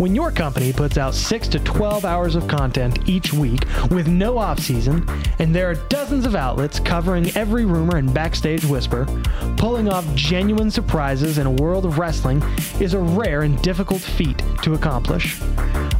When 0.00 0.14
your 0.14 0.32
company 0.32 0.72
puts 0.72 0.96
out 0.96 1.14
6 1.14 1.48
to 1.48 1.58
12 1.58 2.06
hours 2.06 2.34
of 2.34 2.48
content 2.48 3.06
each 3.06 3.34
week 3.34 3.66
with 3.90 4.08
no 4.08 4.38
off 4.38 4.58
season, 4.58 5.06
and 5.38 5.54
there 5.54 5.68
are 5.68 5.74
dozens 5.90 6.24
of 6.24 6.34
outlets 6.34 6.80
covering 6.80 7.30
every 7.36 7.66
rumor 7.66 7.98
and 7.98 8.14
backstage 8.14 8.64
whisper, 8.64 9.04
pulling 9.58 9.90
off 9.90 10.06
genuine 10.14 10.70
surprises 10.70 11.36
in 11.36 11.46
a 11.46 11.50
world 11.50 11.84
of 11.84 11.98
wrestling 11.98 12.42
is 12.80 12.94
a 12.94 12.98
rare 12.98 13.42
and 13.42 13.60
difficult 13.60 14.00
feat 14.00 14.42
to 14.62 14.72
accomplish. 14.72 15.38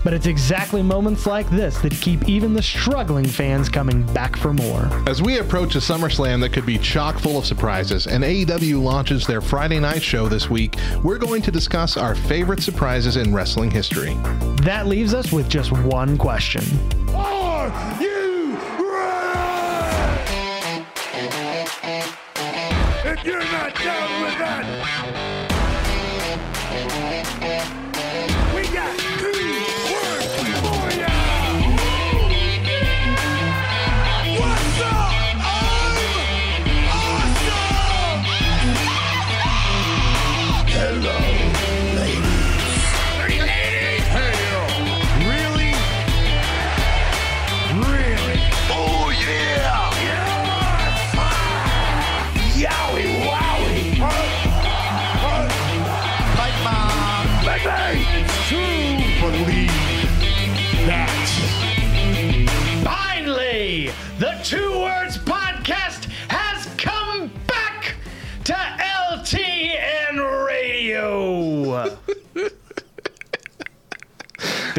But 0.02 0.14
it's 0.14 0.26
exactly 0.26 0.82
moments 0.82 1.26
like 1.26 1.48
this 1.50 1.78
that 1.82 1.92
keep 1.92 2.28
even 2.28 2.54
the 2.54 2.62
struggling 2.62 3.26
fans 3.26 3.68
coming 3.68 4.02
back 4.14 4.36
for 4.36 4.52
more. 4.52 4.88
As 5.06 5.20
we 5.20 5.38
approach 5.38 5.74
a 5.74 5.78
SummerSlam 5.78 6.40
that 6.40 6.52
could 6.52 6.64
be 6.64 6.78
chock 6.78 7.18
full 7.18 7.38
of 7.38 7.44
surprises, 7.44 8.06
and 8.06 8.24
AEW 8.24 8.82
launches 8.82 9.26
their 9.26 9.40
Friday 9.40 9.78
night 9.78 10.02
show 10.02 10.28
this 10.28 10.48
week, 10.48 10.76
we're 11.02 11.18
going 11.18 11.42
to 11.42 11.50
discuss 11.50 11.96
our 11.96 12.14
favorite 12.14 12.62
surprises 12.62 13.16
in 13.16 13.34
wrestling 13.34 13.70
history. 13.70 14.14
That 14.62 14.86
leaves 14.86 15.14
us 15.14 15.32
with 15.32 15.48
just 15.48 15.72
one 15.72 16.16
question. 16.16 16.62
Are 17.14 17.68
you 18.00 18.56
ready? 18.78 20.84
If 23.04 23.24
you're 23.24 23.40
not 23.40 23.74
down 23.74 24.22
with 24.22 24.38
that, 24.38 25.39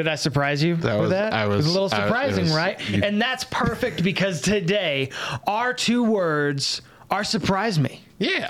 Did 0.02 0.08
I 0.08 0.16
surprise 0.16 0.64
you 0.64 0.78
That 0.78 0.94
with 0.94 1.02
was- 1.02 1.10
that? 1.12 1.32
I 1.32 1.44
it 1.44 1.48
was 1.48 1.58
was- 1.58 1.66
a 1.68 1.70
little 1.80 1.90
I- 1.94 2.06
surprising, 2.06 2.46
was- 2.46 2.56
right? 2.56 2.90
you- 2.90 3.04
And 3.04 3.22
that's 3.22 3.44
perfect 3.44 4.02
because 4.02 4.42
today 4.42 5.12
our 5.46 5.76
two 5.76 6.04
words 6.04 6.82
are 7.12 7.24
surprise 7.24 7.78
me. 7.78 8.02
Yeah. 8.18 8.50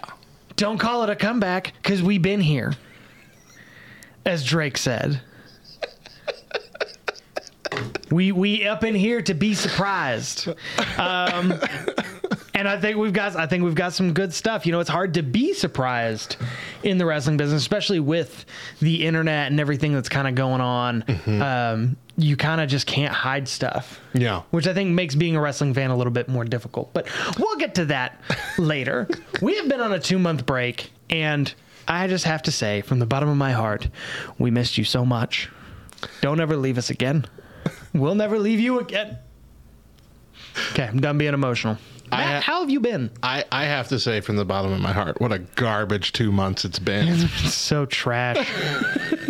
Don't 0.56 0.78
call 0.78 1.04
it 1.04 1.10
a 1.10 1.16
comeback 1.18 1.74
because 1.84 2.02
we've 2.02 2.22
been 2.22 2.40
here, 2.40 2.76
as 4.26 4.46
Drake 4.46 4.78
said. 4.78 5.20
we 8.10 8.32
we 8.32 8.66
up 8.66 8.86
in 8.86 8.96
here 8.96 9.22
to 9.22 9.34
be 9.34 9.54
surprised, 9.54 10.48
um, 10.98 11.54
and 12.54 12.68
I 12.68 12.80
think 12.80 12.98
we've 12.98 13.14
got 13.14 13.36
I 13.36 13.48
think 13.48 13.64
we've 13.64 13.76
got 13.76 13.94
some 13.94 14.14
good 14.14 14.34
stuff. 14.34 14.66
You 14.66 14.72
know, 14.72 14.80
it's 14.80 14.90
hard 14.90 15.14
to 15.16 15.24
be 15.24 15.54
surprised 15.54 16.36
in 16.84 16.98
the 16.98 17.06
wrestling 17.06 17.38
business, 17.38 17.62
especially 17.62 18.00
with 18.00 18.46
the 18.80 19.06
internet 19.06 19.52
and 19.52 19.60
everything 19.60 19.94
that's 19.94 20.10
kind 20.10 20.28
of 20.28 20.36
going 20.36 20.62
on. 20.62 21.04
Um, 21.42 21.98
you 22.18 22.36
kind 22.36 22.60
of 22.62 22.70
just 22.70 22.86
can't 22.88 23.14
hide 23.14 23.48
stuff 23.48 24.00
Yeah. 24.14 24.42
which 24.52 24.68
I 24.68 24.74
think 24.74 24.92
makes 24.92 25.16
being 25.16 25.36
a 25.38 25.42
wrestling 25.42 25.74
fan 25.74 25.90
a 25.92 25.96
little 25.96 26.12
bit 26.14 26.28
more 26.28 26.44
difficult. 26.44 26.94
But 26.94 27.08
we'll 27.40 27.56
get 27.56 27.76
to 27.76 27.86
that 27.86 28.20
later. 28.60 29.08
We 29.42 29.56
have 29.58 29.68
been 29.70 29.80
on 29.82 29.94
a 29.94 30.00
two 30.00 30.20
month 30.20 30.46
break, 30.46 30.92
and 31.10 31.52
I 31.88 32.08
just 32.08 32.26
have 32.26 32.44
to 32.44 32.52
say, 32.52 32.82
from 32.82 33.00
the 33.00 33.06
bottom 33.06 33.30
of 33.30 33.38
my 33.38 33.54
heart, 33.54 33.88
we 34.38 34.52
missed 34.52 34.78
you 34.78 34.84
so 34.84 35.06
much. 35.06 35.50
Don't 36.22 36.40
ever 36.42 36.56
leave 36.58 36.78
us 36.78 36.90
again. 36.90 37.26
We'll 37.94 38.16
never 38.16 38.38
leave 38.40 38.60
you 38.60 38.80
again. 38.80 39.18
Okay, 40.72 40.84
I'm 40.84 41.00
done 41.00 41.18
being 41.18 41.34
emotional. 41.34 41.78
Matt, 42.12 42.44
ha- 42.44 42.52
how 42.52 42.60
have 42.62 42.70
you 42.70 42.80
been? 42.80 43.10
I, 43.24 43.46
I 43.52 43.66
have 43.66 43.88
to 43.90 44.00
say 44.00 44.22
from 44.22 44.36
the 44.36 44.46
bottom 44.46 44.72
of 44.72 44.80
my 44.82 44.92
heart, 44.94 45.20
what 45.22 45.32
a 45.32 45.40
garbage 45.40 46.12
two 46.14 46.32
months 46.32 46.66
it's 46.66 46.80
been. 46.80 47.28
So 47.52 47.86
trash. 47.86 48.48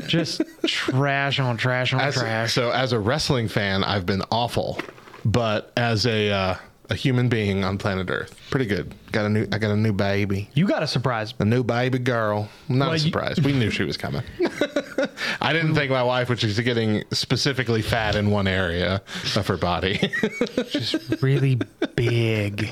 just 0.07 0.41
trash 0.65 1.39
on 1.39 1.57
trash 1.57 1.93
on 1.93 2.01
As- 2.01 2.15
trash. 2.15 2.53
So 2.53 2.71
as 2.71 2.91
a 2.93 2.99
wrestling 2.99 3.47
fan, 3.47 3.83
I've 3.83 4.05
been 4.05 4.23
awful, 4.31 4.79
but 5.25 5.71
as 5.77 6.05
a 6.05 6.29
uh, 6.31 6.55
a 6.91 6.95
human 6.95 7.29
being 7.29 7.63
on 7.63 7.77
planet 7.77 8.09
Earth, 8.09 8.37
pretty 8.49 8.65
good. 8.65 8.93
Got 9.11 9.25
a 9.25 9.29
new 9.29 9.47
I 9.51 9.57
got 9.57 9.71
a 9.71 9.75
new 9.77 9.93
baby, 9.93 10.49
You 10.53 10.67
got 10.67 10.83
a 10.83 10.87
surprise. 10.87 11.33
a 11.39 11.45
new 11.45 11.63
baby 11.63 11.97
girl. 11.99 12.49
Not 12.67 12.79
Well, 12.85 12.91
a 12.91 12.93
you- 12.95 12.99
surprise. 12.99 13.39
we 13.41 13.53
knew 13.53 13.69
she 13.71 13.83
was 13.83 13.97
coming. 13.97 14.23
I 15.41 15.53
didn't 15.53 15.73
think 15.75 15.89
my 15.91 16.03
wife, 16.03 16.29
which 16.29 16.43
is 16.43 16.59
getting 16.59 17.03
specifically 17.11 17.81
fat 17.81 18.15
in 18.15 18.29
one 18.29 18.45
area 18.47 19.01
of 19.35 19.47
her 19.47 19.57
body. 19.57 20.11
She's 20.69 20.95
really 21.21 21.55
big. 21.95 22.71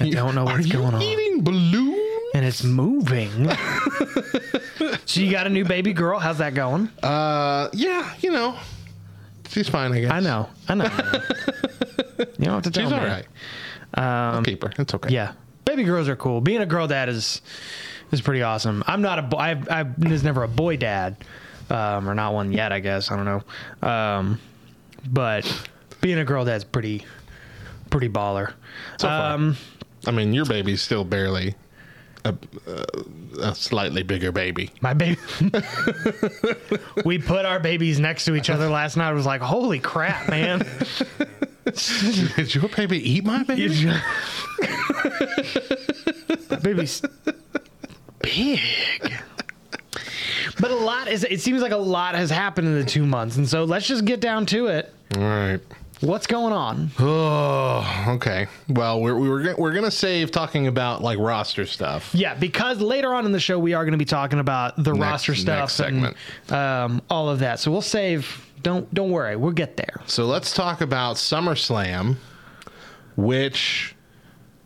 I 0.00 0.10
don't 0.10 0.34
know 0.34 0.44
what's 0.44 0.66
you 0.66 0.72
going 0.74 0.94
on. 0.94 1.02
eating 1.02 1.42
balloons? 1.42 2.00
and 2.34 2.44
it's 2.44 2.62
moving. 2.64 3.50
so 5.06 5.20
you 5.20 5.30
got 5.30 5.46
a 5.46 5.50
new 5.50 5.64
baby 5.64 5.92
girl. 5.94 6.18
How's 6.18 6.38
that 6.38 6.54
going? 6.54 6.90
Uh, 7.02 7.68
yeah, 7.72 8.12
you 8.20 8.30
know, 8.30 8.56
she's 9.48 9.68
fine. 9.68 9.92
I 9.92 10.00
guess. 10.00 10.12
I 10.12 10.20
know. 10.20 10.48
I 10.68 10.74
know. 10.74 10.84
you 12.18 12.44
don't 12.44 12.54
have 12.54 12.62
to 12.64 12.70
tell 12.70 12.84
She's 12.84 12.92
me. 12.92 12.98
all 12.98 13.04
right. 13.06 13.26
I'll 13.94 14.42
keep 14.42 14.62
her. 14.62 14.72
It's 14.78 14.94
okay. 14.94 15.12
Yeah, 15.12 15.32
baby 15.64 15.84
girls 15.84 16.08
are 16.08 16.16
cool. 16.16 16.40
Being 16.40 16.60
a 16.60 16.66
girl 16.66 16.86
dad 16.86 17.08
is 17.08 17.40
is 18.12 18.20
pretty 18.20 18.42
awesome. 18.42 18.84
I'm 18.86 19.02
not 19.02 19.18
a 19.18 19.22
boy. 19.22 19.38
I, 19.38 19.62
I 19.70 19.82
was 19.82 20.22
never 20.22 20.42
a 20.42 20.48
boy 20.48 20.76
dad, 20.76 21.16
um, 21.70 22.08
or 22.08 22.14
not 22.14 22.34
one 22.34 22.52
yet. 22.52 22.72
I 22.72 22.80
guess 22.80 23.10
I 23.10 23.16
don't 23.16 23.24
know. 23.82 23.88
Um, 23.88 24.40
but 25.08 25.68
being 26.00 26.18
a 26.18 26.24
girl 26.24 26.44
dad's 26.44 26.64
pretty 26.64 27.04
pretty 27.90 28.08
baller. 28.08 28.52
So 28.98 29.08
far. 29.08 29.32
um, 29.34 29.56
I 30.06 30.10
mean, 30.10 30.32
your 30.34 30.44
baby's 30.44 30.82
still 30.82 31.04
barely 31.04 31.54
a, 32.26 32.84
a 33.40 33.54
slightly 33.54 34.02
bigger 34.02 34.32
baby. 34.32 34.70
my 34.80 34.94
baby. 34.94 35.18
we 37.04 37.18
put 37.18 37.44
our 37.44 37.60
babies 37.60 37.98
next 38.00 38.24
to 38.26 38.34
each 38.34 38.50
other 38.50 38.68
last 38.68 38.96
night. 38.96 39.08
I 39.08 39.12
was 39.12 39.26
like, 39.26 39.40
holy 39.40 39.78
crap, 39.78 40.28
man. 40.28 40.66
Did 42.36 42.54
your 42.54 42.68
baby 42.68 42.98
eat 43.10 43.24
my 43.24 43.42
baby? 43.42 43.92
My 46.50 46.56
baby's 46.62 47.02
big. 48.20 48.60
But 50.58 50.70
a 50.70 50.76
lot 50.76 51.08
is 51.08 51.24
it 51.24 51.40
seems 51.40 51.60
like 51.60 51.72
a 51.72 51.76
lot 51.76 52.14
has 52.14 52.30
happened 52.30 52.68
in 52.68 52.74
the 52.74 52.84
two 52.84 53.04
months. 53.04 53.36
And 53.36 53.48
so 53.48 53.64
let's 53.64 53.86
just 53.86 54.04
get 54.04 54.20
down 54.20 54.46
to 54.46 54.68
it. 54.68 54.92
All 55.16 55.22
right. 55.22 55.60
What's 56.00 56.26
going 56.26 56.52
on? 56.52 56.90
Oh, 56.98 58.04
okay. 58.16 58.46
Well, 58.68 59.00
we're 59.00 59.14
we 59.18 59.28
were 59.28 59.42
gonna, 59.42 59.56
we're 59.56 59.72
gonna 59.72 59.90
save 59.90 60.30
talking 60.30 60.66
about 60.66 61.02
like 61.02 61.18
roster 61.18 61.64
stuff. 61.66 62.10
Yeah, 62.14 62.34
because 62.34 62.80
later 62.80 63.14
on 63.14 63.24
in 63.24 63.32
the 63.32 63.40
show 63.40 63.58
we 63.58 63.72
are 63.74 63.84
going 63.84 63.92
to 63.92 63.98
be 63.98 64.04
talking 64.04 64.38
about 64.38 64.76
the 64.76 64.92
Next- 64.92 64.98
roster 65.00 65.34
stuff 65.34 65.80
and 65.80 66.14
um, 66.52 67.00
all 67.08 67.28
of 67.30 67.38
that. 67.38 67.60
So 67.60 67.70
we'll 67.70 67.80
save. 67.82 68.42
Don't 68.62 68.92
don't 68.92 69.10
worry, 69.10 69.36
we'll 69.36 69.52
get 69.52 69.76
there. 69.76 70.00
So 70.06 70.26
let's 70.26 70.52
talk 70.52 70.80
about 70.80 71.16
SummerSlam, 71.16 72.16
which 73.16 73.94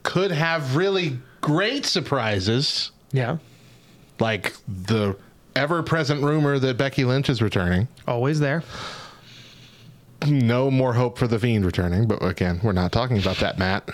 could 0.02 0.30
have 0.30 0.74
really 0.74 1.18
great 1.42 1.84
surprises, 1.84 2.92
Yeah, 3.12 3.36
like 4.18 4.54
the 4.66 5.16
ever-present 5.54 6.22
rumor 6.22 6.58
that 6.58 6.78
Becky 6.78 7.04
Lynch 7.04 7.28
is 7.28 7.42
returning. 7.42 7.88
always 8.08 8.40
there. 8.40 8.62
No 10.26 10.70
more 10.70 10.92
hope 10.94 11.18
for 11.18 11.26
the 11.26 11.38
Fiend 11.38 11.64
returning, 11.64 12.06
but 12.06 12.22
again, 12.22 12.60
we're 12.62 12.72
not 12.72 12.92
talking 12.92 13.18
about 13.18 13.38
that, 13.38 13.58
Matt. 13.58 13.88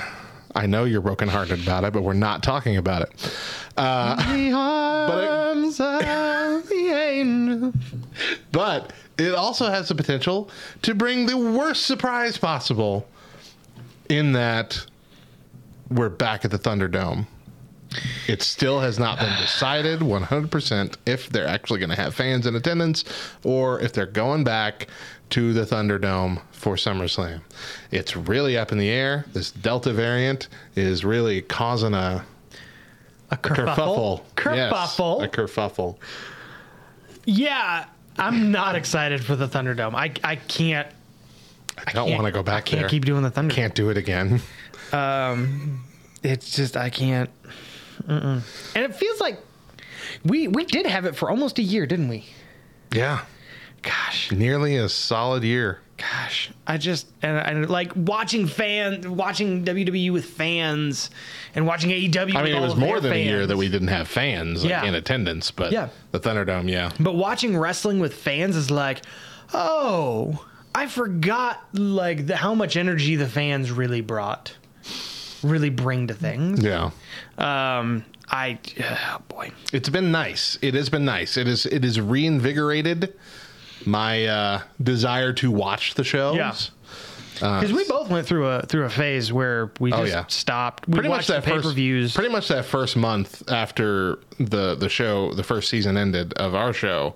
I 0.55 0.67
know 0.67 0.85
you're 0.85 1.03
brokenhearted 1.03 1.63
about 1.63 1.85
it, 1.85 1.93
but 1.93 2.03
we're 2.03 2.15
not 2.15 2.43
talking 2.43 2.77
about 2.79 3.03
it. 3.03 3.33
Uh, 3.77 4.17
The 4.35 4.53
arms 4.53 5.79
of 5.81 6.69
the 6.69 6.93
angel. 6.93 7.73
but 8.53 8.93
it 9.19 9.35
also 9.35 9.67
has 9.71 9.89
the 9.89 9.95
potential 9.95 10.51
to 10.83 10.95
bring 10.95 11.27
the 11.27 11.37
worst 11.37 11.85
surprise 11.87 12.39
possible 12.39 13.07
in 14.09 14.33
that 14.33 14.85
we're 15.91 16.09
back 16.09 16.45
at 16.45 16.51
the 16.51 16.59
Thunderdome. 16.59 17.27
It 18.27 18.43
still 18.43 18.81
has 18.81 18.99
not 18.99 19.19
been 19.19 19.35
decided 19.41 20.01
100% 20.01 20.97
if 21.07 21.29
they're 21.31 21.47
actually 21.47 21.79
going 21.81 21.91
to 21.91 21.97
have 21.97 22.15
fans 22.15 22.47
in 22.47 22.55
attendance 22.57 23.05
or 23.45 23.81
if 23.81 23.93
they're 23.93 24.07
going 24.07 24.43
back 24.45 24.89
to 25.31 25.53
the 25.53 25.63
Thunderdome 25.63 26.41
for 26.53 26.77
SummerSlam. 26.77 27.41
It's 27.91 28.17
really 28.17 28.57
up 28.57 28.73
in 28.73 28.79
the 28.79 28.89
air. 28.89 29.25
This 29.33 29.51
Delta 29.51 29.93
variant 29.93 30.49
is 30.77 31.05
really 31.05 31.43
causing 31.43 31.95
a 31.95 32.25
A 33.31 33.37
kerfuffle. 33.37 34.23
kerfuffle. 34.37 34.57
Yes, 34.57 34.99
a 34.99 35.29
kerfuffle. 35.37 35.97
Yeah, 37.25 37.87
I'm 38.19 38.53
not 38.53 38.77
excited 38.77 39.25
for 39.25 39.35
the 39.37 39.49
Thunderdome. 39.49 39.95
I 39.95 40.13
I 40.23 40.37
can't 40.37 40.89
I 41.87 41.93
don't 41.93 42.11
want 42.13 42.25
to 42.25 42.33
go 42.33 42.43
back 42.43 42.65
can't 42.67 42.83
there. 42.83 42.89
keep 42.89 43.05
doing 43.05 43.23
the 43.23 43.31
Thunderdome. 43.31 43.51
Can't 43.51 43.75
do 43.75 43.91
it 43.91 43.97
again. 43.97 44.41
Um, 44.93 45.85
It's 46.23 46.55
just 46.55 46.77
I 46.77 46.91
can't. 46.91 47.29
Mm-mm. 48.07 48.43
And 48.77 48.85
it 48.85 48.95
feels 48.95 49.21
like 49.21 49.39
we 50.25 50.47
we 50.49 50.65
did 50.65 50.87
have 50.87 51.05
it 51.05 51.17
for 51.17 51.29
almost 51.31 51.59
a 51.59 51.63
year, 51.63 51.85
didn't 51.87 52.09
we? 52.09 52.25
Yeah, 52.93 53.25
Gosh, 53.87 54.33
nearly 54.33 54.77
a 54.77 54.89
solid 54.89 55.43
year. 55.45 55.79
gosh. 55.97 56.51
I 56.67 56.77
just 56.77 57.07
and, 57.23 57.39
and 57.39 57.71
like 57.71 57.93
watching 57.95 58.47
fans, 58.47 59.07
watching 59.09 59.65
WWE 59.65 60.13
with 60.13 60.25
fans 60.27 61.09
and 61.55 61.67
watching 61.67 61.91
AEW. 61.91 62.35
I 62.37 62.43
mean, 62.43 62.55
it 62.55 62.61
was 62.61 62.77
more 62.77 63.01
than 63.01 63.13
a 63.13 63.17
year 63.25 63.47
that 63.47 63.57
we 63.57 63.69
didn't 63.69 63.89
have 63.89 64.09
fans 64.09 64.63
like, 64.63 64.71
Yeah. 64.71 64.85
in 64.85 64.95
attendance, 64.95 65.51
but 65.51 65.73
Yeah. 65.73 65.89
the 66.11 66.21
Thunderdome, 66.21 66.69
yeah. 66.71 66.91
But 67.01 67.15
watching 67.15 67.57
wrestling 67.57 67.99
with 68.01 68.13
fans 68.15 68.57
is 68.57 68.71
like, 68.71 69.03
oh, 69.55 70.45
I 70.75 70.87
forgot 70.89 71.65
like 71.73 72.27
the, 72.27 72.37
how 72.37 72.55
much 72.55 72.77
energy 72.77 73.17
the 73.17 73.29
fans 73.29 73.71
really 73.71 74.01
brought, 74.03 74.53
really 75.43 75.71
bring 75.71 76.09
to 76.09 76.15
things. 76.15 76.63
Yeah. 76.63 76.91
Um, 77.39 78.05
I 78.29 78.59
oh 78.81 79.23
boy, 79.29 79.53
It's 79.73 79.89
been 79.89 80.11
nice. 80.11 80.59
It 80.61 80.75
has 80.75 80.89
been 80.91 81.05
nice. 81.05 81.37
It 81.37 81.47
is 81.49 81.65
it 81.67 81.85
has 81.85 82.01
reinvigorated 82.01 83.15
my 83.87 84.27
uh, 84.27 84.63
desire 84.83 85.33
to 85.35 85.51
watch 85.51 85.95
the 85.95 86.05
shows. 86.05 86.37
Yeah. 86.37 86.55
because 87.35 87.73
we 87.73 87.87
both 87.89 88.09
went 88.11 88.27
through 88.27 88.47
a 88.47 88.63
through 88.63 88.85
a 88.85 88.91
phase 88.91 89.33
where 89.33 89.71
we 89.81 89.93
Oh, 89.93 90.03
just 90.03 90.13
yeah. 90.13 90.25
stopped. 90.29 90.89
We 90.89 90.95
Pretty 90.95 91.09
much 91.09 91.27
that 91.29 91.45
pay 91.45 91.53
per 91.53 91.63
first 91.63 91.75
views. 91.75 92.15
Pretty 92.15 92.31
much 92.33 92.49
that 92.49 92.65
first 92.65 92.97
month 92.97 93.43
after 93.51 94.19
the 94.41 94.75
the 94.75 94.89
show, 94.89 95.33
the 95.35 95.43
first 95.45 95.69
season 95.69 95.97
ended 95.97 96.33
of 96.35 96.55
our 96.55 96.73
show, 96.73 97.15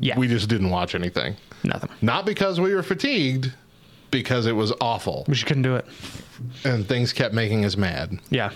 Yeah, 0.00 0.18
we 0.18 0.28
just 0.28 0.48
didn't 0.48 0.70
watch 0.70 0.94
anything. 0.94 1.36
nothing. 1.64 1.90
Not 2.00 2.26
because 2.26 2.58
we 2.58 2.74
were 2.74 2.82
fatigued, 2.82 3.52
because 4.10 4.46
it 4.46 4.52
was 4.56 4.72
awful 4.80 5.24
We 5.28 5.34
just 5.34 5.46
couldn't 5.46 5.62
do 5.62 5.76
it. 5.76 5.86
and 6.64 6.86
things 6.88 7.12
kept 7.12 7.34
making 7.34 7.64
us 7.64 7.76
mad. 7.76 8.18
Yeah. 8.30 8.50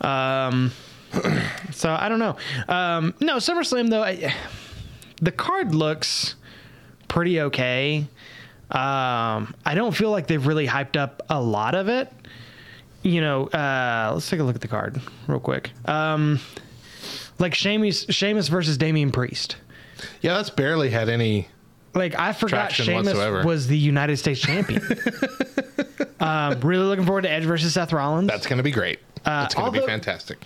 Um, 0.00 0.72
so 1.70 1.96
I 1.98 2.08
don't 2.08 2.18
know. 2.18 2.36
Um, 2.68 3.14
no, 3.20 3.36
SummerSlam 3.36 3.88
though, 3.90 4.02
I, 4.02 4.34
the 5.20 5.32
card 5.32 5.74
looks 5.74 6.34
pretty 7.12 7.42
okay. 7.42 8.06
Um, 8.70 9.54
I 9.66 9.74
don't 9.74 9.94
feel 9.94 10.10
like 10.10 10.26
they've 10.26 10.44
really 10.44 10.66
hyped 10.66 10.96
up 10.96 11.22
a 11.28 11.40
lot 11.40 11.74
of 11.74 11.88
it. 11.88 12.10
You 13.02 13.20
know, 13.20 13.48
uh, 13.48 14.12
let's 14.14 14.30
take 14.30 14.40
a 14.40 14.44
look 14.44 14.54
at 14.54 14.62
the 14.62 14.68
card 14.68 14.98
real 15.26 15.38
quick. 15.38 15.72
Um, 15.84 16.40
like 17.38 17.54
Sheamus, 17.54 18.06
Sheamus 18.08 18.48
versus 18.48 18.78
Damian 18.78 19.12
Priest. 19.12 19.56
Yeah, 20.22 20.34
that's 20.34 20.48
barely 20.48 20.88
had 20.88 21.10
any. 21.10 21.48
Like 21.92 22.18
I 22.18 22.32
forgot 22.32 22.72
Sheamus 22.72 23.08
whatsoever. 23.08 23.44
was 23.44 23.66
the 23.66 23.76
United 23.76 24.16
States 24.16 24.40
champion. 24.40 24.82
um, 26.20 26.60
really 26.60 26.86
looking 26.86 27.04
forward 27.04 27.22
to 27.22 27.30
Edge 27.30 27.44
versus 27.44 27.74
Seth 27.74 27.92
Rollins. 27.92 28.28
That's 28.28 28.46
going 28.46 28.56
to 28.56 28.62
be 28.62 28.70
great. 28.70 29.00
That's 29.24 29.54
going 29.54 29.70
to 29.70 29.80
be 29.80 29.86
fantastic. 29.86 30.38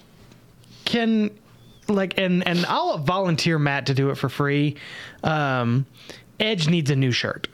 can 0.85 1.31
like 1.89 2.19
and 2.19 2.47
and 2.47 2.67
I'll 2.67 2.99
volunteer 2.99 3.57
Matt 3.59 3.87
to 3.87 3.95
do 3.95 4.11
it 4.11 4.17
for 4.17 4.29
free. 4.29 4.77
Um, 5.23 5.87
Edge 6.41 6.69
needs 6.69 6.91
a 6.91 6.97
new 6.97 7.13
shirt. 7.13 7.49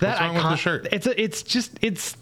That 0.00 0.08
What's 0.08 0.20
wrong 0.20 0.34
with 0.34 0.42
the 0.44 0.56
shirt? 0.56 0.88
It's 0.90 1.06
a, 1.06 1.22
it's 1.22 1.42
just 1.42 1.78
it's 1.80 2.16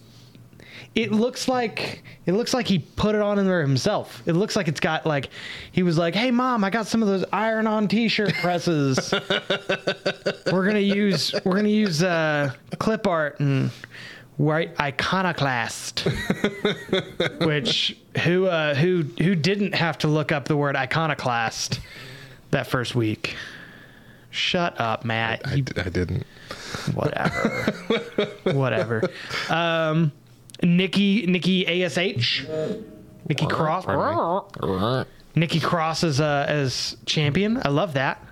it 0.95 1.13
looks 1.13 1.47
like 1.47 2.03
it 2.27 2.33
looks 2.33 2.53
like 2.53 2.67
he 2.67 2.81
put 2.81 3.15
it 3.15 3.21
on 3.21 3.39
in 3.39 3.47
there 3.47 3.63
himself. 3.63 4.23
It 4.27 4.33
looks 4.33 4.57
like 4.57 4.69
it's 4.69 4.81
got 4.81 5.07
like 5.07 5.31
he 5.73 5.83
was 5.83 5.97
like, 5.97 6.15
"Hey 6.15 6.31
mom, 6.31 6.65
I 6.65 6.71
got 6.71 6.87
some 6.87 7.03
of 7.03 7.09
those 7.09 7.25
iron-on 7.33 7.89
t-shirt 7.89 8.35
presses. 8.35 9.13
we're 10.53 10.67
gonna 10.67 10.79
use 10.81 11.33
we're 11.45 11.57
gonna 11.57 11.69
use 11.69 12.03
uh, 12.03 12.53
clip 12.79 13.07
art 13.07 13.39
and 13.41 13.71
write 14.39 14.79
iconoclast." 14.81 16.01
Which 17.41 17.97
who 18.25 18.47
uh, 18.47 18.75
who 18.75 19.05
who 19.23 19.35
didn't 19.37 19.75
have 19.77 19.97
to 19.99 20.09
look 20.09 20.33
up 20.33 20.47
the 20.49 20.57
word 20.57 20.75
iconoclast 20.75 21.81
that 22.51 22.67
first 22.67 22.97
week? 22.97 23.37
Shut 24.31 24.79
up, 24.81 25.05
Matt. 25.05 25.43
I, 25.45 25.55
You 25.55 25.63
d- 25.63 25.81
I 25.81 25.89
didn't. 25.89 26.25
whatever 26.95 27.73
whatever 28.45 29.09
um 29.49 30.11
nikki 30.63 31.25
nikki 31.27 31.85
ash 31.85 32.45
nikki 33.29 33.47
cross 33.47 33.87
nikki 35.37 35.61
cross 35.61 36.03
as 36.03 36.21
uh 36.21 36.45
as 36.49 36.97
champion 37.07 37.61
i 37.65 37.69
love 37.69 37.95
that 37.95 38.23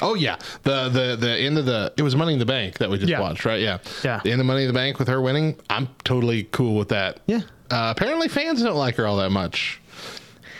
Oh 0.00 0.14
yeah, 0.14 0.36
the 0.64 0.88
the 0.88 1.14
the 1.16 1.30
end 1.38 1.58
of 1.58 1.64
the 1.66 1.92
it 1.96 2.02
was 2.02 2.16
Money 2.16 2.32
in 2.32 2.40
the 2.40 2.46
Bank 2.46 2.78
that 2.78 2.90
we 2.90 2.98
just 2.98 3.08
Yeah. 3.08 3.20
watched, 3.20 3.44
right? 3.44 3.60
Yeah, 3.60 3.78
Yeah. 4.02 4.20
The 4.24 4.32
end 4.32 4.40
of 4.40 4.46
Money 4.48 4.62
in 4.62 4.66
the 4.66 4.72
Bank 4.74 4.98
with 4.98 5.06
her 5.06 5.20
winning, 5.20 5.54
I'm 5.70 5.86
totally 6.02 6.44
cool 6.50 6.74
with 6.76 6.88
that. 6.88 7.20
Yeah. 7.26 7.42
Uh, 7.70 7.94
apparently, 7.96 8.26
fans 8.26 8.60
don't 8.64 8.74
like 8.74 8.96
her 8.96 9.06
all 9.06 9.18
that 9.18 9.30
much. 9.30 9.80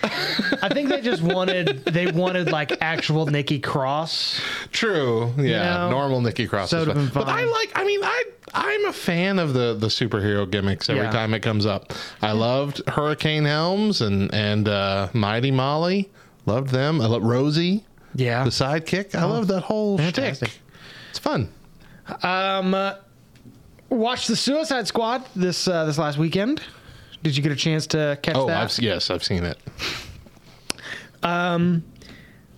I 0.05 0.69
think 0.73 0.89
they 0.89 1.01
just 1.01 1.23
wanted 1.23 1.85
they 1.87 2.11
wanted 2.11 2.51
like 2.51 2.73
actual 2.81 3.27
nikki 3.27 3.59
cross 3.61 4.41
True. 4.71 5.33
Yeah. 5.37 5.63
know, 5.77 5.91
Normal 5.91 6.21
Nikki 6.23 6.47
Cross. 6.47 6.71
so 6.71 6.79
is 6.83 6.89
it'd 6.89 7.13
fine. 7.13 7.25
But 7.25 7.29
I 7.29 7.45
like. 7.45 7.71
I 7.75 7.85
mean, 7.85 8.01
I 8.03 8.25
I'm 8.55 8.87
a 8.87 8.93
fan 8.93 9.39
of 9.39 9.53
the 9.53 9.75
the 9.75 9.89
superhero 9.89 10.51
gimmicks 10.51 10.89
every 10.89 11.03
Yeah. 11.03 11.11
time 11.11 11.35
it 11.35 11.41
comes 11.41 11.67
up. 11.67 11.93
I 12.23 12.33
loved 12.33 12.81
Hurricane 12.89 13.45
Helms 13.45 14.01
and 14.01 14.33
and 14.35 14.67
uh, 14.69 15.09
Mighty 15.13 15.51
Molly. 15.51 16.11
Loved 16.47 16.71
them. 16.71 17.01
I 17.01 17.07
love 17.07 17.23
Rosie, 17.23 17.85
yeah 18.15 18.45
the 18.45 18.51
sidekick. 18.51 19.15
I 19.15 19.25
love 19.25 19.47
that 19.49 19.61
whole 19.63 19.99
fantastic. 19.99 20.49
shtick. 20.49 20.61
It's 21.11 21.19
fun. 21.19 21.49
um 22.23 22.75
uh, 22.75 22.95
watched 23.91 24.29
the 24.29 24.37
suicide 24.37 24.87
squad 24.89 25.25
this 25.37 25.69
uh 25.69 25.85
this 25.85 25.99
last 25.99 26.19
weekend 26.19 26.63
did 27.23 27.37
you 27.37 27.43
get 27.43 27.53
a 27.53 27.57
chance 27.57 27.87
to 27.89 28.19
catch 28.23 28.37
Oh, 28.37 28.47
that 28.47 28.63
I've, 28.63 28.79
yes, 28.79 29.11
I've 29.11 29.25
seen 29.25 29.45
it. 29.45 29.59
Um, 31.23 31.85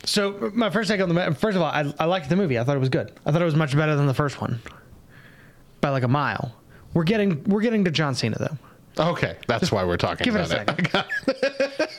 So 0.04 0.50
my 0.54 0.70
first 0.70 0.88
take 0.90 1.00
on 1.00 1.08
the 1.14 1.34
first 1.34 1.56
of 1.56 1.62
all, 1.62 1.70
I, 1.70 1.92
I 1.98 2.04
liked 2.06 2.28
the 2.28 2.36
movie. 2.36 2.58
I 2.58 2.64
thought 2.64 2.76
it 2.76 2.80
was 2.80 2.88
good. 2.90 3.12
I 3.24 3.32
thought 3.32 3.40
it 3.42 3.46
was 3.46 3.54
much 3.54 3.74
better 3.76 3.96
than 3.96 4.06
the 4.06 4.14
first 4.14 4.40
one 4.40 4.60
by 5.80 5.90
like 5.90 6.02
a 6.02 6.08
mile. 6.08 6.54
We're 6.92 7.04
getting 7.04 7.42
we're 7.44 7.60
getting 7.62 7.84
to 7.84 7.90
John 7.90 8.14
Cena 8.14 8.36
though. 8.38 8.58
Okay, 9.10 9.36
that's 9.48 9.72
why 9.72 9.82
we're 9.84 9.96
talking 9.96 10.24
Give 10.24 10.36
it 10.36 10.48
a 10.50 10.62
about 10.62 11.06
second. 11.26 11.88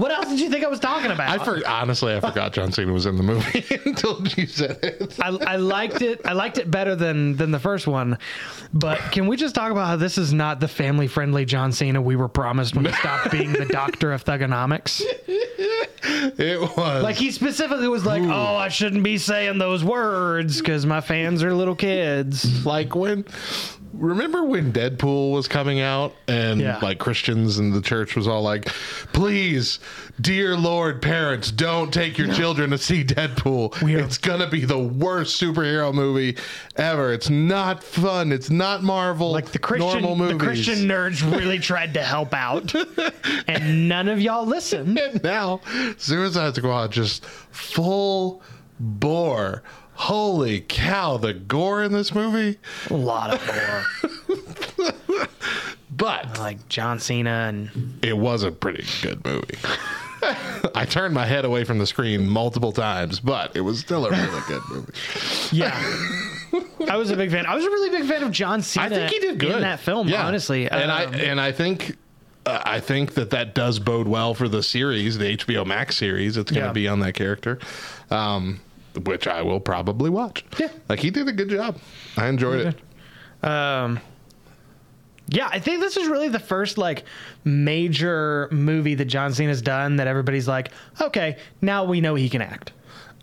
what 0.00 0.10
else 0.10 0.28
did 0.28 0.40
you 0.40 0.50
think 0.50 0.64
I 0.64 0.68
was 0.68 0.80
talking 0.80 1.10
about? 1.10 1.28
I 1.40 1.44
for, 1.44 1.66
honestly, 1.66 2.14
I 2.14 2.20
forgot 2.20 2.52
John 2.52 2.72
Cena 2.72 2.92
was 2.92 3.06
in 3.06 3.16
the 3.16 3.22
movie 3.22 3.64
until 3.84 4.26
you 4.36 4.46
said 4.46 4.78
it. 4.82 5.18
I, 5.20 5.28
I 5.28 5.56
liked 5.56 6.02
it. 6.02 6.20
I 6.24 6.32
liked 6.32 6.58
it 6.58 6.70
better 6.70 6.94
than 6.94 7.36
than 7.36 7.50
the 7.50 7.58
first 7.58 7.86
one. 7.86 8.18
But 8.72 8.98
can 9.12 9.26
we 9.26 9.36
just 9.36 9.54
talk 9.54 9.70
about 9.70 9.86
how 9.86 9.96
this 9.96 10.18
is 10.18 10.32
not 10.32 10.60
the 10.60 10.68
family 10.68 11.06
friendly 11.06 11.44
John 11.44 11.72
Cena 11.72 12.00
we 12.00 12.16
were 12.16 12.28
promised 12.28 12.74
when 12.74 12.84
he 12.84 12.92
stopped 13.00 13.30
being 13.30 13.52
the 13.52 13.66
doctor 13.66 14.12
of 14.12 14.24
Thuganomics? 14.24 15.02
It 16.00 16.60
was 16.60 17.02
Like 17.02 17.16
he 17.16 17.30
specifically 17.30 17.88
was 17.88 18.04
like, 18.06 18.22
"Oh, 18.22 18.56
I 18.56 18.68
shouldn't 18.68 19.02
be 19.02 19.18
saying 19.18 19.58
those 19.58 19.84
words 19.84 20.58
because 20.58 20.86
my 20.86 21.00
fans 21.00 21.42
are 21.42 21.52
little 21.54 21.74
kids." 21.76 22.64
like 22.64 22.94
when 22.94 23.24
remember 23.92 24.42
when 24.44 24.72
Deadpool 24.72 25.32
was 25.32 25.48
coming 25.48 25.80
out 25.80 26.14
and 26.26 26.60
Yeah. 26.60 26.78
like 26.82 26.98
Christians 26.98 27.58
and 27.58 27.72
the 27.72 27.80
church 27.80 28.14
was 28.16 28.26
all 28.28 28.42
like, 28.42 28.66
"Please, 29.12 29.78
dear 30.20 30.56
Lord, 30.56 31.00
parents, 31.02 31.50
don't 31.50 31.92
take 31.92 32.18
your 32.18 32.32
children 32.34 32.70
to 32.70 32.78
see 32.78 33.04
Deadpool. 33.04 33.74
It's 33.88 34.18
gonna 34.18 34.46
be 34.48 34.64
the 34.64 34.78
worst 34.78 35.40
superhero 35.40 35.92
movie 35.92 36.36
ever. 36.76 37.12
It's 37.12 37.30
not 37.30 37.82
fun. 37.82 38.32
It's 38.32 38.50
not 38.50 38.82
Marvel. 38.82 39.32
Like 39.32 39.52
the 39.52 39.58
Christian, 39.58 40.02
normal 40.02 40.28
the. 40.28 40.36
Christian 40.36 40.78
nerds 40.88 41.22
really 41.30 41.58
tried 41.70 41.94
to 41.94 42.02
help 42.02 42.34
out, 42.34 42.74
and 43.48 43.88
none 43.88 44.08
of 44.08 44.20
y'all 44.20 44.46
listened. 44.46 44.98
And 44.98 45.22
now 45.22 45.60
Suicide 45.96 46.54
Squad 46.54 46.92
just 46.92 47.24
full 47.24 48.42
bore. 48.80 49.62
Holy 49.98 50.60
cow, 50.60 51.16
the 51.16 51.34
gore 51.34 51.82
in 51.82 51.92
this 51.92 52.14
movie. 52.14 52.58
A 52.88 52.94
lot 52.94 53.34
of 53.34 53.44
gore. 53.46 55.26
but 55.90 56.38
like 56.38 56.68
John 56.68 57.00
Cena 57.00 57.46
and 57.48 57.98
it 58.04 58.16
was 58.16 58.44
a 58.44 58.52
pretty 58.52 58.84
good 59.02 59.24
movie. 59.24 59.58
I 60.74 60.84
turned 60.88 61.14
my 61.14 61.26
head 61.26 61.44
away 61.44 61.64
from 61.64 61.78
the 61.78 61.86
screen 61.86 62.28
multiple 62.28 62.70
times, 62.72 63.18
but 63.20 63.56
it 63.56 63.60
was 63.60 63.80
still 63.80 64.06
a 64.06 64.10
really 64.10 64.40
good 64.46 64.62
movie. 64.70 64.92
yeah. 65.52 65.74
I 66.88 66.96
was 66.96 67.10
a 67.10 67.16
big 67.16 67.30
fan. 67.32 67.44
I 67.46 67.54
was 67.56 67.64
a 67.64 67.68
really 67.70 67.90
big 67.98 68.08
fan 68.08 68.22
of 68.22 68.30
John 68.30 68.62
Cena. 68.62 68.86
I 68.86 68.88
think 68.90 69.10
he 69.10 69.18
did 69.18 69.38
good 69.38 69.52
in 69.56 69.60
that 69.62 69.80
film. 69.80 70.06
Yeah. 70.08 70.24
Honestly, 70.26 70.68
and 70.70 70.90
I 70.92 71.04
Um, 71.06 71.14
and 71.14 71.40
I 71.40 71.50
think 71.52 71.96
uh, 72.46 72.62
I 72.64 72.78
think 72.80 73.14
that 73.14 73.30
that 73.30 73.54
does 73.54 73.78
bode 73.80 74.06
well 74.08 74.32
for 74.32 74.48
the 74.48 74.62
series, 74.62 75.18
the 75.18 75.36
HBO 75.36 75.66
Max 75.66 75.96
series. 75.96 76.36
It's 76.36 76.50
going 76.52 76.62
to 76.62 76.68
Yeah. 76.68 76.72
be 76.72 76.88
on 76.88 77.00
that 77.00 77.14
character, 77.14 77.58
um, 78.10 78.60
which 79.04 79.26
I 79.26 79.42
will 79.42 79.60
probably 79.60 80.10
watch. 80.10 80.44
Yeah. 80.58 80.68
like 80.88 81.00
he 81.00 81.10
did 81.10 81.28
a 81.28 81.32
good 81.32 81.48
job. 81.48 81.78
I 82.16 82.28
enjoyed 82.28 82.74
it. 83.40 83.46
Um, 83.48 84.00
Yeah, 85.28 85.48
I 85.52 85.58
think 85.60 85.80
this 85.80 85.96
is 85.96 86.08
really 86.08 86.28
the 86.28 86.38
first 86.38 86.78
like 86.78 87.04
major 87.44 88.48
movie 88.50 88.94
that 88.94 89.04
John 89.04 89.32
Cena's 89.32 89.62
done 89.62 89.96
that 89.96 90.06
everybody's 90.06 90.48
like, 90.48 90.70
okay, 91.00 91.36
now 91.60 91.84
we 91.84 92.00
know 92.00 92.14
he 92.14 92.28
can 92.28 92.42
act. 92.42 92.72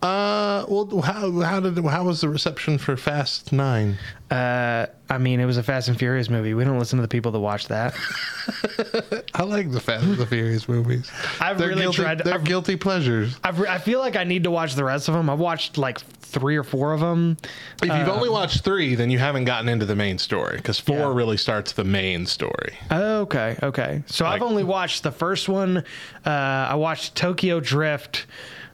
Uh, 0.06 0.66
well, 0.70 1.02
how 1.02 1.32
how 1.42 1.60
did 1.60 1.84
how 1.86 2.04
was 2.04 2.22
the 2.22 2.30
reception 2.30 2.78
for 2.78 2.96
Fast 2.96 3.52
Nine? 3.52 3.98
Uh, 4.30 4.86
I 5.10 5.18
mean, 5.18 5.40
it 5.40 5.46
was 5.46 5.58
a 5.58 5.64
Fast 5.64 5.88
and 5.88 5.98
Furious 5.98 6.30
movie. 6.30 6.54
We 6.54 6.64
don't 6.64 6.78
listen 6.78 6.98
to 6.98 7.02
the 7.02 7.08
people 7.08 7.32
that 7.32 7.40
watch 7.40 7.68
that. 7.70 7.96
I 9.34 9.44
like 9.44 9.72
the 9.72 9.80
Fast 9.80 10.04
and 10.04 10.18
the 10.18 10.28
Furious 10.28 10.70
movies. 10.70 11.12
I've 11.40 11.58
They're 11.58 11.70
really 11.70 11.82
guilty, 11.82 12.02
tried. 12.04 12.20
They're 12.20 12.36
I've, 12.36 12.44
guilty 12.44 12.76
pleasures. 12.76 13.36
I've, 13.44 13.60
I 13.62 13.80
feel 13.80 14.00
like 14.00 14.16
I 14.16 14.24
need 14.24 14.44
to 14.44 14.52
watch 14.52 14.76
the 14.76 14.84
rest 14.84 15.08
of 15.08 15.16
them. 15.16 15.28
I've 15.30 15.40
watched 15.40 15.78
like 15.80 16.00
three 16.00 16.56
or 16.56 16.64
four 16.64 16.94
of 16.94 17.00
them. 17.00 17.38
If 17.82 17.90
you've 17.90 18.08
only 18.08 18.30
watched 18.30 18.64
three, 18.64 18.94
then 18.94 19.10
you 19.10 19.18
haven't 19.18 19.46
gotten 19.46 19.70
into 19.70 19.86
the 19.86 19.96
main 19.96 20.18
story 20.20 20.58
because 20.58 20.80
four 20.80 20.98
Yeah. 20.98 21.14
really 21.16 21.38
starts 21.38 21.72
the 21.72 21.84
main 21.84 22.26
story. 22.28 22.78
Okay, 22.92 23.58
okay. 23.64 24.04
So 24.06 24.26
I've 24.28 24.44
only 24.44 24.64
watched 24.64 25.02
the 25.04 25.12
first 25.12 25.50
one. 25.50 25.78
Uh, 26.26 26.30
I 26.30 26.76
watched 26.76 27.16
Tokyo 27.16 27.60
Drift. 27.60 28.26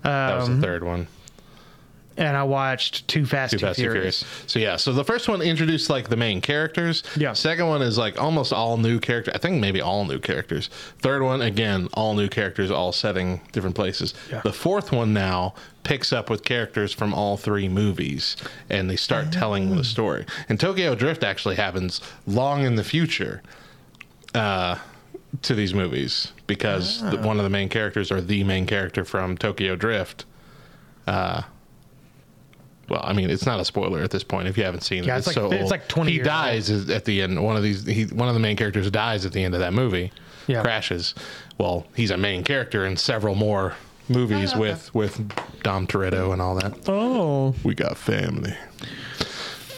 That 0.03 0.35
was 0.35 0.49
Um, 0.49 0.59
the 0.59 0.67
third 0.67 0.83
one. 0.83 1.07
And 2.17 2.35
I 2.35 2.43
watched 2.43 3.07
Too 3.07 3.25
Fast, 3.25 3.51
Too 3.51 3.59
Fast, 3.59 3.77
Too 3.77 3.83
Furious. 3.83 4.23
Furious. 4.23 4.51
So 4.51 4.59
yeah, 4.59 4.75
so 4.75 4.93
the 4.93 5.03
first 5.03 5.29
one 5.29 5.41
introduced 5.41 5.89
like 5.89 6.09
the 6.09 6.17
main 6.17 6.41
characters. 6.41 7.03
Yeah. 7.15 7.33
Second 7.33 7.67
one 7.67 7.81
is 7.81 7.97
like 7.97 8.21
almost 8.21 8.51
all 8.51 8.77
new 8.77 8.99
characters. 8.99 9.33
I 9.33 9.37
think 9.37 9.61
maybe 9.61 9.81
all 9.81 10.05
new 10.05 10.19
characters. 10.19 10.67
Third 10.99 11.23
one 11.23 11.41
again, 11.41 11.87
all 11.93 12.13
new 12.13 12.27
characters, 12.27 12.69
all 12.69 12.91
setting 12.91 13.41
different 13.51 13.75
places. 13.75 14.13
Yeah. 14.29 14.41
The 14.43 14.53
fourth 14.53 14.91
one 14.91 15.13
now 15.13 15.53
picks 15.83 16.13
up 16.13 16.29
with 16.29 16.43
characters 16.43 16.93
from 16.93 17.13
all 17.13 17.37
three 17.37 17.67
movies, 17.67 18.35
and 18.69 18.89
they 18.89 18.95
start 18.95 19.27
ah. 19.29 19.31
telling 19.31 19.75
the 19.75 19.83
story. 19.83 20.25
And 20.49 20.59
Tokyo 20.59 20.95
Drift 20.95 21.23
actually 21.23 21.55
happens 21.55 22.01
long 22.27 22.63
in 22.63 22.75
the 22.75 22.83
future. 22.83 23.41
Uh, 24.33 24.77
to 25.41 25.55
these 25.55 25.73
movies 25.73 26.33
because 26.45 27.01
the, 27.01 27.17
ah. 27.17 27.25
one 27.25 27.37
of 27.37 27.43
the 27.43 27.49
main 27.49 27.69
characters 27.69 28.11
or 28.11 28.19
the 28.19 28.43
main 28.43 28.65
character 28.65 29.05
from 29.05 29.37
Tokyo 29.37 29.75
Drift 29.75 30.25
uh, 31.07 31.43
well, 32.91 33.01
I 33.03 33.13
mean, 33.13 33.29
it's 33.29 33.45
not 33.45 33.59
a 33.59 33.65
spoiler 33.65 33.99
at 34.01 34.11
this 34.11 34.23
point 34.23 34.47
if 34.49 34.57
you 34.57 34.63
haven't 34.65 34.81
seen 34.81 35.03
Yeah, 35.05 35.15
it. 35.15 35.19
it's 35.19 35.27
like- 35.27 35.33
so 35.35 35.49
it's 35.51 35.71
like 35.71 35.87
20 35.87 36.11
He 36.11 36.15
years 36.17 36.27
dies 36.27 36.69
is- 36.69 36.89
at 36.89 37.05
the 37.05 37.21
end. 37.21 37.41
One 37.41 37.55
of 37.55 37.63
these, 37.63 37.85
he, 37.85 38.03
one 38.05 38.27
of 38.27 38.33
the 38.33 38.39
main 38.41 38.57
characters 38.57 38.91
dies 38.91 39.25
at 39.25 39.31
the 39.31 39.43
end 39.43 39.53
of 39.53 39.61
that 39.61 39.73
movie. 39.73 40.11
Yeah. 40.47 40.61
crashes. 40.63 41.13
Well, 41.57 41.85
he's 41.95 42.11
a 42.11 42.17
main 42.17 42.43
character 42.43 42.85
in 42.85 42.97
several 42.97 43.35
more 43.35 43.75
movies 44.09 44.53
with 44.55 44.93
with 44.93 45.21
Dom 45.63 45.87
Toretto 45.87 46.33
and 46.33 46.41
all 46.41 46.55
that. 46.55 46.73
Oh. 46.89 47.55
We 47.63 47.75
got 47.75 47.95
family. 47.97 48.53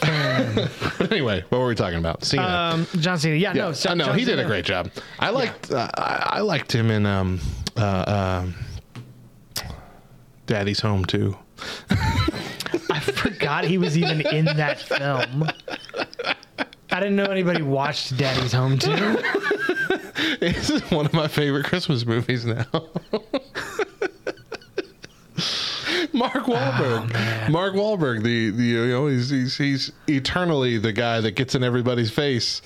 but 0.00 1.12
anyway, 1.12 1.44
what 1.50 1.58
were 1.60 1.66
we 1.68 1.74
talking 1.74 1.98
about? 1.98 2.24
Cena. 2.24 2.42
Um, 2.42 2.86
John 2.98 3.18
Cena. 3.18 3.36
Yeah, 3.36 3.52
yeah, 3.54 3.62
no. 3.66 3.72
so- 3.72 3.90
I 3.90 3.94
know 3.94 4.06
John 4.06 4.18
he 4.18 4.24
did 4.24 4.38
a 4.38 4.44
great 4.46 4.64
job. 4.64 4.90
I 5.20 5.30
liked 5.30 5.70
uh, 5.70 5.88
I, 5.96 6.28
I 6.38 6.40
liked 6.40 6.74
him 6.74 6.90
in 6.90 7.06
um 7.06 7.40
uh, 7.76 8.40
um 8.42 8.54
Daddy's 10.46 10.80
Home 10.80 11.04
too. 11.04 11.36
I 12.90 13.00
forgot 13.00 13.64
he 13.64 13.78
was 13.78 13.96
even 13.96 14.20
in 14.20 14.44
that 14.44 14.80
film. 14.80 15.48
I 16.90 17.00
didn't 17.00 17.16
know 17.16 17.24
anybody 17.24 17.62
watched 17.62 18.16
Daddy's 18.16 18.52
Home 18.52 18.78
too. 18.78 19.22
This 20.40 20.70
is 20.70 20.82
one 20.90 21.06
of 21.06 21.12
my 21.12 21.28
favorite 21.28 21.64
Christmas 21.64 22.04
movies 22.06 22.44
now. 22.44 22.66
Mark 26.12 26.48
oh, 26.48 26.52
Wahlberg. 26.52 27.50
Mark 27.50 27.74
Wahlberg, 27.74 28.22
the, 28.22 28.50
the 28.50 28.62
you 28.62 28.86
know 28.88 29.06
he's, 29.06 29.30
he's 29.30 29.56
he's 29.56 29.92
eternally 30.06 30.78
the 30.78 30.92
guy 30.92 31.20
that 31.20 31.32
gets 31.32 31.54
in 31.54 31.64
everybody's 31.64 32.10
face, 32.10 32.62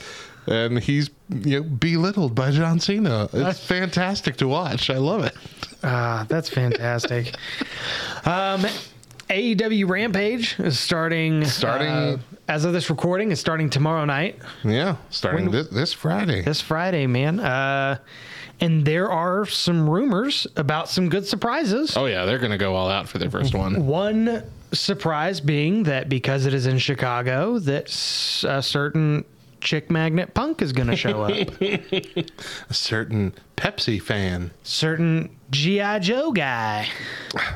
and 0.49 0.79
he's 0.79 1.11
you 1.29 1.61
know 1.61 1.63
belittled 1.63 2.35
by 2.35 2.51
John 2.51 2.81
Cena. 2.81 3.25
It's 3.25 3.33
That's- 3.33 3.61
fantastic 3.67 4.37
to 4.39 4.49
watch. 4.49 4.91
I 4.91 4.99
love 4.99 5.25
it. 5.25 5.35
Ah, 5.83 6.27
that's 6.29 6.49
fantastic. 6.49 7.35
Um, 8.25 8.65
AEW 9.31 9.89
Rampage 9.89 10.59
is 10.59 10.79
starting. 10.79 11.45
Starting- 11.45 11.89
uh, 11.89 12.17
as 12.49 12.65
of 12.65 12.73
this 12.73 12.89
recording, 12.89 13.31
is 13.31 13.39
starting 13.39 13.69
tomorrow 13.69 14.07
night, 14.07 14.39
Yeah, 14.65 14.97
starting 15.11 15.45
When- 15.47 15.53
this, 15.53 15.69
this 15.69 15.93
Friday. 15.93 16.41
this 16.43 16.63
Friday, 16.63 17.07
man. 17.07 17.41
Uh, 17.41 17.99
and 18.61 18.85
there 18.87 19.11
are 19.11 19.45
some 19.47 19.89
rumors 19.89 20.47
about 20.57 20.89
some 20.89 21.09
good 21.11 21.27
surprises. 21.27 21.95
oh 21.97 22.07
yeah, 22.07 22.25
they're 22.25 22.39
gonna 22.39 22.57
go 22.59 22.75
all 22.75 22.89
out 22.91 23.07
for 23.09 23.19
their 23.19 23.31
first 23.31 23.55
one. 23.55 23.87
One 23.87 24.43
surprise 24.73 25.41
being 25.41 25.85
that 25.85 26.09
because 26.09 26.45
it 26.47 26.55
is 26.55 26.67
in 26.67 26.79
Chicago, 26.79 27.59
that 27.61 27.89
certain 27.89 29.25
chick 29.61 29.91
magnet 29.91 30.35
punk 30.35 30.63
is 30.63 30.73
going 30.73 30.89
to 30.89 30.97
show 30.97 31.23
up. 31.23 31.31
A 31.61 32.75
certain 32.75 33.35
Pepsi 33.57 34.01
fan, 34.01 34.53
certain 34.63 35.37
GI 35.51 35.99
Joe 36.01 36.31
guy, 36.33 36.89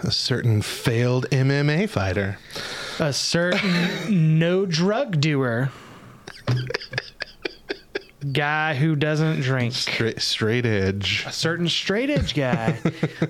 a 0.02 0.10
certain 0.10 0.60
failed 0.62 1.26
MMA 1.30 1.88
fighter. 1.88 2.38
a 2.98 3.12
certain 3.12 4.40
no 4.40 4.66
drug 4.66 5.20
doer, 5.20 5.70
guy 8.32 8.74
who 8.74 8.94
doesn't 8.96 9.40
drink, 9.40 9.72
Straight, 9.74 10.20
straight 10.20 10.64
edge. 10.66 11.24
a 11.26 11.32
certain 11.32 11.68
straight 11.68 12.10
edge 12.10 12.34
guy. 12.34 12.78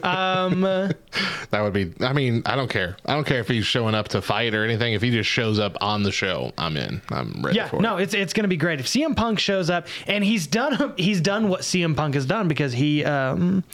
um, 0.03 0.61
That 0.63 1.61
would 1.63 1.73
be. 1.73 1.93
I 2.01 2.13
mean, 2.13 2.43
I 2.47 2.57
don't 2.57 2.69
care. 2.69 2.97
I 3.07 3.15
don't 3.15 3.27
care 3.27 3.41
if 3.41 3.49
he's 3.49 3.67
showing 3.67 3.95
up 3.95 4.09
to 4.09 4.23
fight 4.23 4.55
or 4.55 4.65
anything. 4.65 4.93
If 4.95 5.03
he 5.03 5.11
just 5.11 5.29
shows 5.31 5.59
up 5.59 5.77
on 5.81 6.03
the 6.03 6.13
show, 6.13 6.53
I'm 6.59 6.77
in. 6.77 7.01
I'm 7.11 7.41
ready 7.43 7.57
yeah, 7.57 7.69
for 7.69 7.81
no, 7.81 7.97
it. 7.99 8.03
it's 8.05 8.15
it's 8.15 8.33
going 8.33 8.45
to 8.45 8.49
be 8.49 8.57
great 8.57 8.81
if 8.81 8.87
CM 8.87 9.17
Punk 9.17 9.39
shows 9.39 9.71
up 9.71 9.87
and 10.07 10.23
he's 10.25 10.47
done 10.47 10.95
he's 10.97 11.21
done 11.21 11.49
what 11.49 11.61
CM 11.63 11.97
Punk 11.97 12.15
has 12.15 12.27
done 12.27 12.49
because 12.49 12.73
he 12.73 13.05
um 13.05 13.65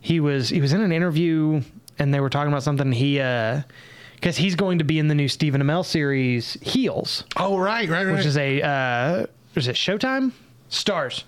he 0.00 0.20
was 0.20 0.48
he 0.48 0.60
was 0.60 0.72
in 0.72 0.80
an 0.80 0.92
interview 0.92 1.62
and 1.98 2.12
they 2.12 2.20
were 2.20 2.30
talking 2.30 2.52
about 2.52 2.62
something 2.62 2.92
he 2.92 3.20
uh 3.20 3.62
because 4.14 4.36
he's 4.38 4.54
going 4.54 4.78
to 4.78 4.84
be 4.84 4.98
in 4.98 5.08
the 5.08 5.14
new 5.14 5.28
Stephen 5.28 5.60
Amell 5.62 5.84
series 5.84 6.54
Heels. 6.62 7.24
Oh, 7.36 7.58
right, 7.58 7.88
right, 7.90 8.06
right. 8.06 8.16
which 8.16 8.24
is 8.24 8.38
a 8.38 8.62
uh, 8.62 9.26
is 9.56 9.68
it 9.68 9.76
Showtime? 9.76 10.32
Starz. 10.70 11.24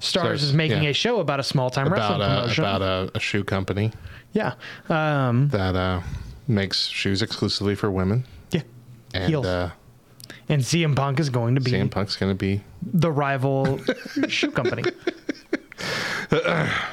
Starz, 0.00 0.42
is 0.42 0.52
making 0.54 0.84
yeah. 0.84 0.90
a 0.90 0.94
show 0.94 1.20
about 1.20 1.40
a 1.40 1.42
small 1.42 1.70
time 1.70 1.92
wrestling 1.92 2.16
about 2.20 2.38
a 2.38 2.40
promotion. 2.42 2.64
about 2.64 2.82
a, 2.82 3.10
a 3.14 3.20
shoe 3.20 3.44
company 3.44 3.92
yeah, 4.32 4.54
um, 4.88 5.48
that 5.48 5.74
uh, 5.74 6.00
makes 6.46 6.86
shoes 6.86 7.22
exclusively 7.22 7.74
for 7.74 7.90
women, 7.90 8.24
yeah. 8.50 8.62
and 9.14 9.28
Heels. 9.28 9.46
uh, 9.46 9.70
And 10.48 10.62
CM 10.62 10.94
Punk 10.94 11.18
is 11.20 11.30
going 11.30 11.54
to 11.56 11.60
be 11.60 11.72
CM 11.72 11.90
Punk's 11.90 12.16
going 12.16 12.30
to 12.30 12.38
be. 12.38 12.62
the 12.82 13.10
rival 13.10 13.80
shoe 14.28 14.50
company. 14.50 14.84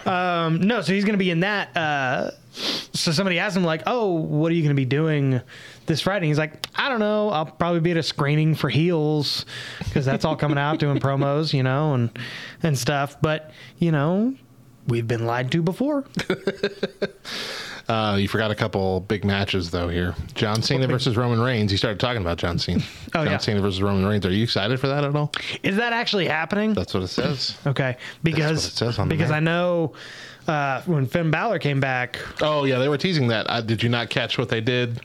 um, 0.05 0.61
no, 0.61 0.81
so 0.81 0.93
he's 0.93 1.03
going 1.05 1.13
to 1.13 1.23
be 1.23 1.31
in 1.31 1.41
that. 1.41 1.75
Uh, 1.75 2.31
so 2.51 3.11
somebody 3.11 3.39
asked 3.39 3.55
him 3.57 3.63
like, 3.63 3.83
"Oh, 3.87 4.11
what 4.13 4.51
are 4.51 4.55
you 4.55 4.61
going 4.61 4.75
to 4.75 4.79
be 4.79 4.85
doing 4.85 5.41
this 5.85 6.01
Friday?" 6.01 6.27
He's 6.27 6.37
like, 6.37 6.67
"I 6.75 6.89
don't 6.89 6.99
know. 6.99 7.29
I'll 7.29 7.45
probably 7.45 7.79
be 7.79 7.91
at 7.91 7.97
a 7.97 8.03
screening 8.03 8.55
for 8.55 8.69
Heels 8.69 9.45
because 9.79 10.05
that's 10.05 10.25
all 10.25 10.35
coming 10.35 10.57
out 10.57 10.79
doing 10.79 10.99
promos, 10.99 11.53
you 11.53 11.63
know, 11.63 11.93
and 11.93 12.17
and 12.61 12.77
stuff." 12.77 13.17
But 13.21 13.51
you 13.77 13.91
know, 13.91 14.33
we've 14.87 15.07
been 15.07 15.25
lied 15.25 15.51
to 15.51 15.61
before. 15.61 16.05
Uh, 17.89 18.15
you 18.17 18.29
forgot 18.29 18.49
a 18.49 18.55
couple 18.55 19.01
big 19.01 19.25
matches 19.25 19.69
though 19.71 19.89
here. 19.89 20.15
John 20.35 20.61
Cena 20.61 20.87
versus 20.87 21.17
Roman 21.17 21.41
Reigns. 21.41 21.69
You 21.71 21.77
started 21.77 21.99
talking 21.99 22.21
about 22.21 22.37
John 22.37 22.57
Cena. 22.57 22.81
Oh, 23.07 23.23
John 23.23 23.27
yeah. 23.27 23.37
Cena 23.37 23.61
versus 23.61 23.81
Roman 23.81 24.05
Reigns. 24.05 24.25
Are 24.25 24.31
you 24.31 24.43
excited 24.43 24.79
for 24.79 24.87
that 24.87 25.03
at 25.03 25.13
all? 25.15 25.33
Is 25.63 25.75
that 25.75 25.91
actually 25.91 26.27
happening? 26.27 26.73
That's 26.73 26.93
what 26.93 27.03
it 27.03 27.09
says. 27.09 27.57
Okay, 27.73 27.97
because 28.23 28.65
it 28.67 28.71
says 28.71 28.99
on 28.99 29.09
because. 29.09 29.31
I 29.31 29.39
know 29.39 29.93
uh, 30.47 30.81
when 30.83 31.07
Finn 31.07 31.31
Balor 31.31 31.59
came 31.59 31.79
back, 31.79 32.19
Oh 32.41 32.65
yeah, 32.65 32.77
they 32.77 32.87
were 32.87 32.97
teasing 32.97 33.27
that. 33.29 33.49
Uh, 33.49 33.61
did 33.61 33.81
you 33.81 33.89
not 33.89 34.09
catch 34.09 34.37
what 34.37 34.47
they 34.47 34.61
did? 34.61 35.01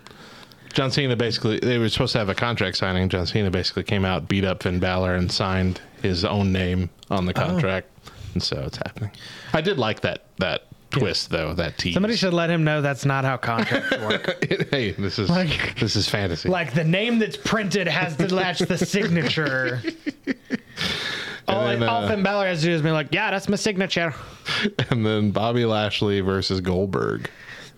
John 0.72 0.90
Cena 0.90 1.16
basically 1.16 1.58
they 1.58 1.78
were 1.78 1.88
supposed 1.88 2.12
to 2.12 2.18
have 2.18 2.28
a 2.28 2.34
contract 2.34 2.76
signing. 2.76 3.08
John 3.08 3.26
Cena 3.26 3.50
basically 3.50 3.82
came 3.84 4.04
out, 4.04 4.28
beat 4.28 4.44
up 4.44 4.62
Finn 4.62 4.78
Balor, 4.78 5.14
and 5.14 5.30
signed 5.30 5.80
his 6.02 6.24
own 6.24 6.52
name 6.52 6.90
on 7.10 7.24
Oh. 7.24 7.26
the 7.26 7.34
contract, 7.34 7.88
and 8.34 8.42
so 8.42 8.62
it's 8.66 8.76
happening. 8.78 9.10
I 9.52 9.60
did 9.60 9.78
like 9.78 10.00
that 10.02 10.24
that 10.38 10.64
twist 10.90 11.30
though. 11.30 11.52
That 11.54 11.76
tease. 11.78 11.94
somebody 11.94 12.16
should 12.16 12.32
let 12.34 12.48
him 12.50 12.64
know 12.64 12.80
that's 12.80 13.04
not 13.04 13.24
how 13.24 13.36
contracts 13.36 13.90
work. 13.98 14.44
hey, 14.70 14.92
this 14.92 15.18
is 15.18 15.28
Like- 15.28 15.78
this 15.80 15.96
is 15.96 16.08
fantasy. 16.08 16.48
like 16.48 16.74
the 16.74 16.84
name 16.84 17.18
that's 17.18 17.36
printed 17.36 17.88
has 17.88 18.16
to 18.16 18.34
match 18.34 18.60
the 18.60 18.78
signature. 18.78 19.82
All, 21.48 21.64
then, 21.66 21.82
all 21.82 22.04
uh, 22.04 22.08
Finn 22.08 22.22
Balor 22.22 22.46
has 22.46 22.60
to 22.60 22.66
do 22.66 22.72
is 22.72 22.82
be 22.82 22.90
like, 22.90 23.08
"Yeah, 23.10 23.30
that's 23.30 23.48
my 23.48 23.56
signature." 23.56 24.14
and 24.90 25.04
then 25.06 25.30
Bobby 25.30 25.64
Lashley 25.64 26.20
versus 26.20 26.60
Goldberg. 26.60 27.30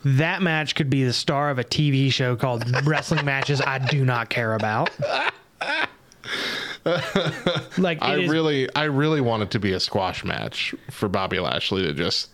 That 0.04 0.40
match 0.42 0.75
could 0.75 0.88
be 0.90 1.04
the 1.04 1.12
star 1.12 1.50
of 1.50 1.59
a 1.59 1.64
TV 1.64 2.12
show 2.12 2.35
called 2.37 2.64
Wrestling 2.87 3.25
Matches 3.25 3.61
I 3.61 3.78
Do 3.78 4.04
Not 4.04 4.30
Care 4.30 4.54
About. 4.54 4.90
like 7.78 7.99
I 8.02 8.19
is- 8.19 8.30
really, 8.30 8.69
I 8.75 8.85
really 8.85 9.21
want 9.21 9.42
it 9.42 9.50
to 9.52 9.59
be 9.59 9.73
a 9.73 9.80
squash 9.80 10.25
match 10.25 10.75
for 10.90 11.09
Bobby 11.09 11.38
Lashley 11.38 11.83
to 11.83 11.92
just 11.92 12.30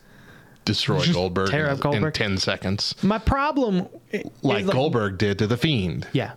destroy 0.64 1.04
Goldberg, 1.12 1.50
tear 1.50 1.68
in, 1.68 1.78
Goldberg? 1.78 2.04
in 2.04 2.12
ten 2.12 2.38
seconds, 2.38 2.94
my 3.02 3.18
problem. 3.18 3.88
is 4.12 4.24
like 4.42 4.66
Goldberg 4.66 5.18
did 5.18 5.38
to 5.38 5.46
the 5.46 5.56
Fiend. 5.56 6.06
Yeah. 6.12 6.32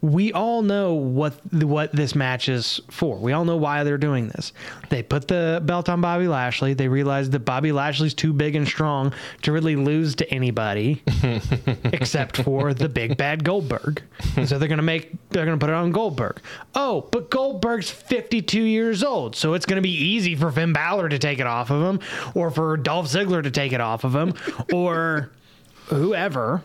We 0.00 0.32
all 0.32 0.62
know 0.62 0.94
what 0.94 1.34
what 1.52 1.92
this 1.92 2.14
match 2.14 2.48
is 2.48 2.80
for. 2.88 3.16
We 3.16 3.32
all 3.32 3.44
know 3.44 3.56
why 3.56 3.82
they're 3.82 3.98
doing 3.98 4.28
this. 4.28 4.52
They 4.90 5.02
put 5.02 5.26
the 5.26 5.60
belt 5.64 5.88
on 5.88 6.00
Bobby 6.00 6.28
Lashley. 6.28 6.74
They 6.74 6.86
realized 6.88 7.32
that 7.32 7.40
Bobby 7.40 7.72
Lashley's 7.72 8.14
too 8.14 8.32
big 8.32 8.54
and 8.54 8.66
strong 8.66 9.12
to 9.42 9.52
really 9.52 9.74
lose 9.74 10.14
to 10.16 10.30
anybody 10.32 11.02
except 11.84 12.36
for 12.36 12.74
the 12.74 12.88
big 12.88 13.16
bad 13.16 13.42
Goldberg. 13.42 14.02
So 14.46 14.58
they're 14.58 14.68
gonna 14.68 14.82
make 14.82 15.10
they're 15.30 15.44
gonna 15.44 15.58
put 15.58 15.70
it 15.70 15.74
on 15.74 15.90
Goldberg. 15.90 16.40
Oh, 16.74 17.08
but 17.10 17.30
Goldberg's 17.30 17.90
52 17.90 18.62
years 18.62 19.02
old, 19.02 19.34
so 19.34 19.54
it's 19.54 19.66
gonna 19.66 19.80
be 19.80 19.90
easy 19.90 20.36
for 20.36 20.52
Finn 20.52 20.72
Balor 20.72 21.08
to 21.08 21.18
take 21.18 21.40
it 21.40 21.46
off 21.46 21.70
of 21.70 21.82
him, 21.82 22.00
or 22.34 22.50
for 22.52 22.76
Dolph 22.76 23.06
Ziggler 23.06 23.42
to 23.42 23.50
take 23.50 23.72
it 23.72 23.80
off 23.80 24.04
of 24.04 24.14
him, 24.14 24.34
or 24.72 25.32
whoever. 25.86 26.62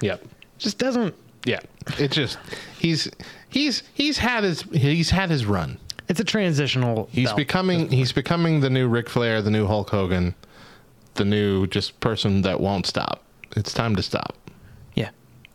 Yep. 0.00 0.24
Just 0.58 0.78
doesn't 0.78 1.14
Yeah. 1.44 1.60
it's 1.98 2.14
just 2.14 2.38
he's 2.78 3.10
he's 3.48 3.82
he's 3.94 4.18
had 4.18 4.44
his 4.44 4.62
he's 4.72 5.10
had 5.10 5.30
his 5.30 5.46
run. 5.46 5.78
It's 6.08 6.20
a 6.20 6.24
transitional. 6.24 7.08
He's 7.12 7.28
belt. 7.28 7.36
becoming 7.36 7.90
he's 7.90 8.12
becoming 8.12 8.60
the 8.60 8.70
new 8.70 8.88
Ric 8.88 9.08
Flair, 9.08 9.42
the 9.42 9.50
new 9.50 9.66
Hulk 9.66 9.90
Hogan, 9.90 10.34
the 11.14 11.24
new 11.24 11.66
just 11.66 12.00
person 12.00 12.42
that 12.42 12.60
won't 12.60 12.86
stop. 12.86 13.22
It's 13.56 13.72
time 13.72 13.96
to 13.96 14.02
stop. 14.02 14.34
yeah. 14.94 15.10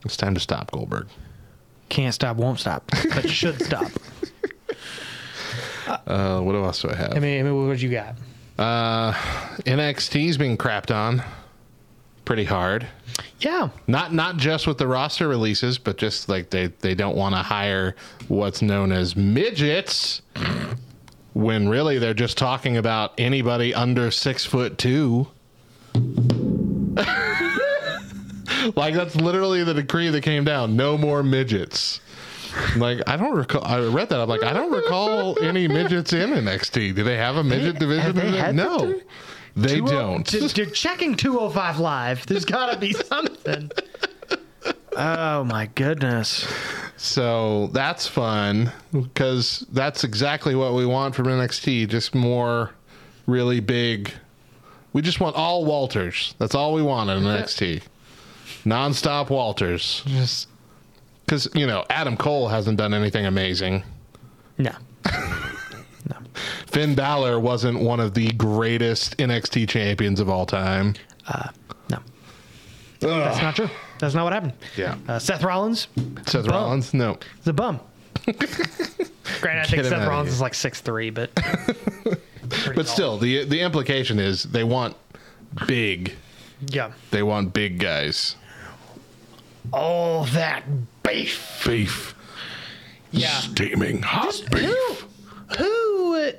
It's 0.05 0.17
time 0.17 0.33
to 0.33 0.39
stop 0.39 0.71
Goldberg. 0.71 1.07
Can't 1.89 2.13
stop, 2.13 2.37
won't 2.37 2.59
stop, 2.59 2.83
but 3.13 3.29
should 3.29 3.61
stop. 3.61 3.91
Uh, 6.07 6.39
what 6.39 6.55
else 6.55 6.81
do 6.81 6.89
I 6.89 6.95
have? 6.95 7.13
I 7.15 7.19
mean, 7.19 7.39
I 7.41 7.43
mean, 7.43 7.67
what 7.67 7.81
you 7.81 7.89
got? 7.91 8.15
Uh, 8.57 9.11
NXT's 9.63 10.37
being 10.37 10.57
crapped 10.57 10.95
on 10.95 11.21
pretty 12.25 12.45
hard. 12.45 12.87
Yeah, 13.39 13.69
Not 13.87 14.13
not 14.13 14.37
just 14.37 14.67
with 14.67 14.77
the 14.77 14.87
roster 14.87 15.27
releases, 15.27 15.77
but 15.77 15.97
just 15.97 16.29
like 16.29 16.49
they 16.49 16.67
they 16.67 16.95
don't 16.95 17.15
want 17.15 17.35
to 17.35 17.41
hire 17.41 17.95
what's 18.27 18.61
known 18.61 18.91
as 18.91 19.15
midgets. 19.15 20.21
When 21.33 21.67
really 21.67 21.97
they're 21.99 22.13
just 22.13 22.37
talking 22.37 22.77
about 22.77 23.13
anybody 23.17 23.73
under 23.73 24.11
six 24.11 24.45
foot 24.45 24.77
two. 24.77 25.27
like 28.75 28.93
that's 28.93 29.15
literally 29.15 29.63
the 29.63 29.73
decree 29.73 30.09
that 30.09 30.21
came 30.21 30.43
down. 30.43 30.75
No 30.75 30.97
more 30.97 31.23
midgets. 31.23 31.99
Like 32.75 33.01
I 33.07 33.17
don't 33.17 33.35
recall. 33.35 33.65
I 33.65 33.79
read 33.79 34.09
that. 34.09 34.19
I'm 34.19 34.29
like 34.29 34.43
I 34.43 34.53
don't 34.53 34.71
recall 34.71 35.37
any 35.43 35.67
midgets 35.67 36.13
in 36.13 36.29
NXT. 36.29 36.95
Do 36.95 37.03
they 37.03 37.17
have 37.17 37.35
a 37.35 37.43
midget 37.43 37.79
division? 37.79 38.15
they 38.15 38.27
in 38.27 38.33
it? 38.35 38.39
had 38.39 38.55
no? 38.55 38.93
They 39.55 39.75
Two 39.77 39.85
oh- 39.85 39.87
don't. 39.87 40.25
d- 40.27 40.65
checking 40.71 41.15
205 41.15 41.79
live. 41.79 42.25
There's 42.25 42.45
got 42.45 42.71
to 42.73 42.77
be 42.79 42.93
something. 42.93 43.71
Oh 44.95 45.43
my 45.43 45.67
goodness. 45.75 46.47
So 46.97 47.67
that's 47.73 48.07
fun 48.07 48.71
because 48.91 49.65
that's 49.71 50.03
exactly 50.03 50.55
what 50.55 50.73
we 50.73 50.85
want 50.85 51.15
from 51.15 51.25
NXT. 51.25 51.89
Just 51.89 52.13
more 52.13 52.71
really 53.25 53.59
big. 53.59 54.11
We 54.93 55.01
just 55.01 55.19
want 55.19 55.35
all 55.35 55.65
Walters. 55.65 56.35
That's 56.37 56.53
all 56.53 56.73
we 56.73 56.83
want 56.83 57.09
in 57.09 57.23
NXT. 57.23 57.81
Nonstop 58.63 59.29
Walters. 59.31 60.03
Just 60.05 60.47
Because, 61.25 61.47
you 61.55 61.65
know, 61.65 61.83
Adam 61.89 62.15
Cole 62.15 62.47
hasn't 62.47 62.77
done 62.77 62.93
anything 62.93 63.25
amazing. 63.25 63.83
no. 64.57 64.71
Finn 66.67 66.95
Balor 66.95 67.39
wasn't 67.39 67.79
one 67.79 67.99
of 67.99 68.13
the 68.13 68.31
greatest 68.33 69.17
NXT 69.17 69.67
champions 69.69 70.19
of 70.19 70.29
all 70.29 70.45
time. 70.45 70.95
No. 71.89 71.99
That's 72.99 73.41
not 73.41 73.55
true. 73.57 73.69
That's 73.99 74.15
not 74.15 74.23
what 74.23 74.31
happened. 74.33 74.53
Yeah. 74.77 74.95
Uh, 75.09 75.19
Seth 75.19 75.43
Rollins 75.43 75.87
Seth 76.25 76.45
Bum. 76.45 76.53
Rollins? 76.53 76.93
No. 76.93 77.17
is 77.41 77.47
a 77.47 77.51
bum. 77.53 77.79
Granted, 78.25 79.61
I 79.61 79.65
think 79.65 79.83
Seth 79.83 80.07
Rollins 80.07 80.29
is 80.29 80.39
like 80.39 80.53
six 80.53 80.79
three, 80.79 81.09
but 81.09 81.29
But 82.75 82.87
still, 82.87 83.17
the 83.17 83.43
the 83.43 83.59
implication 83.59 84.19
is 84.19 84.43
they 84.43 84.63
want 84.63 84.95
big. 85.67 86.15
yeah. 86.67 86.93
They 87.11 87.23
want 87.23 87.51
big 87.51 87.77
guys. 87.79 88.37
All 89.73 90.23
that 90.25 90.63
beef. 91.03 91.63
Beef. 91.65 92.15
Yeah. 93.11 93.27
Steaming 93.39 94.01
hot 94.01 94.35
Who, 94.53 94.95
who 95.57 96.31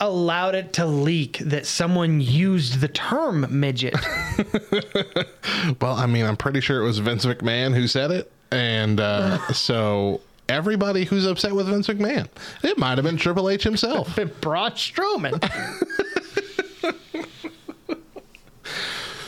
allowed 0.00 0.54
it 0.54 0.72
to 0.74 0.86
leak 0.86 1.38
that 1.38 1.66
someone 1.66 2.20
used 2.20 2.80
the 2.80 2.88
term 2.88 3.46
midget? 3.60 3.94
Well, 5.80 5.94
I 5.94 6.06
mean, 6.06 6.24
I'm 6.24 6.36
pretty 6.36 6.60
sure 6.60 6.80
it 6.80 6.84
was 6.84 6.98
Vince 6.98 7.24
McMahon 7.26 7.74
who 7.74 7.86
said 7.86 8.10
it. 8.10 8.30
And 8.50 8.98
uh, 9.00 9.38
so 9.52 10.20
everybody 10.48 11.04
who's 11.04 11.26
upset 11.26 11.54
with 11.54 11.66
Vince 11.68 11.88
McMahon, 11.88 12.28
it 12.62 12.78
might 12.78 12.98
have 12.98 13.04
been 13.04 13.16
Triple 13.16 13.48
H 13.50 13.62
himself. 13.62 14.18
Braun 14.40 14.72
Strowman. 14.72 15.42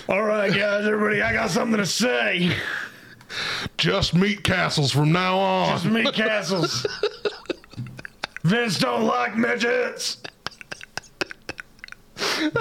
All 0.09 0.23
right, 0.23 0.53
guys, 0.53 0.87
everybody, 0.87 1.23
I 1.23 1.33
got 1.33 1.51
something 1.51 1.79
to 1.79 1.87
say. 1.87 2.55
Just 3.79 4.15
meat 4.15 4.43
castles 4.45 4.93
from 4.93 5.13
now 5.13 5.39
on. 5.39 5.69
Just 5.79 5.87
meat 5.87 6.13
Castles. 6.13 6.87
Vince 8.45 8.79
don't 8.79 9.05
like 9.05 9.37
midgets. 9.37 10.19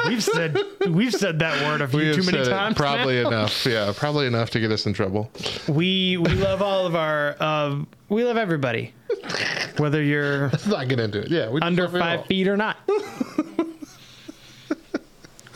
We've 0.08 0.24
said 0.24 0.58
we've 0.90 1.14
said 1.14 1.40
that 1.40 1.66
word 1.68 1.82
a 1.82 1.88
few 1.88 2.00
We 2.00 2.14
too 2.14 2.24
many 2.24 2.44
times. 2.46 2.76
probably 2.76 3.22
now. 3.22 3.28
enough. 3.30 3.66
Yeah, 3.66 3.92
probably 3.96 4.28
enough 4.28 4.50
to 4.52 4.60
get 4.60 4.72
us 4.72 4.86
in 4.86 4.94
trouble. 4.94 5.32
We 5.68 6.18
we 6.18 6.32
love 6.36 6.62
all 6.62 6.86
of 6.86 6.96
our 6.96 7.36
uh, 7.40 7.80
we 8.10 8.24
love 8.24 8.38
everybody, 8.38 8.94
whether 9.78 10.02
you're 10.04 10.48
Let's 10.52 10.68
not 10.68 10.88
get 10.88 11.00
into 11.00 11.20
it. 11.20 11.30
Yeah, 11.30 11.50
under 11.62 11.84
love 11.84 11.96
it 11.96 12.02
all. 12.02 12.18
five 12.18 12.26
feet 12.28 12.48
or 12.48 12.58
not. 12.58 12.78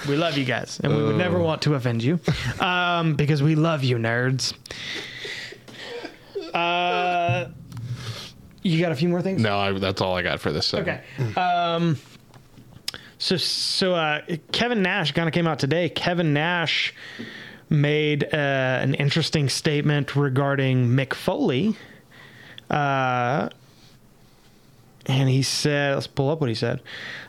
we 0.07 0.15
love 0.15 0.37
you 0.37 0.45
guys, 0.45 0.79
and 0.83 0.95
we 0.95 1.03
would 1.03 1.17
never 1.17 1.39
want 1.39 1.61
to 1.63 1.73
offend 1.75 2.03
you, 2.03 2.19
um, 2.59 3.15
because 3.15 3.41
we 3.43 3.55
love 3.55 3.83
you, 3.83 3.97
nerds. 3.97 4.53
Uh, 6.53 6.57
you 8.65 8.81
got 8.81 8.91
a 8.91 8.95
few 8.95 9.09
more 9.09 9.21
things? 9.21 9.41
No, 9.41 9.57
I, 9.57 9.71
that's 9.73 10.01
all 10.01 10.15
I 10.15 10.23
got 10.23 10.39
for 10.39 10.51
this. 10.51 10.65
Segment. 10.65 11.01
Okay. 11.19 11.39
Um, 11.39 11.97
so 13.17 13.37
so 13.37 13.93
uh, 13.93 14.21
Kevin 14.51 14.81
Nash 14.81 15.11
kind 15.11 15.27
of 15.27 15.33
came 15.33 15.47
out 15.47 15.59
today. 15.59 15.87
Kevin 15.89 16.33
Nash 16.33 16.93
made 17.69 18.23
uh, 18.23 18.37
an 18.37 18.95
interesting 18.95 19.49
statement 19.49 20.15
regarding 20.15 20.87
Mick 20.87 21.13
Foley. 21.13 21.75
Uh, 22.69 23.49
and 25.05 25.29
he 25.29 25.43
said, 25.43 25.93
let's 25.93 26.07
pull 26.07 26.31
up 26.31 26.41
what 26.41 26.49
he 26.49 26.55
said. 26.55 26.81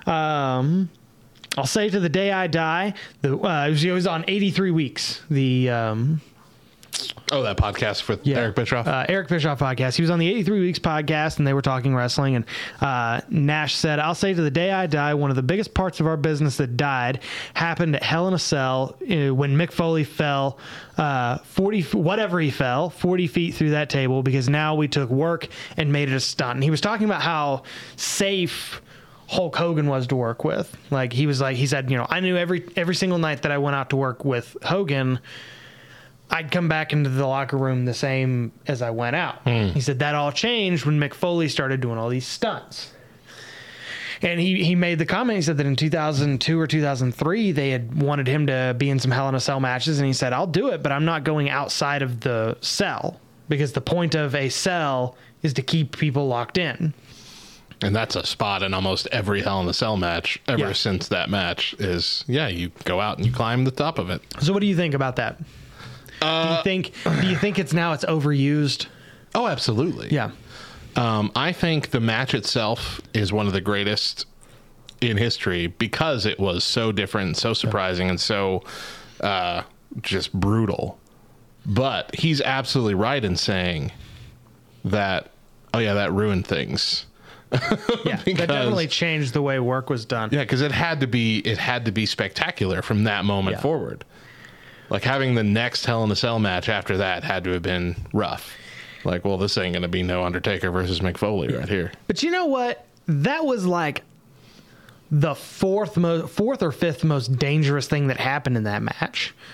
Um, 0.07 0.89
I'll 1.59 1.67
say 1.67 1.91
to 1.91 2.01
the 2.01 2.09
day 2.09 2.33
I 2.33 2.47
die. 2.47 2.95
The 3.21 3.39
uh, 3.39 3.67
it 3.67 3.71
was, 3.71 3.85
it 3.85 3.91
was 3.93 4.07
on 4.07 4.25
83 4.27 4.71
weeks. 4.71 5.23
The 5.31 5.69
um, 5.71 6.21
Oh, 7.33 7.43
that 7.43 7.57
podcast 7.57 8.07
with 8.07 8.25
yeah. 8.25 8.39
Eric 8.39 8.55
Bischoff. 8.55 8.87
Uh, 8.87 9.05
Eric 9.09 9.29
Bischoff 9.29 9.59
podcast. 9.59 9.97
He 9.97 10.03
was 10.03 10.11
on 10.11 10.21
the 10.21 10.29
83 10.29 10.61
Weeks 10.61 10.79
podcast 10.79 11.39
and 11.39 11.47
they 11.47 11.53
were 11.53 11.63
talking 11.63 11.95
wrestling. 11.95 12.37
And 12.37 12.45
uh, 12.81 13.21
Nash 13.29 13.75
said, 13.75 13.99
I'll 13.99 14.15
say 14.15 14.33
to 14.33 14.41
the 14.41 14.51
day 14.51 14.71
I 14.71 14.87
die, 14.87 15.15
one 15.15 15.31
of 15.31 15.37
the 15.37 15.43
biggest 15.43 15.75
parts 15.75 15.99
of 15.99 16.07
our 16.07 16.17
business 16.17 16.57
that 16.59 16.77
died 16.77 17.21
happened 17.55 17.97
at 17.97 18.05
Hell 18.05 18.29
in 18.29 18.35
a 18.35 18.39
Cell 18.39 18.97
uh, 19.03 19.35
when 19.35 19.57
Mick 19.57 19.73
Foley 19.73 20.05
fell 20.05 20.59
uh, 20.99 21.39
40, 21.39 21.83
whatever 21.99 22.39
he 22.39 22.51
fell, 22.51 22.91
40 22.91 23.27
feet 23.27 23.55
through 23.55 23.71
that 23.71 23.91
table 23.91 24.23
because 24.23 24.49
now 24.49 24.77
we 24.77 24.87
took 24.87 25.11
work 25.11 25.49
and 25.77 25.93
made 25.93 26.09
it 26.09 26.15
a 26.15 26.21
stunt. 26.21 26.55
And 26.55 26.65
he 26.65 26.71
was 26.71 26.81
talking 26.81 27.07
about 27.07 27.23
how 27.23 27.65
safe. 27.97 28.83
Hulk 29.29 29.57
Hogan 29.57 29.89
was 29.89 30.07
to 30.07 30.15
work 30.15 30.45
with. 30.45 30.77
Like 30.93 31.13
he 31.13 31.27
was 31.27 31.41
like 31.41 31.57
he 31.57 31.67
said, 31.67 31.91
you 31.91 31.97
know, 31.97 32.07
I 32.09 32.21
knew 32.21 32.37
every 32.37 32.65
every 32.77 32.95
single 32.95 33.19
night 33.19 33.43
that 33.43 33.51
I 33.51 33.59
went 33.59 33.75
out 33.75 33.91
to 33.91 33.97
work 33.97 34.25
with 34.25 34.57
Hogan, 34.63 35.19
I'd 36.31 36.51
come 36.51 36.69
back 36.69 36.93
into 36.93 37.09
the 37.09 37.27
locker 37.27 37.57
room 37.57 37.85
the 37.85 37.95
same 37.95 38.53
as 38.67 38.83
I 38.83 38.91
went 38.91 39.17
out. 39.17 39.43
Hmm. 39.43 39.69
He 39.69 39.81
said 39.81 40.01
that 40.01 40.15
all 40.15 40.33
changed 40.33 40.85
when 40.85 40.99
Mick 40.99 41.15
Foley 41.15 41.49
started 41.49 41.81
doing 41.81 41.99
all 41.99 42.09
these 42.09 42.27
stunts. 42.27 42.93
And 44.23 44.41
he, 44.41 44.65
he 44.65 44.75
made 44.75 44.99
the 44.99 45.05
comment, 45.07 45.37
he 45.37 45.43
said 45.43 45.59
that 45.59 45.67
in 45.67 45.77
2002 45.77 46.59
or 46.59 46.67
2003, 46.67 47.53
they 47.53 47.71
had 47.71 48.01
wanted 48.03 48.27
him 48.27 48.47
to 48.47 48.75
be 48.79 48.89
in 48.89 48.99
some 48.99 49.11
Hell 49.11 49.29
in 49.29 49.35
a 49.35 49.41
Cell 49.41 49.61
matches. 49.61 49.99
And 49.99 50.07
he 50.07 50.15
said, 50.15 50.33
I'll 50.33 50.47
do 50.47 50.69
it, 50.69 50.83
but 50.83 50.91
I'm 50.91 51.05
not 51.05 51.23
going 51.23 51.51
outside 51.51 52.01
of 52.03 52.21
the 52.21 52.57
cell 52.63 53.21
because 53.49 53.73
the 53.73 53.81
point 53.83 54.15
of 54.15 54.35
a 54.35 54.49
cell 54.49 55.17
is 55.43 55.53
to 55.55 55.63
keep 55.63 55.97
people 55.97 56.27
locked 56.29 56.57
in. 56.59 56.95
and 57.83 57.95
that's 57.95 58.17
a 58.17 58.25
spot 58.25 58.63
in 58.63 58.73
almost 58.73 59.07
every 59.13 59.43
Hell 59.43 59.61
in 59.61 59.69
a 59.69 59.75
Cell 59.75 59.99
match 59.99 60.41
ever 60.49 60.69
Yeah. 60.69 60.73
since 60.73 61.09
that 61.09 61.29
match 61.29 61.75
is, 61.79 62.25
yeah, 62.27 62.49
you 62.49 62.71
go 62.85 63.01
out 63.03 63.19
and 63.19 63.27
you 63.27 63.33
climb 63.33 63.65
the 63.65 63.71
top 63.71 63.99
of 63.99 64.09
it. 64.09 64.23
So 64.41 64.55
what 64.55 64.61
do 64.61 64.67
you 64.67 64.75
think 64.77 64.95
about 64.95 65.17
that? 65.17 65.39
Do 66.21 66.27
you 66.27 66.63
think 66.63 66.93
do 67.21 67.27
you 67.27 67.37
think 67.37 67.59
it's 67.59 67.73
now 67.73 67.93
it's 67.93 68.05
overused? 68.05 68.87
Oh, 69.35 69.47
absolutely. 69.47 70.09
Yeah. 70.11 70.31
Um, 70.97 71.31
I 71.37 71.53
think 71.53 71.91
the 71.91 72.01
match 72.01 72.33
itself 72.35 73.01
is 73.13 73.33
one 73.33 73.47
of 73.47 73.53
the 73.53 73.61
greatest 73.61 74.25
in 75.03 75.19
history 75.19 75.67
because 75.67 76.25
it 76.25 76.41
was 76.41 76.65
so 76.65 76.91
different, 76.91 77.37
so 77.37 77.53
surprising, 77.53 78.09
and 78.09 78.19
so 78.19 78.63
uh, 79.21 79.63
just 80.01 80.33
brutal. 80.33 80.99
But 81.67 82.15
he's 82.15 82.41
absolutely 82.41 82.95
right 82.95 83.23
in 83.25 83.37
saying 83.37 83.93
that 84.85 85.31
oh 85.75 85.79
yeah, 85.81 85.95
that 85.95 86.13
ruined 86.13 86.47
things. 86.47 87.07
Yeah, 88.05 88.21
Because- 88.25 88.47
that 88.47 88.49
definitely 88.49 88.87
changed 88.89 89.33
the 89.33 89.43
way 89.43 89.59
work 89.61 89.89
was 89.91 90.05
done. 90.05 90.31
Yeah, 90.33 90.41
because 90.41 90.63
it 90.63 90.73
had 90.73 91.01
to 91.01 91.07
be 91.07 91.39
it 91.41 91.59
had 91.59 91.85
to 91.85 91.93
be 91.93 92.07
spectacular 92.07 92.83
from 92.83 93.05
that 93.05 93.25
moment 93.25 93.57
Yeah. 93.57 93.63
forward. 93.63 94.05
Like 94.91 95.03
having 95.03 95.35
the 95.35 95.43
next 95.45 95.85
Hell 95.87 96.05
in 96.05 96.11
a 96.11 96.17
Cell 96.17 96.39
match 96.39 96.69
after 96.69 96.97
that 96.99 97.25
had 97.25 97.45
to 97.45 97.51
have 97.51 97.63
been 97.63 97.97
rough. 98.13 98.53
Like, 99.05 99.25
well, 99.25 99.37
this 99.39 99.57
ain't 99.59 99.75
gonna 99.75 99.89
be 99.89 100.03
no 100.03 100.25
Undertaker 100.25 100.71
versus 100.71 101.01
Mick 101.01 101.17
Foley 101.17 101.49
right 101.55 101.69
here. 101.69 101.93
But 102.07 102.23
you 102.23 102.31
know 102.31 102.47
what? 102.47 102.85
That 103.07 103.45
was 103.45 103.65
like 103.67 104.03
the 105.11 105.35
fourth 105.35 105.97
most, 105.97 106.31
fourth 106.33 106.63
or 106.63 106.73
fifth 106.73 107.05
most 107.05 107.37
dangerous 107.39 107.87
thing 107.87 108.09
that 108.09 108.17
happened 108.19 108.57
in 108.57 108.65
that 108.65 108.83
match. 108.83 109.35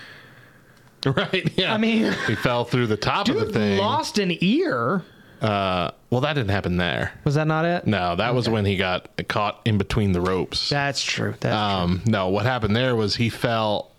Right? 1.05 1.51
Yeah. 1.57 1.73
I 1.73 1.77
mean- 1.77 2.13
he 2.27 2.35
fell 2.35 2.63
through 2.63 2.87
the 2.87 2.95
top 2.95 3.27
of 3.27 3.35
the 3.35 3.47
thing. 3.51 3.77
lost 3.77 4.19
an 4.19 4.31
ear. 4.39 5.03
Uh, 5.41 5.91
well, 6.09 6.21
that 6.21 6.31
didn't 6.31 6.51
happen 6.51 6.77
there. 6.77 7.11
Was 7.25 7.35
that 7.35 7.45
not 7.45 7.65
it? 7.65 7.85
No, 7.85 8.15
that 8.15 8.33
was 8.33 8.47
when 8.47 8.63
he 8.63 8.77
got 8.77 9.09
caught 9.27 9.59
in 9.65 9.77
between 9.77 10.13
the 10.13 10.21
ropes. 10.21 10.69
That's 10.69 11.03
true. 11.03 11.33
That's 11.41 11.53
Um, 11.53 12.01
no, 12.05 12.29
what 12.29 12.45
happened 12.45 12.73
there 12.73 12.95
was 12.95 13.17
he 13.17 13.27
fell. 13.27 13.91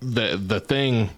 The 0.00 0.36
The 0.42 0.60
thing 0.60 1.10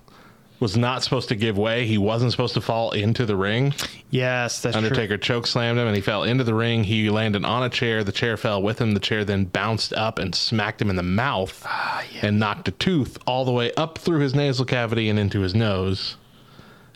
was 0.61 0.77
not 0.77 1.03
supposed 1.03 1.29
to 1.29 1.35
give 1.35 1.59
way. 1.59 1.87
He 1.87 1.99
wasn't 1.99 2.31
supposed 2.31 2.55
to 2.55 2.61
fall 2.61 2.93
into 2.93 3.27
the 3.27 3.35
ring. 3.35 3.75
Yes, 4.11 4.63
that's 4.63 4.77
true. 4.77 4.85
Undertaker 4.85 5.17
choke 5.17 5.47
slammed 5.49 5.77
him, 5.79 5.89
and 5.89 5.97
he 5.97 6.01
fell 6.03 6.23
into 6.23 6.45
the 6.45 6.55
ring. 6.55 6.85
He 6.85 7.11
landed 7.11 7.45
on 7.45 7.65
a 7.65 7.69
chair. 7.69 8.05
The 8.05 8.13
chair 8.13 8.37
fell 8.37 8.63
with 8.63 8.81
him. 8.81 8.93
The 8.95 9.01
chair 9.01 9.25
then 9.25 9.47
bounced 9.47 9.93
up 9.93 10.21
and 10.21 10.33
smacked 10.35 10.81
him 10.81 10.89
in 10.89 10.95
the 10.95 11.03
mouth, 11.03 11.65
Ah, 11.67 12.05
and 12.21 12.39
knocked 12.39 12.69
a 12.69 12.71
tooth 12.71 13.19
all 13.27 13.45
the 13.45 13.51
way 13.51 13.73
up 13.75 13.99
through 13.99 14.21
his 14.21 14.37
nasal 14.37 14.65
cavity 14.65 15.09
and 15.09 15.19
into 15.19 15.41
his 15.41 15.53
nose. 15.55 16.17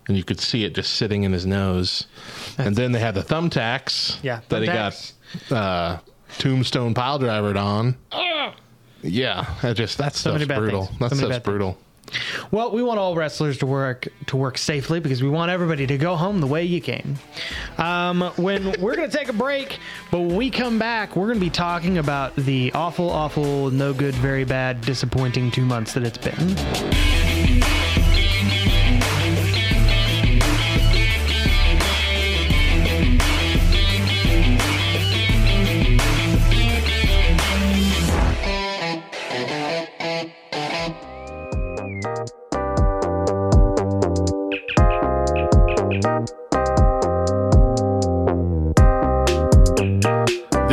And 0.06 0.16
you 0.16 0.22
could 0.22 0.38
see 0.38 0.62
it 0.64 0.72
just 0.76 0.94
sitting 0.94 1.24
in 1.24 1.32
his 1.32 1.44
nose. 1.44 2.06
and 2.58 2.76
then 2.76 2.92
they 2.92 3.00
had 3.00 3.16
the 3.16 3.22
thumbtacks. 3.24 4.18
Yeah, 4.22 4.42
that 4.48 4.62
he 4.62 4.68
thumbtacks. 4.68 5.12
got 5.48 5.56
uh, 5.56 5.98
tombstone 6.38 6.94
pile 6.94 7.18
drivered 7.18 7.56
on. 7.56 7.96
Yeah, 9.02 9.46
that 9.62 9.76
just 9.76 9.98
that 9.98 10.14
So 10.14 10.30
stuff's 10.36 10.46
brutal. 10.46 10.86
things. 10.86 10.98
That 10.98 11.10
So 11.10 11.16
many 11.16 11.18
stuff's 11.18 11.28
bad 11.28 11.32
things. 11.34 11.42
brutal. 11.44 11.78
Well, 12.52 12.70
we 12.70 12.84
want 12.84 13.00
all 13.00 13.16
wrestlers 13.16 13.58
to 13.58 13.66
work 13.66 14.06
to 14.26 14.36
work 14.36 14.58
safely 14.58 15.00
because 15.00 15.24
we 15.24 15.28
want 15.28 15.50
everybody 15.50 15.88
to 15.88 15.98
go 15.98 16.14
home 16.14 16.40
the 16.40 16.46
way 16.46 16.62
you 16.64 16.80
came. 16.80 17.16
Um, 17.78 18.20
when 18.36 18.64
we're 18.80 18.94
going 18.94 19.10
to 19.10 19.16
take 19.16 19.28
a 19.28 19.32
break, 19.32 19.78
but 20.12 20.20
when 20.20 20.36
we 20.36 20.48
come 20.50 20.78
back, 20.78 21.16
we're 21.16 21.26
going 21.26 21.40
to 21.40 21.44
be 21.44 21.50
talking 21.50 21.98
about 21.98 22.36
the 22.36 22.70
awful, 22.74 23.10
awful, 23.10 23.72
no 23.72 23.92
good, 23.92 24.14
very 24.14 24.44
bad, 24.44 24.80
disappointing 24.82 25.50
two 25.50 25.64
months 25.64 25.94
that 25.94 26.04
it's 26.04 26.18
been. 26.18 27.15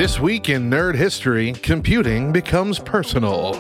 This 0.04 0.20
week 0.20 0.50
in 0.50 0.70
nerd 0.70 0.96
history, 0.96 1.54
computing 1.54 2.34
becomes 2.34 2.78
personal. 2.78 3.54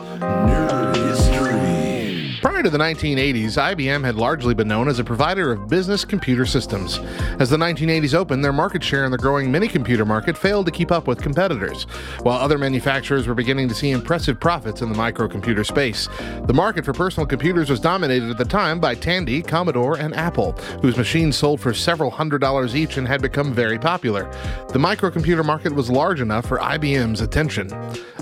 Prior 2.63 2.71
to 2.71 2.77
the 2.77 2.83
1980s, 2.85 3.75
IBM 3.75 4.05
had 4.05 4.15
largely 4.15 4.53
been 4.53 4.69
known 4.69 4.87
as 4.87 4.97
a 4.97 5.03
provider 5.03 5.51
of 5.51 5.67
business 5.67 6.05
computer 6.05 6.45
systems. 6.45 6.97
As 7.41 7.49
the 7.49 7.57
1980s 7.57 8.13
opened, 8.13 8.41
their 8.41 8.53
market 8.53 8.81
share 8.81 9.03
in 9.03 9.11
the 9.11 9.17
growing 9.17 9.51
mini 9.51 9.67
computer 9.67 10.05
market 10.05 10.37
failed 10.37 10.65
to 10.67 10.71
keep 10.71 10.89
up 10.89 11.05
with 11.05 11.21
competitors. 11.21 11.83
While 12.21 12.37
other 12.37 12.57
manufacturers 12.57 13.27
were 13.27 13.33
beginning 13.33 13.67
to 13.67 13.75
see 13.75 13.91
impressive 13.91 14.39
profits 14.39 14.81
in 14.81 14.87
the 14.87 14.97
microcomputer 14.97 15.65
space, 15.65 16.07
the 16.45 16.53
market 16.53 16.85
for 16.85 16.93
personal 16.93 17.27
computers 17.27 17.69
was 17.69 17.81
dominated 17.81 18.29
at 18.29 18.37
the 18.37 18.45
time 18.45 18.79
by 18.79 18.95
Tandy, 18.95 19.41
Commodore, 19.41 19.97
and 19.97 20.15
Apple, 20.15 20.53
whose 20.81 20.95
machines 20.95 21.35
sold 21.35 21.59
for 21.59 21.73
several 21.73 22.11
hundred 22.11 22.39
dollars 22.39 22.77
each 22.77 22.95
and 22.95 23.05
had 23.05 23.21
become 23.21 23.53
very 23.53 23.77
popular. 23.77 24.31
The 24.69 24.79
microcomputer 24.79 25.43
market 25.43 25.75
was 25.75 25.89
large 25.89 26.21
enough 26.21 26.45
for 26.45 26.59
IBM's 26.59 27.19
attention. 27.19 27.67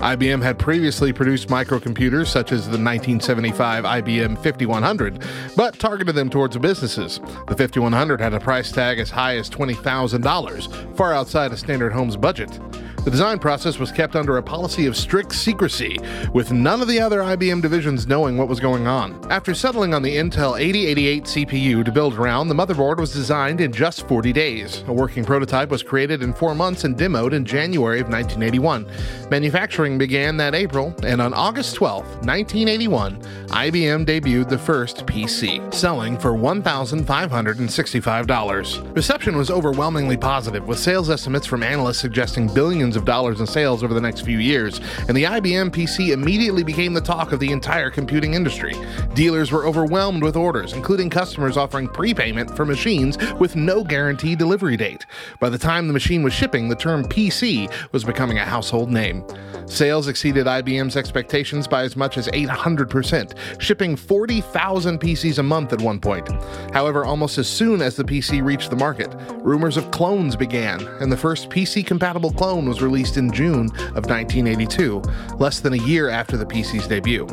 IBM 0.02 0.42
had 0.42 0.58
previously 0.58 1.12
produced 1.12 1.46
microcomputers 1.46 2.26
such 2.26 2.50
as 2.50 2.62
the 2.64 2.70
1975 2.70 3.84
IBM 3.84 4.31
5100, 4.36 5.24
but 5.56 5.78
targeted 5.78 6.14
them 6.14 6.30
towards 6.30 6.56
businesses. 6.58 7.20
The 7.48 7.56
5100 7.56 8.20
had 8.20 8.34
a 8.34 8.40
price 8.40 8.72
tag 8.72 8.98
as 8.98 9.10
high 9.10 9.36
as 9.36 9.50
$20,000, 9.50 10.96
far 10.96 11.12
outside 11.12 11.52
a 11.52 11.56
standard 11.56 11.92
home's 11.92 12.16
budget. 12.16 12.58
The 13.04 13.10
design 13.10 13.38
process 13.40 13.80
was 13.80 13.90
kept 13.90 14.14
under 14.14 14.36
a 14.36 14.42
policy 14.42 14.86
of 14.86 14.96
strict 14.96 15.34
secrecy, 15.34 15.98
with 16.32 16.52
none 16.52 16.80
of 16.80 16.86
the 16.86 17.00
other 17.00 17.18
IBM 17.18 17.60
divisions 17.60 18.06
knowing 18.06 18.38
what 18.38 18.46
was 18.46 18.60
going 18.60 18.86
on. 18.86 19.18
After 19.28 19.54
settling 19.54 19.92
on 19.92 20.02
the 20.02 20.16
Intel 20.16 20.56
8088 20.56 21.24
CPU 21.24 21.84
to 21.84 21.90
build 21.90 22.14
around, 22.14 22.46
the 22.46 22.54
motherboard 22.54 22.98
was 22.98 23.12
designed 23.12 23.60
in 23.60 23.72
just 23.72 24.06
40 24.06 24.32
days. 24.32 24.84
A 24.86 24.92
working 24.92 25.24
prototype 25.24 25.68
was 25.68 25.82
created 25.82 26.22
in 26.22 26.32
four 26.32 26.54
months 26.54 26.84
and 26.84 26.96
demoed 26.96 27.32
in 27.32 27.44
January 27.44 27.98
of 27.98 28.06
1981. 28.06 28.86
Manufacturing 29.32 29.98
began 29.98 30.36
that 30.36 30.54
April, 30.54 30.94
and 31.02 31.20
on 31.20 31.34
August 31.34 31.74
12, 31.74 32.04
1981, 32.24 33.20
IBM 33.48 34.06
debuted 34.06 34.48
the 34.48 34.56
first 34.56 35.06
PC, 35.06 35.74
selling 35.74 36.16
for 36.16 36.34
$1,565. 36.34 38.94
Reception 38.94 39.36
was 39.36 39.50
overwhelmingly 39.50 40.16
positive, 40.16 40.68
with 40.68 40.78
sales 40.78 41.10
estimates 41.10 41.48
from 41.48 41.64
analysts 41.64 41.98
suggesting 41.98 42.46
billions 42.46 42.91
of 42.96 43.04
dollars 43.04 43.40
in 43.40 43.46
sales 43.46 43.82
over 43.82 43.94
the 43.94 44.00
next 44.00 44.22
few 44.22 44.38
years, 44.38 44.80
and 45.08 45.16
the 45.16 45.24
IBM 45.24 45.70
PC 45.70 46.10
immediately 46.10 46.62
became 46.62 46.92
the 46.92 47.00
talk 47.00 47.32
of 47.32 47.40
the 47.40 47.50
entire 47.50 47.90
computing 47.90 48.34
industry. 48.34 48.74
Dealers 49.14 49.50
were 49.50 49.66
overwhelmed 49.66 50.22
with 50.22 50.36
orders, 50.36 50.72
including 50.72 51.10
customers 51.10 51.56
offering 51.56 51.88
prepayment 51.88 52.54
for 52.56 52.64
machines 52.64 53.16
with 53.34 53.56
no 53.56 53.82
guaranteed 53.82 54.38
delivery 54.38 54.76
date. 54.76 55.06
By 55.40 55.48
the 55.48 55.58
time 55.58 55.86
the 55.86 55.92
machine 55.92 56.22
was 56.22 56.32
shipping, 56.32 56.68
the 56.68 56.76
term 56.76 57.04
PC 57.04 57.72
was 57.92 58.04
becoming 58.04 58.38
a 58.38 58.44
household 58.44 58.90
name. 58.90 59.24
Sales 59.66 60.08
exceeded 60.08 60.46
IBM's 60.46 60.96
expectations 60.96 61.66
by 61.66 61.82
as 61.82 61.96
much 61.96 62.18
as 62.18 62.28
800%, 62.28 63.60
shipping 63.60 63.96
40,000 63.96 65.00
PCs 65.00 65.38
a 65.38 65.42
month 65.42 65.72
at 65.72 65.80
one 65.80 65.98
point. 65.98 66.28
However, 66.74 67.04
almost 67.04 67.38
as 67.38 67.48
soon 67.48 67.80
as 67.80 67.96
the 67.96 68.04
PC 68.04 68.44
reached 68.44 68.70
the 68.70 68.76
market, 68.76 69.14
rumors 69.38 69.76
of 69.76 69.90
clones 69.90 70.36
began, 70.36 70.86
and 71.00 71.10
the 71.10 71.16
first 71.16 71.48
PC 71.48 71.86
compatible 71.86 72.32
clone 72.32 72.68
was 72.68 72.81
released 72.82 73.16
in 73.16 73.30
June 73.32 73.66
of 73.94 74.06
1982, 74.06 75.02
less 75.38 75.60
than 75.60 75.72
a 75.72 75.84
year 75.84 76.08
after 76.08 76.36
the 76.36 76.44
PC's 76.44 76.86
debut. 76.86 77.26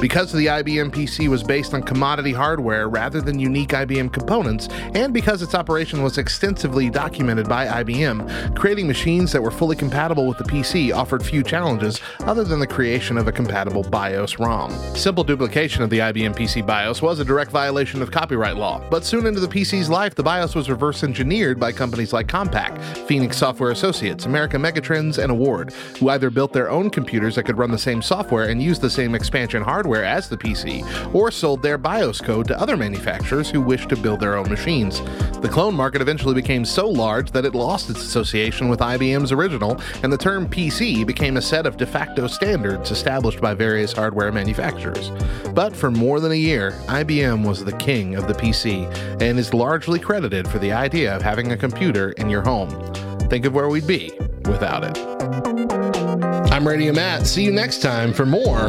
Because 0.00 0.32
the 0.32 0.46
IBM 0.46 0.90
PC 0.90 1.28
was 1.28 1.42
based 1.42 1.74
on 1.74 1.82
commodity 1.82 2.32
hardware 2.32 2.88
rather 2.88 3.20
than 3.20 3.38
unique 3.38 3.70
IBM 3.70 4.12
components, 4.12 4.68
and 4.94 5.12
because 5.12 5.42
its 5.42 5.54
operation 5.54 6.02
was 6.02 6.18
extensively 6.18 6.90
documented 6.90 7.48
by 7.48 7.66
IBM, 7.82 8.56
creating 8.56 8.86
machines 8.86 9.32
that 9.32 9.42
were 9.42 9.50
fully 9.50 9.74
compatible 9.76 10.26
with 10.26 10.38
the 10.38 10.44
PC 10.44 10.94
offered 10.94 11.24
few 11.24 11.42
challenges 11.42 12.00
other 12.20 12.44
than 12.44 12.60
the 12.60 12.66
creation 12.66 13.16
of 13.18 13.28
a 13.28 13.32
compatible 13.32 13.82
BIOS 13.82 14.38
ROM. 14.38 14.70
Simple 14.94 15.24
duplication 15.24 15.82
of 15.82 15.90
the 15.90 15.98
IBM 15.98 16.34
PC 16.34 16.64
BIOS 16.64 17.02
was 17.02 17.20
a 17.20 17.24
direct 17.24 17.50
violation 17.50 18.02
of 18.02 18.10
copyright 18.10 18.56
law, 18.56 18.82
but 18.90 19.04
soon 19.04 19.26
into 19.26 19.40
the 19.40 19.48
PC's 19.48 19.88
life, 19.88 20.14
the 20.14 20.22
BIOS 20.22 20.54
was 20.54 20.70
reverse 20.70 21.02
engineered 21.02 21.58
by 21.58 21.72
companies 21.72 22.12
like 22.12 22.26
Compaq, 22.26 22.78
Phoenix 23.06 23.36
Software 23.36 23.70
Associates, 23.70 24.26
American 24.26 24.60
Megatrends, 24.88 25.18
and 25.22 25.30
Award, 25.30 25.72
who 25.98 26.08
either 26.08 26.30
built 26.30 26.52
their 26.52 26.70
own 26.70 26.90
computers 26.90 27.34
that 27.34 27.44
could 27.44 27.58
run 27.58 27.70
the 27.70 27.78
same 27.78 28.02
software 28.02 28.48
and 28.48 28.62
use 28.62 28.78
the 28.78 28.90
same 28.90 29.14
expansion 29.14 29.62
hardware 29.62 30.04
as 30.04 30.28
the 30.28 30.36
PC, 30.36 30.84
or 31.14 31.30
sold 31.30 31.62
their 31.62 31.78
BIOS 31.78 32.20
code 32.20 32.48
to 32.48 32.60
other 32.60 32.76
manufacturers 32.76 33.50
who 33.50 33.60
wished 33.60 33.88
to 33.90 33.96
build 33.96 34.20
their 34.20 34.36
own 34.36 34.48
machines. 34.48 35.00
The 35.40 35.48
clone 35.50 35.74
market 35.74 36.02
eventually 36.02 36.34
became 36.34 36.64
so 36.64 36.88
large 36.88 37.30
that 37.32 37.44
it 37.44 37.54
lost 37.54 37.90
its 37.90 38.02
association 38.02 38.68
with 38.68 38.80
IBM's 38.80 39.32
original, 39.32 39.80
and 40.02 40.12
the 40.12 40.18
term 40.18 40.48
PC 40.48 41.06
became 41.06 41.36
a 41.36 41.42
set 41.42 41.66
of 41.66 41.76
de 41.76 41.86
facto 41.86 42.26
standards 42.26 42.90
established 42.90 43.40
by 43.40 43.54
various 43.54 43.92
hardware 43.92 44.32
manufacturers. 44.32 45.10
But 45.54 45.74
for 45.74 45.90
more 45.90 46.20
than 46.20 46.32
a 46.32 46.36
year, 46.36 46.72
IBM 46.86 47.46
was 47.46 47.64
the 47.64 47.76
king 47.76 48.14
of 48.14 48.26
the 48.26 48.34
PC 48.34 48.86
and 49.20 49.38
is 49.38 49.54
largely 49.54 49.98
credited 49.98 50.48
for 50.48 50.58
the 50.58 50.72
idea 50.72 51.14
of 51.14 51.22
having 51.22 51.52
a 51.52 51.56
computer 51.56 52.12
in 52.12 52.30
your 52.30 52.42
home. 52.42 52.68
Think 53.28 53.44
of 53.44 53.54
where 53.54 53.68
we'd 53.68 53.86
be 53.86 54.12
without 54.46 54.84
it. 54.84 54.98
I'm 56.52 56.66
Radio 56.66 56.92
Matt. 56.92 57.26
See 57.26 57.44
you 57.44 57.52
next 57.52 57.82
time 57.82 58.12
for 58.12 58.24
more. 58.26 58.68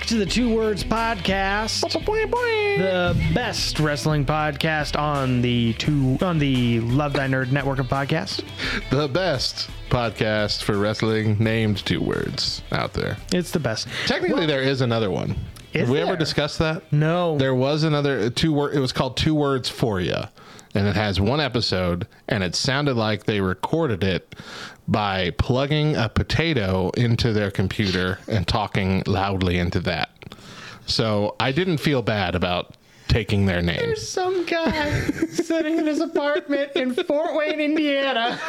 Back 0.00 0.08
to 0.08 0.16
the 0.16 0.24
Two 0.24 0.54
Words 0.54 0.82
Podcast, 0.82 1.82
the 1.92 3.14
best 3.34 3.78
wrestling 3.78 4.24
podcast 4.24 4.98
on 4.98 5.42
the 5.42 5.74
two 5.74 6.16
on 6.22 6.38
the 6.38 6.80
Love 6.80 7.12
Thy 7.12 7.26
Nerd 7.28 7.52
network 7.52 7.78
of 7.80 7.86
podcasts. 7.86 8.42
The 8.90 9.08
best 9.08 9.68
podcast 9.90 10.62
for 10.62 10.78
wrestling 10.78 11.36
named 11.38 11.84
two 11.84 12.00
words 12.00 12.62
out 12.72 12.94
there. 12.94 13.18
It's 13.34 13.50
the 13.50 13.60
best. 13.60 13.88
Technically, 14.06 14.46
there 14.46 14.62
is 14.62 14.80
another 14.80 15.10
one. 15.10 15.36
Is 15.74 15.82
Have 15.82 15.90
we 15.90 16.00
ever 16.00 16.16
discussed 16.16 16.58
that? 16.60 16.90
No, 16.90 17.36
There 17.36 17.54
was 17.54 17.82
another 17.82 18.20
uh, 18.20 18.30
two 18.34 18.54
word. 18.54 18.74
It 18.74 18.80
was 18.80 18.92
called 18.92 19.18
Two 19.18 19.34
Words 19.34 19.68
for 19.68 20.00
You, 20.00 20.16
and 20.74 20.86
it 20.88 20.96
has 20.96 21.20
one 21.20 21.40
episode, 21.40 22.06
and 22.26 22.42
it 22.42 22.54
sounded 22.54 22.96
like 22.96 23.24
they 23.24 23.42
recorded 23.42 24.02
it 24.02 24.34
by 24.90 25.30
plugging 25.38 25.94
a 25.96 26.08
potato 26.08 26.90
into 26.90 27.32
their 27.32 27.50
computer 27.50 28.18
and 28.26 28.46
talking 28.46 29.02
loudly 29.06 29.56
into 29.56 29.78
that. 29.80 30.10
So 30.86 31.36
I 31.38 31.52
didn't 31.52 31.78
feel 31.78 32.02
bad 32.02 32.34
about 32.34 32.74
taking 33.06 33.46
their 33.46 33.62
name. 33.62 33.76
There's 33.76 34.08
some 34.08 34.44
guy 34.46 35.00
sitting 35.30 35.78
in 35.78 35.86
his 35.86 36.00
apartment 36.00 36.72
in 36.74 36.94
Fort 36.94 37.36
Wayne, 37.36 37.60
Indiana, 37.60 38.40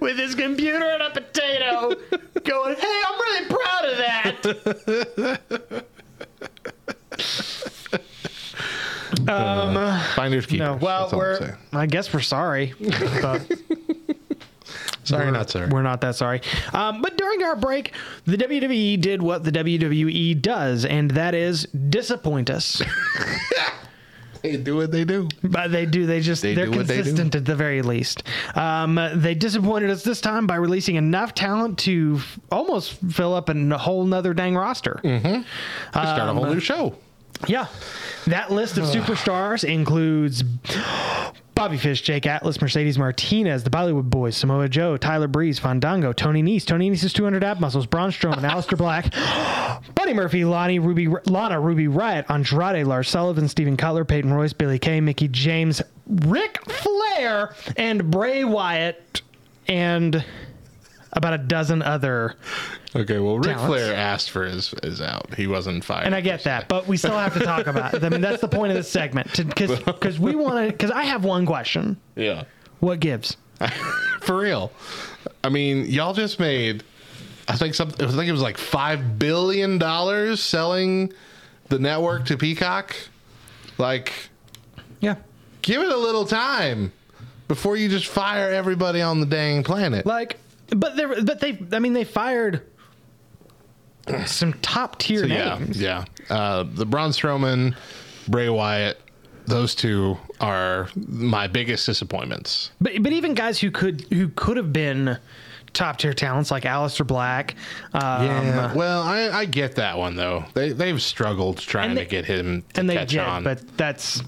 with 0.00 0.16
his 0.18 0.36
computer 0.36 0.84
and 0.84 1.02
a 1.02 1.10
potato, 1.10 1.94
going, 2.44 2.76
"Hey, 2.76 3.02
I'm 3.06 3.18
really 3.20 3.46
proud 3.48 3.84
of 3.84 3.96
that." 3.98 5.84
um. 9.28 10.00
Finders 10.14 10.46
keepers. 10.46 10.58
No, 10.66 10.76
well, 10.76 11.10
we're. 11.12 11.58
I 11.72 11.86
guess 11.86 12.12
we're 12.14 12.20
sorry. 12.20 12.74
But 13.20 13.50
sorry, 15.04 15.26
we're- 15.26 15.32
not 15.38 15.50
sorry. 15.50 15.68
We're 15.68 15.82
not 15.82 16.00
that 16.02 16.16
sorry. 16.16 16.40
Um, 16.72 17.02
but 17.02 17.16
during 17.16 17.42
our 17.42 17.56
break, 17.56 17.94
the 18.26 18.36
WWE 18.36 19.00
did 19.00 19.22
what 19.22 19.44
the 19.44 19.52
WWE 19.52 20.40
does, 20.40 20.84
and 20.84 21.10
that 21.12 21.34
is 21.34 21.64
disappoint 21.64 22.50
us. 22.50 22.82
They 24.42 24.56
do 24.56 24.74
what 24.74 24.90
they 24.90 25.04
do. 25.04 25.28
But 25.44 25.70
they 25.70 25.86
do. 25.86 26.04
They 26.04 26.18
just 26.20 26.42
They 26.42 26.50
are 26.60 26.64
do 26.66 26.72
what 26.72 26.88
they 26.88 26.96
do. 26.96 27.02
consistent 27.04 27.36
at 27.36 27.44
the 27.44 27.54
very 27.54 27.80
least. 27.80 28.24
Um, 28.56 28.98
they 29.14 29.34
disappointed 29.36 29.88
us 29.90 30.02
this 30.02 30.20
time 30.20 30.48
by 30.48 30.56
releasing 30.56 30.96
enough 30.96 31.32
talent 31.32 31.78
to 31.80 32.16
f- 32.18 32.40
almost 32.50 32.94
fill 33.08 33.34
up 33.36 33.48
a 33.50 33.78
whole 33.78 34.04
nother 34.04 34.34
dang 34.34 34.56
roster. 34.56 34.98
Mm. 35.04 35.44
Start 35.92 36.18
a 36.18 36.30
Um, 36.30 36.36
whole 36.38 36.46
new 36.46 36.58
show. 36.58 36.96
Yeah. 37.46 37.66
That 38.26 38.50
list 38.50 38.78
of 38.78 38.84
superstars 38.86 39.62
includes 39.62 40.42
Bobby 41.54 41.76
Fish, 41.76 42.02
Jake 42.02 42.26
Atlas, 42.26 42.60
Mercedes 42.60 42.98
Martinez, 42.98 43.62
the 43.62 43.70
Bollywood 43.70 44.08
Boys, 44.10 44.36
Samoa 44.36 44.68
Joe, 44.68 44.96
Tyler 44.96 45.28
Breeze, 45.28 45.58
Fandango, 45.58 46.12
Tony 46.12 46.42
Nese, 46.42 46.64
Tony 46.64 46.90
Nese's 46.90 47.12
200 47.12 47.44
ab 47.44 47.60
muscles, 47.60 47.86
Braun 47.86 48.10
Strowman, 48.10 48.48
Aleister 48.48 48.76
Black, 48.76 49.12
Buddy 49.94 50.14
Murphy, 50.14 50.44
Lonnie, 50.44 50.78
Ruby, 50.78 51.08
Lana, 51.26 51.60
Ruby 51.60 51.88
Riot, 51.88 52.26
Andrade, 52.28 52.86
Lars 52.86 53.08
Sullivan, 53.08 53.48
Stephen 53.48 53.76
Cutler, 53.76 54.04
Peyton 54.04 54.32
Royce, 54.32 54.52
Billy 54.52 54.78
Kay, 54.78 55.00
Mickie 55.00 55.28
James, 55.28 55.82
Ric 56.08 56.58
Flair, 56.70 57.54
and 57.76 58.10
Bray 58.10 58.44
Wyatt, 58.44 59.22
and 59.68 60.24
about 61.12 61.34
a 61.34 61.38
dozen 61.38 61.82
other 61.82 62.36
Okay, 62.94 63.18
well, 63.18 63.38
Ric 63.38 63.56
Talents. 63.56 63.66
Flair 63.66 63.94
asked 63.94 64.30
for 64.30 64.44
his 64.44 64.74
is 64.82 65.00
out. 65.00 65.34
He 65.34 65.46
wasn't 65.46 65.82
fired. 65.82 66.04
And 66.04 66.14
I 66.14 66.20
get 66.20 66.44
that, 66.44 66.68
but 66.68 66.86
we 66.86 66.98
still 66.98 67.16
have 67.16 67.32
to 67.34 67.40
talk 67.40 67.66
about 67.66 67.94
it. 67.94 68.04
I 68.04 68.10
mean, 68.10 68.20
that's 68.20 68.42
the 68.42 68.48
point 68.48 68.70
of 68.70 68.76
this 68.76 68.90
segment 68.90 69.34
because 69.34 69.78
because 69.80 70.18
we 70.20 70.34
want 70.34 70.66
to. 70.66 70.72
Because 70.72 70.90
I 70.90 71.04
have 71.04 71.24
one 71.24 71.46
question: 71.46 71.96
yeah, 72.16 72.44
What 72.80 73.00
gives? 73.00 73.38
for 74.20 74.36
real. 74.38 74.72
I 75.42 75.48
mean, 75.48 75.86
y'all 75.86 76.12
just 76.12 76.38
made. 76.38 76.84
I 77.48 77.56
think 77.56 77.74
something. 77.74 78.06
I 78.06 78.10
think 78.10 78.28
it 78.28 78.32
was 78.32 78.42
like 78.42 78.58
five 78.58 79.18
billion 79.18 79.78
dollars 79.78 80.42
selling 80.42 81.14
the 81.68 81.78
network 81.78 82.26
to 82.26 82.36
Peacock. 82.36 82.94
Like, 83.78 84.12
Yeah, 85.00 85.16
give 85.62 85.80
it 85.80 85.88
a 85.90 85.96
little 85.96 86.26
time 86.26 86.92
before 87.48 87.76
you 87.76 87.88
just 87.88 88.06
fire 88.06 88.50
everybody 88.50 89.00
on 89.00 89.20
the 89.20 89.26
dang 89.26 89.62
planet. 89.62 90.04
like, 90.04 90.38
but 90.76 90.96
they 90.96 91.04
but 91.22 91.40
they. 91.40 91.58
I 91.72 91.78
mean, 91.78 91.92
they 91.92 92.04
fired 92.04 92.62
some 94.26 94.52
top 94.54 94.98
tier 94.98 95.24
yeah, 95.26 95.58
names. 95.58 95.80
yeah. 95.80 96.04
Uh, 96.28 96.64
the 96.64 96.84
Braun 96.86 97.10
Strowman, 97.10 97.76
Bray 98.28 98.48
Wyatt. 98.48 98.98
Those 99.46 99.74
two 99.74 100.16
are 100.40 100.88
my 100.94 101.48
biggest 101.48 101.84
disappointments. 101.86 102.70
But 102.80 103.02
but 103.02 103.12
even 103.12 103.34
guys 103.34 103.58
who 103.60 103.70
could 103.70 104.02
who 104.12 104.28
could 104.28 104.56
have 104.56 104.72
been 104.72 105.18
top 105.72 105.98
tier 105.98 106.12
talents 106.12 106.50
like 106.52 106.62
Aleister 106.62 107.04
Black. 107.06 107.56
Um, 107.92 108.26
Yeah. 108.26 108.74
Well, 108.74 109.02
I, 109.02 109.30
I 109.30 109.44
get 109.46 109.74
that 109.76 109.98
one 109.98 110.14
though. 110.16 110.44
They 110.54 110.70
they've 110.72 111.00
struggled 111.02 111.58
trying 111.58 111.94
they- 111.94 112.04
to 112.04 112.10
get 112.10 112.24
him 112.24 112.62
to 112.74 112.80
and 112.80 112.88
they 112.90 112.94
catch 112.94 113.08
did, 113.10 113.18
on. 113.20 113.42
but 113.42 113.76
that's 113.76 114.22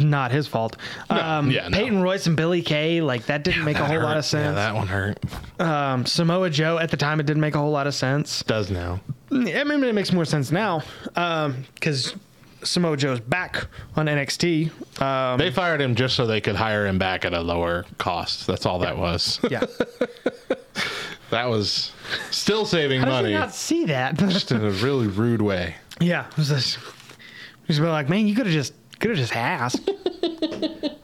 not 0.00 0.30
his 0.32 0.46
fault. 0.46 0.76
um, 1.10 1.50
yeah, 1.50 1.68
no. 1.68 1.76
Peyton 1.76 2.02
Royce 2.02 2.26
and 2.26 2.36
Billy 2.36 2.62
Kay, 2.62 3.00
like 3.00 3.26
that 3.26 3.44
didn't 3.44 3.64
make 3.64 3.76
a 3.76 3.80
That 3.80 3.90
whole 3.90 4.00
lot 4.02 4.16
of 4.16 4.24
sense. 4.24 4.46
Yeah, 4.56 4.72
that 4.72 4.74
one 4.74 4.86
hurt. 4.86 5.18
um, 5.60 6.06
Samoa 6.06 6.50
Joe 6.50 6.78
at 6.78 6.90
the 6.90 6.96
time, 6.96 7.20
it 7.20 7.26
didn't 7.26 7.40
make 7.40 7.54
a 7.54 7.58
whole 7.58 7.70
lot 7.70 7.86
of 7.86 7.94
sense. 7.94 8.42
Does 8.42 8.70
now. 8.70 9.00
I 9.30 9.64
mean, 9.64 9.82
it 9.84 9.94
makes 9.94 10.12
more 10.12 10.24
sense 10.24 10.50
now 10.52 10.82
because 11.74 12.14
Samoa 12.62 12.96
Joe's 12.96 13.20
back 13.20 13.66
on 13.96 14.06
NXT. 14.06 15.00
Um, 15.00 15.38
They 15.38 15.50
fired 15.50 15.80
him 15.80 15.94
just 15.94 16.14
so 16.16 16.26
they 16.26 16.40
could 16.40 16.54
hire 16.56 16.86
him 16.86 16.98
back 16.98 17.24
at 17.24 17.32
a 17.32 17.40
lower 17.40 17.86
cost. 17.98 18.46
That's 18.46 18.66
all 18.66 18.78
that 18.80 18.96
was. 18.96 19.40
yeah, 19.50 19.64
that 21.30 21.46
was 21.46 21.92
still 22.30 22.64
saving 22.66 23.00
how 23.00 23.06
did 23.06 23.12
money 23.12 23.32
you 23.32 23.38
not 23.38 23.54
see 23.54 23.86
that? 23.86 24.16
just 24.18 24.52
in 24.52 24.64
a 24.64 24.70
really 24.70 25.06
rude 25.06 25.42
way. 25.42 25.76
yeah, 26.00 26.26
it 26.28 26.36
was 26.36 26.48
just, 26.48 26.78
just 27.66 27.80
like, 27.80 28.08
man, 28.08 28.28
you 28.28 28.34
could 28.34 28.46
have 28.46 28.54
just 28.54 28.74
could 29.02 29.10
have 29.10 29.18
just 29.18 29.36
asked. 29.36 29.90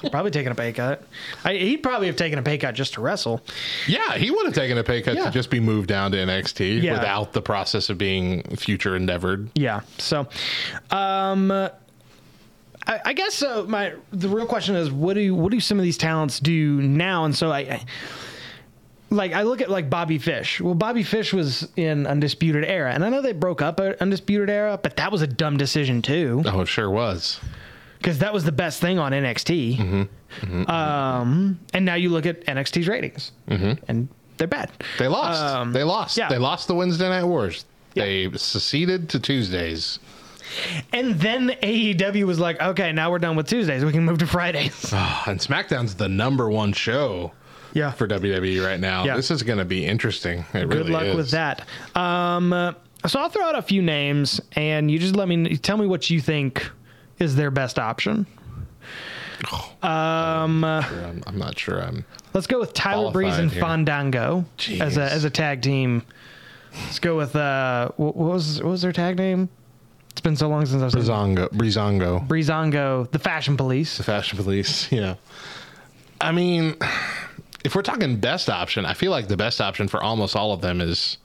probably 0.10 0.30
taken 0.30 0.52
a 0.52 0.54
pay 0.54 0.72
cut. 0.72 1.02
I, 1.44 1.54
he'd 1.54 1.78
probably 1.82 2.06
have 2.06 2.16
taken 2.16 2.38
a 2.38 2.42
pay 2.42 2.56
cut 2.56 2.74
just 2.74 2.94
to 2.94 3.00
wrestle. 3.00 3.42
Yeah, 3.86 4.14
he 4.16 4.30
would 4.30 4.46
have 4.46 4.54
taken 4.54 4.78
a 4.78 4.84
pay 4.84 5.02
cut 5.02 5.16
Yeah. 5.16 5.24
to 5.24 5.30
just 5.30 5.50
be 5.50 5.60
moved 5.60 5.88
down 5.88 6.12
to 6.12 6.16
NXT 6.18 6.82
Yeah. 6.82 6.94
without 6.94 7.32
the 7.32 7.42
process 7.42 7.90
of 7.90 7.98
being 7.98 8.42
future 8.56 8.96
endeavored. 8.96 9.50
Yeah. 9.54 9.80
So, 9.98 10.28
um, 10.90 11.50
I, 11.50 11.70
I 12.86 13.12
guess 13.12 13.42
uh, 13.42 13.64
my 13.68 13.92
the 14.12 14.28
real 14.28 14.46
question 14.46 14.76
is, 14.76 14.90
what 14.90 15.14
do 15.14 15.34
what 15.34 15.52
do 15.52 15.60
some 15.60 15.78
of 15.78 15.84
these 15.84 15.98
talents 15.98 16.40
do 16.40 16.80
now? 16.80 17.24
And 17.26 17.36
so 17.36 17.50
I, 17.50 17.58
I 17.58 17.84
like 19.10 19.32
I 19.32 19.42
look 19.42 19.60
at 19.60 19.68
like 19.70 19.90
Bobby 19.90 20.18
Fish. 20.18 20.60
Well, 20.60 20.74
Bobby 20.74 21.02
Fish 21.02 21.32
was 21.34 21.68
in 21.76 22.06
Undisputed 22.06 22.64
Era, 22.64 22.92
and 22.92 23.04
I 23.04 23.08
know 23.10 23.20
they 23.20 23.32
broke 23.32 23.60
up 23.60 23.78
at 23.80 24.00
Undisputed 24.00 24.48
Era, 24.48 24.78
but 24.82 24.96
that 24.96 25.12
was 25.12 25.20
a 25.22 25.26
dumb 25.26 25.56
decision 25.58 26.00
too, 26.02 26.42
Oh, 26.46 26.60
it 26.62 26.66
sure 26.68 26.88
was. 26.90 27.40
Because 27.98 28.18
that 28.20 28.32
was 28.32 28.44
the 28.44 28.52
best 28.52 28.80
thing 28.80 28.98
on 28.98 29.12
NXT. 29.12 30.08
Um, 30.68 31.58
and 31.72 31.84
now 31.84 31.94
you 31.94 32.10
look 32.10 32.26
at 32.26 32.44
NXT's 32.46 32.88
ratings, 32.88 33.32
and 33.48 34.08
they're 34.36 34.46
bad. 34.48 34.70
They 34.98 35.08
lost. 35.08 35.42
Um, 35.42 35.72
they 35.72 35.84
lost. 35.84 36.16
yeah. 36.16 36.28
They 36.28 36.38
lost 36.38 36.68
the 36.68 36.74
Wednesday 36.74 37.08
Night 37.08 37.24
Wars. 37.24 37.64
They 37.94 38.30
seceded 38.36 39.08
to 39.10 39.20
Tuesdays. 39.20 39.98
And 40.92 41.14
then 41.16 41.50
AEW 41.62 42.24
was 42.24 42.38
like, 42.38 42.60
okay, 42.60 42.92
now 42.92 43.10
we're 43.10 43.18
done 43.18 43.36
with 43.36 43.48
Tuesdays. 43.48 43.84
We 43.84 43.92
can 43.92 44.04
move 44.04 44.18
to 44.18 44.26
Fridays. 44.26 44.90
Oh, 44.94 45.22
and 45.26 45.38
SmackDown's 45.38 45.94
the 45.96 46.08
number 46.08 46.48
one 46.48 46.72
show 46.72 47.32
Yeah. 47.74 47.90
for 47.90 48.06
WWE 48.08 48.64
right 48.64 48.80
now. 48.80 49.04
Yeah. 49.04 49.16
This 49.16 49.30
is 49.30 49.42
going 49.42 49.58
to 49.58 49.64
be 49.66 49.84
interesting. 49.84 50.40
It 50.54 50.68
Good 50.70 50.72
really 50.72 50.90
luck 50.92 51.02
is. 51.04 51.16
with 51.16 51.30
that. 51.32 51.66
Um, 51.94 52.52
uh, 52.54 52.72
so 53.06 53.20
I'll 53.20 53.28
throw 53.28 53.44
out 53.44 53.56
a 53.58 53.62
few 53.62 53.82
names, 53.82 54.40
and 54.52 54.90
you 54.90 54.98
just 54.98 55.16
let 55.16 55.28
me 55.28 55.56
tell 55.58 55.76
me 55.76 55.86
what 55.86 56.08
you 56.08 56.20
think 56.20 56.70
is 57.18 57.36
their 57.36 57.50
best 57.50 57.78
option. 57.78 58.26
Um, 59.82 60.64
uh, 60.64 60.82
I'm, 60.82 61.22
I'm 61.26 61.38
not 61.38 61.58
sure. 61.58 61.80
I'm. 61.80 62.04
let's 62.34 62.46
go 62.46 62.58
with 62.58 62.74
Tyler 62.74 63.12
Breeze 63.12 63.38
and 63.38 63.50
here. 63.50 63.62
Fandango 63.62 64.44
as 64.80 64.96
a 64.96 65.02
as 65.12 65.24
a 65.24 65.30
tag 65.30 65.62
team. 65.62 66.02
Let's 66.72 66.98
go 66.98 67.16
with 67.16 67.36
uh, 67.36 67.90
what, 67.96 68.16
what 68.16 68.32
was 68.32 68.62
what 68.62 68.70
was 68.70 68.82
their 68.82 68.92
tag 68.92 69.16
name? 69.16 69.48
It's 70.10 70.20
been 70.20 70.34
so 70.34 70.48
long 70.48 70.66
since 70.66 70.82
I've 70.82 70.90
seen 70.90 71.02
Breezango. 71.02 71.48
Brizongo. 71.50 72.26
Breezango, 72.26 73.08
the 73.12 73.20
Fashion 73.20 73.56
Police. 73.56 73.98
The 73.98 74.02
Fashion 74.02 74.36
Police. 74.36 74.90
Yeah. 74.98 75.14
I 76.20 76.32
mean, 76.32 76.74
if 77.64 77.76
we're 77.76 77.82
talking 77.82 78.16
best 78.16 78.50
option, 78.50 78.84
I 78.84 78.94
feel 78.94 79.12
like 79.12 79.28
the 79.28 79.36
best 79.36 79.60
option 79.60 79.86
for 79.86 80.02
almost 80.02 80.34
all 80.34 80.52
of 80.52 80.60
them 80.60 80.80
is 80.80 81.18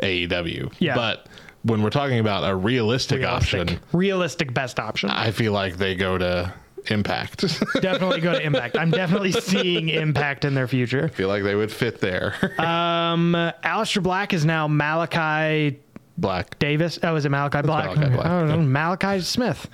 AEW. 0.00 0.72
Yeah. 0.80 0.96
But 0.96 1.28
when 1.64 1.82
we're 1.82 1.90
talking 1.90 2.18
about 2.20 2.48
a 2.48 2.54
realistic, 2.54 3.20
Realistic, 3.20 3.60
option, 3.60 3.80
realistic 3.92 4.54
best 4.54 4.78
option. 4.78 5.10
I 5.10 5.30
feel 5.30 5.52
like 5.52 5.76
they 5.76 5.94
go 5.94 6.16
to 6.18 6.52
Impact. 6.88 7.40
definitely 7.80 8.20
go 8.20 8.32
to 8.32 8.42
Impact. 8.42 8.76
I'm 8.78 8.90
definitely 8.90 9.32
seeing 9.32 9.88
Impact 9.88 10.44
in 10.44 10.52
their 10.54 10.68
future. 10.68 11.04
I 11.04 11.08
feel 11.08 11.28
like 11.28 11.42
they 11.42 11.54
would 11.54 11.72
fit 11.72 12.00
there. 12.00 12.34
Um, 12.64 13.32
Aleister 13.64 14.02
Black 14.02 14.32
is 14.32 14.44
now 14.44 14.68
Malakai 14.68 15.76
Black. 16.18 16.58
Davis. 16.58 16.98
Oh, 17.02 17.16
is 17.16 17.24
it 17.24 17.32
Malakai 17.32 17.64
Black? 17.64 17.90
Malakai 17.90 18.12
Black, 18.14 18.26
don't 18.26 18.48
know. 18.48 18.58
Malachi 18.58 19.20
Smith. 19.20 19.68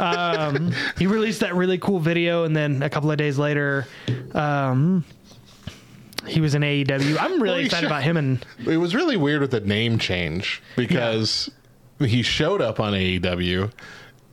um, 0.00 0.72
he 0.98 1.06
released 1.06 1.40
that 1.40 1.54
really 1.54 1.78
cool 1.78 1.98
video, 1.98 2.44
and 2.44 2.54
then 2.56 2.82
a 2.82 2.88
couple 2.90 3.10
of 3.10 3.16
days 3.18 3.38
later, 3.38 3.86
um, 4.34 5.04
he 6.26 6.40
was 6.40 6.54
in 6.54 6.62
AEW. 6.62 7.16
I'm 7.20 7.32
really 7.42 7.48
Holy 7.54 7.64
excited 7.64 7.86
about 7.86 8.02
him. 8.02 8.16
And 8.16 8.44
It 8.66 8.76
was 8.76 8.94
really 8.94 9.16
weird 9.16 9.40
with 9.40 9.50
the 9.52 9.60
name 9.60 9.98
change 9.98 10.62
because 10.76 11.50
he 11.98 12.22
showed 12.22 12.60
up 12.62 12.80
on 12.80 12.92
AEW 12.94 13.70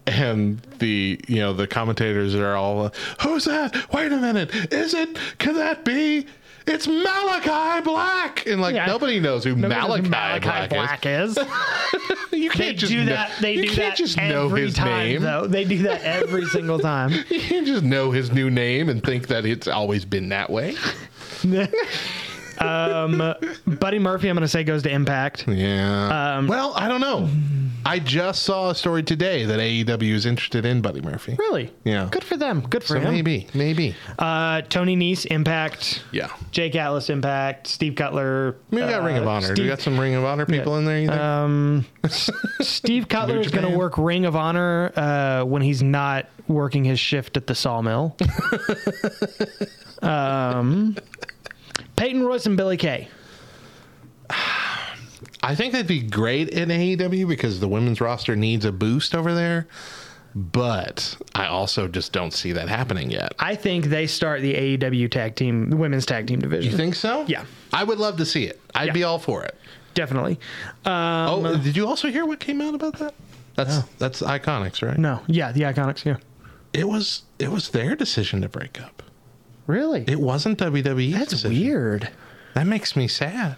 and 0.07 0.59
the 0.79 1.19
you 1.27 1.35
know 1.39 1.53
the 1.53 1.67
commentators 1.67 2.33
are 2.33 2.55
all 2.55 2.91
who's 3.21 3.45
that 3.45 3.75
wait 3.93 4.11
a 4.11 4.17
minute 4.17 4.49
is 4.73 4.93
it 4.95 5.17
can 5.37 5.53
that 5.55 5.85
be 5.85 6.25
it's 6.65 6.87
Malakai 6.87 7.83
Black 7.83 8.45
and 8.47 8.59
like 8.61 8.73
Yeah. 8.75 8.85
nobody 8.87 9.19
knows 9.19 9.43
who 9.43 9.55
Nobody 9.55 10.01
knows 10.01 10.09
Malakai, 10.11 10.63
who 10.63 10.67
Black, 10.69 11.05
is. 11.05 11.37
is 11.37 11.45
you 12.31 12.49
can't 12.49 12.77
just 12.77 12.91
do 12.91 12.99
know, 13.03 13.11
that. 13.11 13.31
They 13.39 13.53
you 13.55 13.61
do 13.63 13.67
can't 13.69 13.77
that 13.77 13.97
just 13.97 14.17
every 14.17 14.33
know 14.33 14.49
his 14.49 14.73
time, 14.75 14.87
name 15.05 15.21
though. 15.21 15.45
They 15.47 15.63
do 15.63 15.83
that 15.83 16.01
every 16.01 16.45
single 16.45 16.79
time. 16.91 17.11
you 17.29 17.39
can't 17.41 17.67
just 17.67 17.83
know 17.83 18.09
his 18.11 18.31
new 18.31 18.49
name 18.49 18.89
and 18.89 19.03
think 19.03 19.27
that 19.27 19.45
it's 19.45 19.67
always 19.67 20.05
been 20.05 20.29
that 20.29 20.49
way 20.49 20.75
né? 21.43 21.69
um, 22.61 23.33
Buddy 23.79 23.99
Murphy, 23.99 24.27
I'm 24.29 24.35
going 24.35 24.41
to 24.41 24.47
say 24.47 24.63
goes 24.63 24.83
to 24.83 24.89
Impact. 24.91 25.47
yeah 25.47 26.37
Um, 26.37 26.47
well 26.47 26.73
I 26.75 26.87
don't 26.87 27.01
know 27.01 27.29
I 27.85 27.97
just 27.99 28.43
saw 28.43 28.69
a 28.71 28.75
story 28.75 29.03
today 29.03 29.45
that 29.45 29.57
AEW 29.59 30.11
is 30.13 30.25
interested 30.25 30.65
in 30.65 30.81
Buddy 30.81 30.99
Murphy 31.01 31.35
Really? 31.39 31.71
Yeah. 31.85 32.09
Good 32.11 32.23
for 32.25 32.35
them. 32.35 32.61
Good 32.61 32.83
for 32.83 32.95
so 32.95 32.99
him. 32.99 33.13
maybe 33.13 33.47
maybe 33.53 33.95
Uh, 34.19 34.61
Tony 34.63 34.95
Nese, 34.97 35.25
Impact. 35.27 36.03
yeah 36.11 36.29
Jake 36.51 36.75
Atlas, 36.75 37.09
Impact. 37.09 37.67
Steve 37.67 37.95
Cutler. 37.95 38.55
we 38.71 38.79
got 38.79 39.01
uh, 39.01 39.05
Ring 39.05 39.17
of 39.17 39.27
Honor. 39.27 39.53
Do 39.53 39.61
we 39.61 39.67
got 39.69 39.79
some 39.79 39.99
Ring 39.99 40.15
of 40.15 40.23
Honor 40.25 40.45
people 40.45 40.77
in 40.77 40.85
there? 40.85 40.99
You 40.99 41.07
think? 41.07 41.19
um, 41.21 41.85
Steve 42.61 43.07
Cutler 43.07 43.39
is 43.39 43.49
going 43.51 43.69
to 43.71 43.77
work 43.77 43.97
Ring 43.97 44.25
of 44.25 44.35
Honor 44.35 44.91
uh, 44.95 45.43
when 45.45 45.61
he's 45.61 45.81
not 45.81 46.25
working 46.47 46.83
his 46.83 46.99
shift 46.99 47.37
at 47.37 47.47
the 47.47 47.55
sawmill. 47.55 48.17
um, 50.01 50.95
Peyton 51.99 52.23
Royce 52.23 52.45
and 52.45 52.55
Billy 52.55 52.77
Kay. 52.77 53.09
I 54.29 55.55
think 55.55 55.73
that'd 55.73 55.87
be 55.87 56.01
great 56.01 56.49
in 56.49 56.69
AEW 56.69 57.27
because 57.27 57.59
the 57.59 57.67
women's 57.67 57.99
roster 57.99 58.35
needs 58.35 58.63
a 58.65 58.71
boost 58.71 59.13
over 59.15 59.33
there. 59.33 59.67
But 60.35 61.17
I 61.35 61.47
also 61.47 61.87
just 61.87 62.13
don't 62.13 62.31
see 62.31 62.51
that 62.53 62.69
happening 62.69 63.09
yet. 63.09 63.33
I 63.39 63.55
think 63.55 63.85
they 63.85 64.05
start 64.07 64.41
the 64.41 64.53
AEW 64.77 65.09
tag 65.11 65.35
team, 65.35 65.69
the 65.71 65.75
women's 65.75 66.05
tag 66.05 66.27
team 66.27 66.39
division. 66.39 66.71
You 66.71 66.77
think 66.77 66.95
so? 66.95 67.25
Yeah. 67.27 67.43
I 67.73 67.83
would 67.83 67.97
love 67.97 68.17
to 68.17 68.25
see 68.25 68.43
it. 68.45 68.61
I'd 68.75 68.87
Yeah. 68.87 68.93
be 68.93 69.03
all 69.03 69.17
for 69.19 69.43
it. 69.43 69.57
Definitely. 69.95 70.39
Um, 70.85 70.93
oh, 71.45 71.57
did 71.61 71.75
you 71.75 71.87
also 71.87 72.09
hear 72.09 72.25
what 72.25 72.39
came 72.39 72.61
out 72.61 72.75
about 72.75 72.97
that? 72.99 73.13
That's 73.55 73.81
that's 73.97 74.21
Iconics, 74.21 74.87
right? 74.87 74.97
no. 74.97 75.19
Yeah, 75.27 75.51
the 75.51 75.61
Iconics. 75.61 76.05
Yeah. 76.05 76.17
It 76.71 76.87
was 76.87 77.23
it 77.39 77.51
was 77.51 77.69
their 77.69 77.95
decision 77.95 78.41
to 78.41 78.47
break 78.49 78.79
up. 78.79 79.01
Really? 79.69 80.03
It 80.07 80.19
wasn't 80.19 80.57
WWE. 80.57 81.13
That's 81.13 81.29
decision. 81.29 81.51
weird. 81.51 82.09
That 82.55 82.65
makes 82.65 82.95
me 82.95 83.07
sad. 83.07 83.55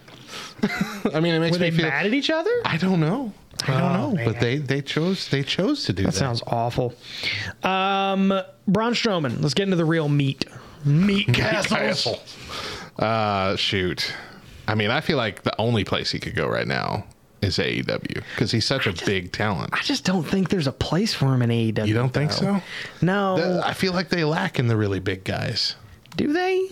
I 1.14 1.20
mean, 1.20 1.34
it 1.34 1.40
makes 1.40 1.56
Were 1.56 1.62
me 1.64 1.70
they 1.70 1.76
feel. 1.76 1.86
mad 1.88 2.04
at 2.04 2.12
each 2.12 2.28
other? 2.28 2.50
I 2.66 2.76
don't 2.76 3.00
know. 3.00 3.32
I 3.66 3.66
don't 3.66 3.82
Oh, 3.96 4.10
know. 4.12 4.24
But 4.24 4.38
they 4.40 4.58
they 4.58 4.82
chose 4.82 5.28
they 5.30 5.42
chose 5.42 5.84
to 5.84 5.92
do 5.94 6.02
that. 6.02 6.12
That 6.12 6.18
sounds 6.18 6.42
awful. 6.46 6.94
Um, 7.62 8.28
Braun 8.68 8.92
Strowman. 8.92 9.40
Let's 9.40 9.54
get 9.54 9.64
into 9.64 9.76
the 9.76 9.84
real 9.86 10.08
meat. 10.10 10.44
Meat 10.84 11.32
castles. 11.32 12.18
Uh, 12.98 13.56
shoot. 13.56 14.12
I 14.68 14.74
mean, 14.74 14.90
I 14.90 15.00
feel 15.00 15.16
like 15.16 15.42
the 15.44 15.58
only 15.60 15.84
place 15.84 16.10
he 16.10 16.18
could 16.18 16.34
go 16.34 16.46
right 16.46 16.66
now 16.66 17.06
is 17.40 17.56
AEW 17.58 18.22
because 18.34 18.52
he's 18.52 18.66
such 18.66 18.86
a 18.86 18.92
big 19.06 19.32
talent. 19.32 19.70
I 19.72 19.80
just 19.82 20.04
don't 20.04 20.24
think 20.24 20.48
there's 20.50 20.66
a 20.66 20.72
place 20.72 21.14
for 21.14 21.32
him 21.34 21.42
in 21.42 21.50
AEW. 21.50 21.86
You 21.86 21.94
don't 21.94 22.12
think 22.12 22.32
so? 22.32 22.60
No. 23.00 23.36
The- 23.36 23.66
I 23.66 23.72
feel 23.74 23.92
like 23.92 24.08
they 24.10 24.24
lack 24.24 24.58
in 24.58 24.66
the 24.68 24.76
really 24.76 25.00
big 25.00 25.24
guys. 25.24 25.76
Do 26.16 26.32
they? 26.32 26.68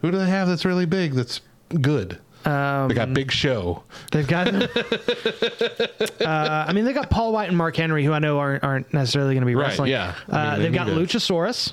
Who 0.00 0.10
do 0.10 0.18
they 0.18 0.28
have 0.28 0.48
that's 0.48 0.64
really 0.64 0.86
big? 0.86 1.12
That's 1.14 1.40
good. 1.80 2.18
Um, 2.44 2.88
They 2.88 2.94
got 2.94 3.14
Big 3.14 3.32
Show. 3.32 3.84
They've 4.12 4.26
got. 4.26 4.48
uh, 6.20 6.64
I 6.68 6.72
mean, 6.74 6.84
they 6.84 6.92
got 6.92 7.08
Paul 7.10 7.32
White 7.32 7.48
and 7.48 7.56
Mark 7.56 7.74
Henry, 7.76 8.04
who 8.04 8.12
I 8.12 8.18
know 8.18 8.38
aren't, 8.38 8.62
aren't 8.62 8.92
necessarily 8.92 9.34
going 9.34 9.42
to 9.42 9.46
be 9.46 9.54
Right, 9.54 9.68
wrestling. 9.68 9.90
yeah. 9.90 10.14
I 10.28 10.32
uh, 10.32 10.50
mean, 10.50 10.58
they 10.58 10.62
they've 10.64 10.74
got 10.74 10.84
to- 10.84 10.92
Luchasaurus. 10.92 11.72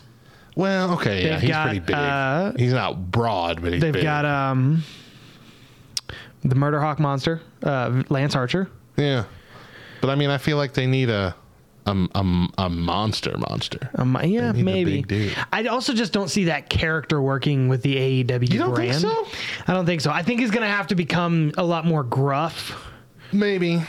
Well, 0.55 0.93
okay, 0.95 1.23
yeah, 1.23 1.29
They've 1.31 1.41
he's 1.41 1.49
got, 1.49 1.63
pretty 1.65 1.79
big. 1.79 1.95
uh, 1.95 2.51
he's 2.57 2.73
not 2.73 3.09
broad, 3.11 3.61
but 3.61 3.71
he's 3.73 3.81
They've 3.81 3.93
big. 3.93 4.03
got 4.03 4.25
um, 4.25 4.83
the 6.43 6.55
Murder 6.55 6.81
Hawk 6.81 6.99
monster, 6.99 7.39
uh, 7.63 8.03
Lance 8.09 8.35
Archer. 8.35 8.69
yeah, 8.97 9.23
but 10.01 10.09
I 10.09 10.15
mean, 10.15 10.29
I 10.29 10.37
feel 10.37 10.57
like 10.57 10.73
they 10.73 10.87
need 10.87 11.09
a 11.09 11.35
a, 11.91 12.07
a, 12.19 12.47
a 12.65 12.69
monster 12.69 13.37
monster. 13.37 13.89
Um, 13.95 14.17
yeah, 14.23 14.51
maybe. 14.53 15.33
I 15.51 15.65
also 15.65 15.93
just 15.93 16.13
don't 16.13 16.29
see 16.29 16.45
that 16.45 16.69
character 16.69 17.21
working 17.21 17.67
with 17.67 17.81
the 17.83 17.95
AEW 18.23 18.51
You 18.51 18.59
don't 18.59 18.75
think 18.75 18.89
brand. 18.91 19.01
so? 19.01 19.27
I 19.67 19.73
don't 19.73 19.85
think 19.85 20.01
so. 20.01 20.11
I 20.11 20.23
think 20.23 20.39
he's 20.39 20.51
going 20.51 20.63
to 20.63 20.67
have 20.73 20.87
to 20.87 20.95
become 20.95 21.51
a 21.57 21.63
lot 21.63 21.85
more 21.85 22.03
gruff. 22.03 22.71
Maybe. 23.31 23.81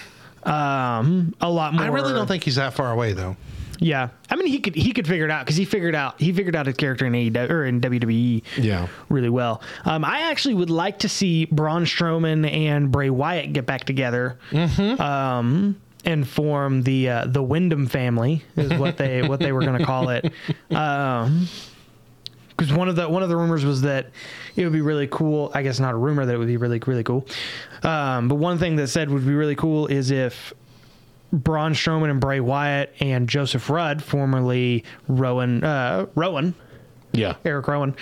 Um, 0.45 1.35
a 1.41 1.49
lot 1.51 1.75
more. 1.75 1.85
I 1.85 1.89
really 1.89 2.13
don't 2.13 2.27
think 2.27 2.45
he's 2.45 2.57
that 2.57 2.75
far 2.75 2.91
away 2.93 3.13
though. 3.13 3.37
Yeah, 3.79 4.11
I 4.31 4.37
mean 4.37 4.47
he 4.47 4.61
could 4.61 4.77
he 4.77 4.93
could 4.93 5.09
figure 5.09 5.25
it 5.25 5.31
out 5.33 5.45
because 5.45 5.57
he 5.57 5.65
figured 5.65 5.95
out 5.97 6.21
he 6.21 6.33
figured 6.33 6.55
out 6.55 6.67
his 6.67 6.77
character 6.77 7.05
in 7.05 7.13
AEW 7.15 7.51
or 7.51 7.65
in 7.65 7.81
WWE. 7.81 8.43
Yeah. 8.57 8.87
really 9.09 9.29
well. 9.29 9.61
Um, 9.85 10.05
I 10.05 10.31
actually 10.31 10.55
would 10.55 10.71
like 10.71 11.01
to 11.01 11.09
see 11.09 11.47
Braun 11.47 11.85
Strowman 11.85 12.49
and 12.49 12.93
Bray 12.93 13.11
Wyatt 13.11 13.53
get 13.53 13.67
back 13.67 13.83
together. 13.85 14.39
Mhm. 14.53 15.01
Um, 15.01 15.77
and 16.05 16.27
form 16.27 16.83
the 16.83 17.09
uh, 17.09 17.27
the 17.27 17.43
Wyndham 17.43 17.87
family 17.87 18.43
is 18.57 18.73
what 18.79 18.97
they 18.97 19.23
what 19.27 19.41
they 19.41 19.53
were 19.53 19.61
going 19.61 19.79
to 19.79 19.85
call 19.85 20.09
it. 20.11 20.33
Um, 20.71 21.49
because 22.49 22.73
one 22.73 22.89
of 22.89 22.97
the 22.97 23.09
one 23.09 23.23
of 23.23 23.29
the 23.29 23.37
rumors 23.37 23.65
was 23.65 23.81
that 23.83 24.11
it 24.55 24.65
would 24.65 24.73
be 24.73 24.83
really 24.83 25.07
cool. 25.09 25.51
I 25.55 25.63
guess 25.63 25.81
not 25.81 25.95
a 25.95 25.97
rumor 25.97 26.25
that 26.27 26.35
it 26.35 26.39
would 26.39 26.47
be 26.49 26.57
really 26.59 26.79
really 26.87 27.03
cool. 27.05 27.27
Um, 27.83 28.29
but 28.29 28.37
one 28.37 28.59
thing 28.59 28.77
that 28.77 28.89
said 28.89 29.11
would 29.11 29.27
be 29.27 29.35
really 29.35 29.57
cool 29.57 29.87
is 29.87 30.11
if 30.11 30.53
Braun 31.33 31.73
Strowman 31.73 32.11
and 32.11 32.21
Bray 32.21 32.41
Wyatt 32.41 32.95
and 33.01 33.29
Joseph 33.29 33.67
Ruud, 33.69 34.03
formerly 34.03 34.85
Rowan 35.09 35.65
uh, 35.65 36.07
Rowan, 36.15 36.55
Yeah. 37.13 37.37
Erick 37.45 37.69
Rowan, 37.69 37.97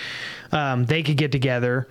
um, 0.51 0.85
they 0.85 1.01
could 1.01 1.17
get 1.17 1.31
together. 1.31 1.87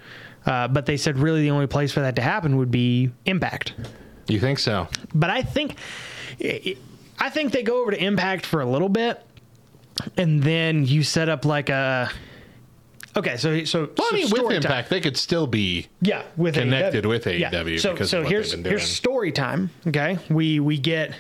Uh, 0.47 0.69
but 0.69 0.87
they 0.87 0.97
said 0.97 1.19
really 1.19 1.43
the 1.43 1.51
only 1.51 1.67
place 1.67 1.93
for 1.93 2.01
that 2.01 2.17
to 2.17 2.23
happen 2.23 2.57
would 2.57 2.71
be 2.71 3.11
Impact. 3.27 3.73
You 4.31 4.41
think 4.41 4.59
so? 4.59 4.89
But 5.15 5.31
I 5.31 5.43
think, 5.43 5.77
I 7.19 7.29
think 7.31 7.53
they 7.53 7.63
go 7.63 7.83
over 7.83 7.91
to 7.91 8.03
Impact 8.03 8.47
for 8.47 8.61
a 8.61 8.67
little 8.67 8.89
bit, 8.89 9.21
and 10.17 10.43
then 10.43 10.85
you 10.87 11.03
set 11.03 11.29
up 11.29 11.45
like 11.45 11.69
a. 11.69 12.11
Okay, 13.17 13.37
so 13.39 13.65
so, 13.65 13.91
Well, 13.99 14.07
I 14.07 14.11
so 14.11 14.15
mean, 14.17 14.31
with 14.31 14.43
time. 14.43 14.53
Impact, 14.53 14.89
they 14.89 15.01
could 15.01 15.17
still 15.17 15.47
be. 15.49 15.89
yeah, 16.01 16.23
with 16.37 16.55
connected 16.55 17.05
AEW. 17.05 17.09
with 17.09 17.27
Yeah. 17.27 17.51
AEW 17.51 17.81
So 17.81 17.93
because 17.93 18.11
so 18.11 18.19
of 18.19 18.25
what 18.25 18.31
here's 18.33 18.53
here's 18.53 18.85
story 18.89 19.33
time. 19.33 19.71
Okay, 19.87 20.19
we 20.31 20.61
we 20.61 20.79
get. 20.79 21.15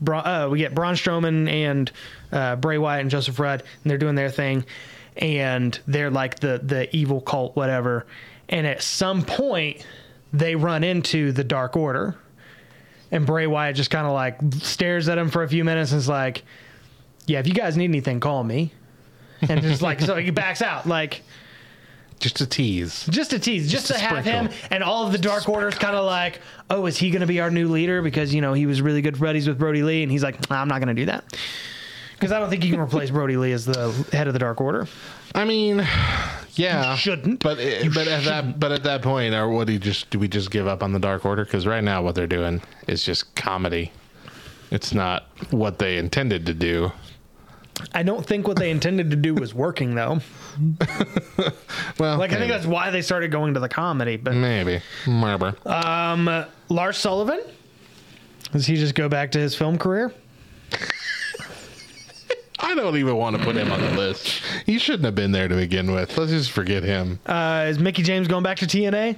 Bra- 0.00 0.20
uh, 0.20 0.48
we 0.48 0.58
get 0.60 0.76
Braun 0.76 0.94
Strowman 0.94 1.50
and 1.50 1.90
uh, 2.30 2.54
Bray 2.56 2.78
Wyatt 2.78 3.00
and 3.00 3.10
Joseph 3.10 3.36
Ruud, 3.36 3.60
and 3.60 3.90
they're 3.90 3.98
doing 3.98 4.14
their 4.14 4.30
thing, 4.30 4.64
and 5.16 5.76
they're 5.88 6.10
like 6.10 6.38
the 6.38 6.60
the 6.62 6.94
evil 6.94 7.20
cult, 7.20 7.56
whatever. 7.56 8.06
And 8.48 8.64
at 8.66 8.80
some 8.82 9.22
point, 9.22 9.84
they 10.32 10.54
run 10.56 10.84
into 10.84 11.32
the 11.32 11.44
Dark 11.44 11.76
Order, 11.76 12.16
and 13.10 13.24
Bray 13.26 13.46
Wyatt 13.46 13.76
just 13.76 13.90
kind 13.90 14.06
of 14.06 14.12
like 14.12 14.38
stares 14.60 15.08
at 15.08 15.18
him 15.18 15.30
for 15.30 15.42
a 15.42 15.48
few 15.48 15.64
minutes 15.64 15.92
and 15.92 15.98
is 15.98 16.08
like, 16.08 16.42
"Yeah, 17.26 17.38
if 17.40 17.46
you 17.46 17.54
guys 17.54 17.76
need 17.76 17.86
anything, 17.86 18.20
call 18.20 18.44
me." 18.44 18.72
And 19.40 19.62
just 19.62 19.82
like 19.82 20.00
so, 20.00 20.16
he 20.16 20.30
backs 20.30 20.60
out 20.62 20.86
like 20.86 21.22
Just 22.18 22.40
a 22.40 22.46
tease. 22.46 23.06
just 23.08 23.32
a 23.32 23.38
tease, 23.38 23.70
just, 23.70 23.86
Just 23.86 24.00
to 24.00 24.04
have 24.06 24.24
sprinkle. 24.24 24.52
him 24.52 24.60
and 24.72 24.82
all 24.82 25.06
of 25.06 25.12
the 25.12 25.18
Dark 25.18 25.48
Order's 25.48 25.76
kind 25.76 25.94
of 25.94 26.04
like, 26.04 26.40
oh, 26.70 26.86
is 26.86 26.98
he 26.98 27.10
going 27.10 27.20
to 27.20 27.26
be 27.28 27.38
our 27.40 27.48
new 27.50 27.68
leader? 27.68 28.02
Because 28.02 28.34
you 28.34 28.40
know 28.40 28.52
he 28.52 28.66
was 28.66 28.82
really 28.82 29.00
good 29.00 29.18
buddies 29.20 29.46
with 29.46 29.56
Brodie 29.56 29.84
Lee, 29.84 30.02
and 30.02 30.10
he's 30.10 30.24
like, 30.24 30.50
nah, 30.50 30.60
I'm 30.60 30.66
not 30.68 30.80
going 30.80 30.88
to 30.88 31.00
do 31.00 31.06
that 31.06 31.24
because 32.14 32.32
I 32.32 32.40
don't 32.40 32.50
think 32.50 32.64
you 32.64 32.72
can 32.72 32.80
replace 32.80 33.10
Brodie 33.10 33.36
Lee 33.36 33.52
as 33.52 33.64
the 33.64 33.92
head 34.12 34.26
of 34.26 34.32
the 34.32 34.40
Dark 34.40 34.60
Order. 34.60 34.88
I 35.34 35.44
mean, 35.44 35.86
yeah, 36.54 36.92
You 36.92 36.96
shouldn't. 36.96 37.40
But 37.40 37.58
it, 37.58 37.84
You 37.84 37.90
but 37.90 38.08
at 38.08 38.24
that 38.24 38.58
but 38.58 38.72
at 38.72 38.82
that 38.84 39.02
point, 39.02 39.34
or 39.34 39.48
what 39.48 39.66
do 39.66 39.72
you 39.72 39.78
just 39.78 40.10
do? 40.10 40.18
We 40.18 40.28
just 40.28 40.50
give 40.50 40.66
up 40.66 40.82
on 40.82 40.92
the 40.92 40.98
Dark 40.98 41.24
Order 41.24 41.44
because 41.44 41.66
right 41.66 41.82
now 41.84 42.02
what 42.02 42.14
they're 42.14 42.26
doing 42.26 42.60
is 42.86 43.02
just 43.04 43.34
comedy. 43.34 43.92
It's 44.70 44.92
not 44.92 45.26
what 45.50 45.78
they 45.78 45.96
intended 45.96 46.46
to 46.46 46.54
do. 46.54 46.92
I 47.94 48.02
don't 48.02 48.26
think 48.26 48.48
what 48.48 48.58
they 48.58 48.70
intended 48.70 49.10
to 49.10 49.16
do 49.16 49.34
was 49.34 49.54
working 49.54 49.94
though. 49.94 50.20
Well, 51.98 52.18
Like 52.18 52.32
I 52.32 52.36
think 52.36 52.50
that's 52.50 52.66
why 52.66 52.90
they 52.90 53.02
started 53.02 53.30
going 53.30 53.54
to 53.54 53.60
the 53.60 53.68
comedy. 53.68 54.16
But 54.16 54.34
maybe. 54.34 54.80
Maybe. 55.06 55.52
um, 55.66 56.44
Lars 56.68 56.96
Sullivan, 56.98 57.40
does 58.52 58.66
he 58.66 58.76
just 58.76 58.94
go 58.94 59.08
back 59.08 59.30
to 59.32 59.38
his 59.38 59.54
film 59.54 59.78
career? 59.78 60.12
I 62.68 62.74
don't 62.74 62.96
even 62.98 63.16
want 63.16 63.36
to 63.36 63.42
put 63.42 63.56
him 63.56 63.72
on 63.72 63.80
the 63.80 63.90
list. 63.92 64.42
He 64.66 64.78
shouldn't 64.78 65.04
have 65.06 65.14
been 65.14 65.32
there 65.32 65.48
to 65.48 65.54
begin 65.56 65.90
with. 65.92 66.16
Let's 66.18 66.30
just 66.30 66.50
forget 66.50 66.82
him. 66.82 67.18
Uh, 67.24 67.66
is 67.68 67.78
Mickie 67.78 68.02
James 68.02 68.28
going 68.28 68.42
back 68.42 68.58
to 68.58 68.66
TNA? 68.66 69.16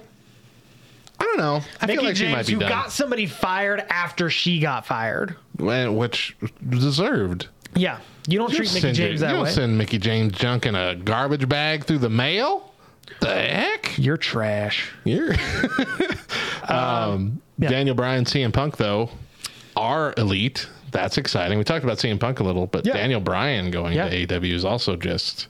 I 1.18 1.24
don't 1.24 1.36
know. 1.38 1.60
I 1.80 1.86
Mickie 1.86 1.96
feel 1.98 2.04
like 2.06 2.16
she 2.16 2.28
might 2.28 2.46
be 2.46 2.52
who 2.54 2.60
done. 2.60 2.68
got 2.68 2.92
somebody 2.92 3.26
fired 3.26 3.80
after 3.90 4.30
she 4.30 4.60
got 4.60 4.86
fired. 4.86 5.34
Well, 5.58 5.92
which 5.94 6.36
deserved. 6.68 7.48
Yeah, 7.74 7.98
you 8.28 8.38
don't 8.38 8.50
You 8.52 8.58
treat 8.58 8.68
Mickie 8.68 8.80
send 8.80 8.96
James 8.96 9.20
you 9.20 9.26
that 9.26 9.32
don't 9.32 9.44
way. 9.44 9.50
send 9.50 9.76
Mickie 9.76 9.98
James 9.98 10.32
junk 10.32 10.64
in 10.66 10.74
a 10.76 10.94
garbage 10.94 11.48
bag 11.48 11.84
through 11.84 11.98
the 11.98 12.08
mail. 12.08 12.72
The 13.20 13.34
heck? 13.34 13.98
You're 13.98 14.16
trash. 14.16 14.90
You're 15.04 15.34
um, 16.68 17.40
yeah. 17.58 17.68
Daniel 17.68 17.94
Bryan, 17.94 18.24
CM 18.24 18.52
Punk 18.52 18.76
though. 18.76 19.10
are 19.76 20.14
elite. 20.16 20.68
That's 20.92 21.18
exciting. 21.18 21.58
We 21.58 21.64
talked 21.64 21.84
about 21.84 21.98
CM 21.98 22.18
Punk 22.18 22.40
a 22.40 22.44
little, 22.44 22.66
but 22.66 22.86
Yeah. 22.86 22.94
Daniel 22.94 23.20
Bryan 23.20 23.70
going 23.70 23.94
Yeah. 23.94 24.08
to 24.08 24.26
AEW 24.26 24.54
is 24.54 24.64
also 24.64 24.96
just. 24.96 25.46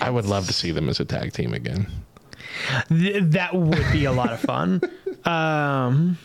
I 0.00 0.10
would 0.10 0.26
love 0.26 0.46
to 0.46 0.52
see 0.52 0.70
them 0.70 0.88
as 0.88 1.00
a 1.00 1.04
tag 1.04 1.32
team 1.32 1.52
again. 1.54 1.88
Th- 2.88 3.22
that 3.24 3.54
would 3.54 3.84
be 3.92 4.04
a 4.04 4.12
lot 4.12 4.32
of 4.32 4.40
fun. 4.40 4.80
Um, 5.24 6.16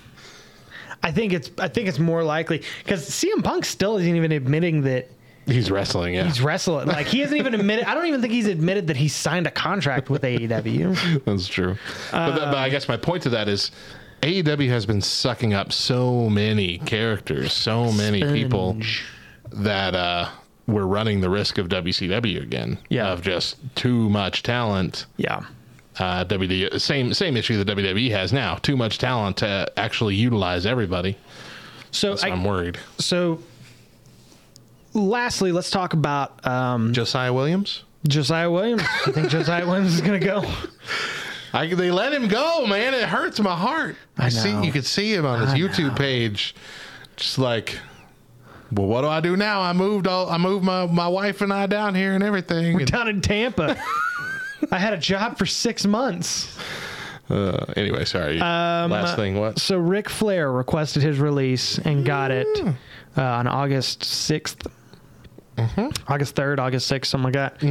I 1.01 1.11
think 1.11 1.33
it's 1.33 1.49
I 1.57 1.67
think 1.67 1.89
it's 1.89 1.97
more 1.99 2.23
likely 2.23 2.61
because 2.83 3.09
CM 3.09 3.43
Punk 3.43 3.65
still 3.65 3.97
isn't 3.97 4.15
even 4.15 4.31
admitting 4.31 4.83
that 4.83 5.09
He's 5.47 5.69
wrestling, 5.71 6.13
yeah. 6.13 6.23
he's 6.23 6.39
wrestling. 6.39 6.87
Like 6.87 7.07
he 7.07 7.19
hasn't 7.19 7.39
even 7.39 7.53
admitted. 7.55 7.85
I 7.85 7.95
don't 7.95 8.05
even 8.05 8.21
think 8.21 8.31
he's 8.31 8.45
admitted 8.47 8.87
that 8.87 8.95
he 8.95 9.09
signed 9.09 9.45
a 9.47 9.51
contract 9.51 10.09
with 10.09 10.21
AEW. 10.21 11.23
That's 11.25 11.47
true. 11.47 11.75
but, 12.11 12.35
that, 12.35 12.45
but 12.45 12.55
I 12.57 12.69
guess 12.69 12.87
my 12.87 12.95
point 12.95 13.23
to 13.23 13.29
that 13.31 13.49
is 13.49 13.71
AEW 14.23 14.69
has 14.69 14.85
been 14.85 15.01
sucking 15.01 15.53
up 15.53 15.73
so 15.73 16.29
many 16.29 16.77
characters, 16.79 17.51
so 17.51 17.91
many 17.91 18.23
people 18.23 18.77
that 19.51 19.93
uh, 19.95 20.29
we're 20.65 20.85
running 20.85 21.19
the 21.19 21.29
risk 21.29 21.57
of 21.57 21.67
WCW 21.67 22.41
again. 22.41 22.77
Yeah. 22.87 23.11
Of 23.11 23.21
just 23.21 23.57
too 23.75 24.09
much 24.09 24.41
talent. 24.41 25.07
Yeah. 25.17 25.45
Uh, 25.99 26.23
WWE, 26.23 26.79
same 26.79 27.13
same 27.13 27.35
issue 27.35 27.61
that 27.61 27.67
WWE 27.67 28.11
has 28.11 28.31
now. 28.31 28.55
Too 28.55 28.77
much 28.77 28.97
talent 28.97 29.37
to 29.37 29.69
actually 29.75 30.15
utilize 30.15 30.65
everybody. 30.65 31.17
So 31.91 32.15
I, 32.23 32.29
I'm 32.29 32.45
worried. 32.45 32.79
so 32.97 33.43
lastly, 34.93 35.51
let's 35.51 35.69
talk 35.69 35.93
about 35.93 36.47
um, 36.47 36.93
Josiah 36.93 37.33
Williams. 37.33 37.83
Josiah 38.07 38.49
Williams. 38.49 38.83
I 39.05 39.11
think 39.11 39.29
Josiah 39.29 39.65
Williams 39.67 39.93
is 39.93 40.01
going 40.01 40.19
to 40.19 40.25
go. 40.25 40.43
I, 41.53 41.67
they 41.73 41.91
let 41.91 42.11
him 42.13 42.27
go, 42.27 42.65
man. 42.65 42.93
It 42.93 43.03
hurts 43.03 43.39
my 43.39 43.55
heart. 43.55 43.95
I, 44.17 44.25
I 44.25 44.29
see 44.29 44.59
you 44.63 44.71
could 44.71 44.85
see 44.85 45.13
him 45.13 45.25
on 45.25 45.41
his 45.41 45.51
I 45.51 45.57
YouTube 45.59 45.89
know. 45.89 45.95
page, 45.95 46.55
just 47.15 47.37
like, 47.37 47.77
well, 48.71 48.87
what 48.87 49.01
do 49.01 49.07
I 49.07 49.19
do 49.21 49.37
now? 49.37 49.61
I 49.61 49.71
moved 49.73 50.07
all, 50.07 50.29
I 50.29 50.37
moved 50.39 50.65
my, 50.65 50.87
my 50.87 51.07
wife 51.07 51.41
and 51.41 51.53
I 51.53 51.67
down 51.67 51.93
here 51.93 52.13
and 52.15 52.23
everything. 52.23 52.73
We're 52.73 52.81
and, 52.81 52.91
down 52.91 53.07
in 53.07 53.21
Tampa. 53.21 53.77
I 54.71 54.79
had 54.79 54.93
a 54.93 54.97
job 54.97 55.37
for 55.37 55.45
six 55.45 55.85
months. 55.85 56.57
uh, 57.29 57.65
anyway, 57.75 58.05
sorry. 58.05 58.39
Um, 58.39 58.89
Last 58.89 59.15
thing, 59.15 59.39
what? 59.39 59.59
So 59.59 59.77
Ric 59.77 60.09
Flair 60.09 60.51
requested 60.51 61.03
his 61.03 61.19
release 61.19 61.77
and 61.77 62.03
got 62.05 62.31
it 62.31 62.47
Mm. 62.57 62.75
uh, 63.17 63.21
on 63.21 63.45
August 63.47 64.01
6th. 64.01 64.65
Mm-hmm. 65.57 66.11
August 66.11 66.35
3rd, 66.35 66.57
August 66.59 66.91
6th, 66.91 67.05
something 67.05 67.31
like 67.31 67.33
that. 67.33 67.61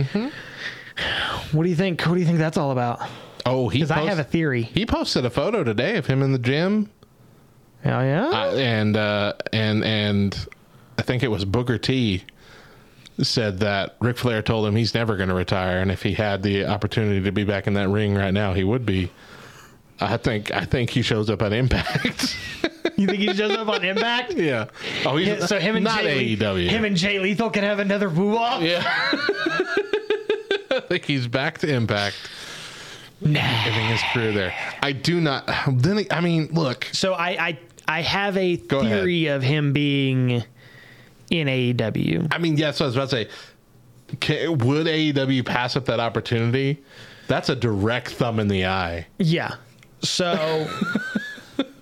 What 1.51 1.65
do 1.65 1.69
you 1.69 1.75
think? 1.75 2.03
What 2.03 2.15
do 2.15 2.21
you 2.21 2.27
think 2.27 2.39
that's 2.39 2.57
all 2.57 2.71
about? 2.71 3.01
Oh, 3.45 3.69
he 3.69 3.79
Because 3.81 3.91
I 3.91 4.03
have 4.05 4.19
a 4.19 4.25
theory. 4.25 4.63
he 4.63 4.87
posted 4.87 5.25
a 5.25 5.31
photo 5.31 5.65
today 5.65 5.97
of 5.97 6.07
him 6.07 6.23
in 6.23 6.33
the 6.33 6.39
gym, 6.39 6.91
Oh, 7.85 7.89
yeah? 8.01 8.29
uh, 8.29 8.55
and 8.57 8.97
uh, 8.97 9.33
and 9.53 9.85
and 9.85 10.47
I 10.99 11.03
think 11.03 11.23
it 11.23 11.29
was 11.29 11.45
Booker 11.45 11.79
T 11.79 12.23
said 13.21 13.59
that 13.61 13.97
Ric 14.01 14.17
Flair 14.19 14.43
told 14.43 14.67
him 14.67 14.75
he's 14.77 14.95
never 14.95 15.17
going 15.17 15.29
to 15.29 15.35
retire, 15.35 15.81
and 15.81 15.91
if 15.91 16.03
he 16.03 16.15
had 16.15 16.43
the 16.43 16.67
opportunity 16.67 17.21
to 17.23 17.33
be 17.33 17.45
back 17.45 17.67
in 17.67 17.75
that 17.75 17.89
ring 17.89 18.15
right 18.15 18.33
now, 18.33 18.53
he 18.55 18.65
would 18.65 18.87
be. 18.87 19.11
I 20.01 20.17
think 20.17 20.51
I 20.53 20.65
think 20.65 20.91
he 20.91 21.03
shows 21.03 21.29
up 21.31 21.43
on 21.43 21.53
Impact. 21.53 22.37
you 22.97 23.07
think 23.07 23.19
he 23.21 23.33
shows 23.35 23.53
up 23.57 23.69
on 23.69 23.85
Impact? 23.85 24.33
yeah. 24.37 24.67
Oh, 25.05 25.17
he's 25.17 25.47
so 25.49 25.59
him 25.61 25.77
and 25.77 25.85
not 25.85 26.01
Jay, 26.03 26.37
AEW. 26.37 26.69
him 26.69 26.85
and 26.85 26.97
Jay 26.97 27.19
Lethal 27.19 27.51
can 27.51 27.63
have 27.65 27.79
another 27.81 28.09
woo 28.09 28.37
off. 28.37 28.63
yeah. 28.63 28.83
I 30.71 30.81
think 30.89 31.05
he's 31.05 31.27
back 31.29 31.59
to 31.59 31.73
Impact. 31.73 32.17
Nah. 33.25 33.41
Ending 33.41 33.87
his 33.87 34.01
career 34.13 34.33
there. 34.33 34.55
I 34.83 34.93
do 34.93 35.21
not. 35.21 35.49
Then 35.69 36.07
I 36.11 36.21
mean, 36.21 36.49
look. 36.53 36.89
So 36.93 37.15
I, 37.15 37.49
I 37.49 37.59
I 37.87 38.03
have 38.03 38.37
a 38.37 38.57
Go 38.57 38.83
theory 38.83 39.27
of 39.27 39.43
him 39.43 39.73
being 39.73 40.43
in 41.31 41.47
AEW. 41.47 42.29
I 42.31 42.39
mean, 42.39 42.57
yes, 42.57 42.81
I 42.81 42.87
was 42.87 42.97
about 42.97 43.11
to 43.11 43.17
say, 43.17 43.29
can, 44.21 44.59
would 44.59 44.87
AEW 44.87 45.45
pass 45.45 45.77
up 45.77 45.87
that 45.87 46.01
opportunity? 46.01 46.83
That's 47.29 47.49
a 47.49 47.57
direct 47.57 48.11
thumb 48.11 48.41
in 48.41 48.49
the 48.49 48.67
eye. 48.67 49.07
Yeah. 49.19 49.55
So 50.03 50.69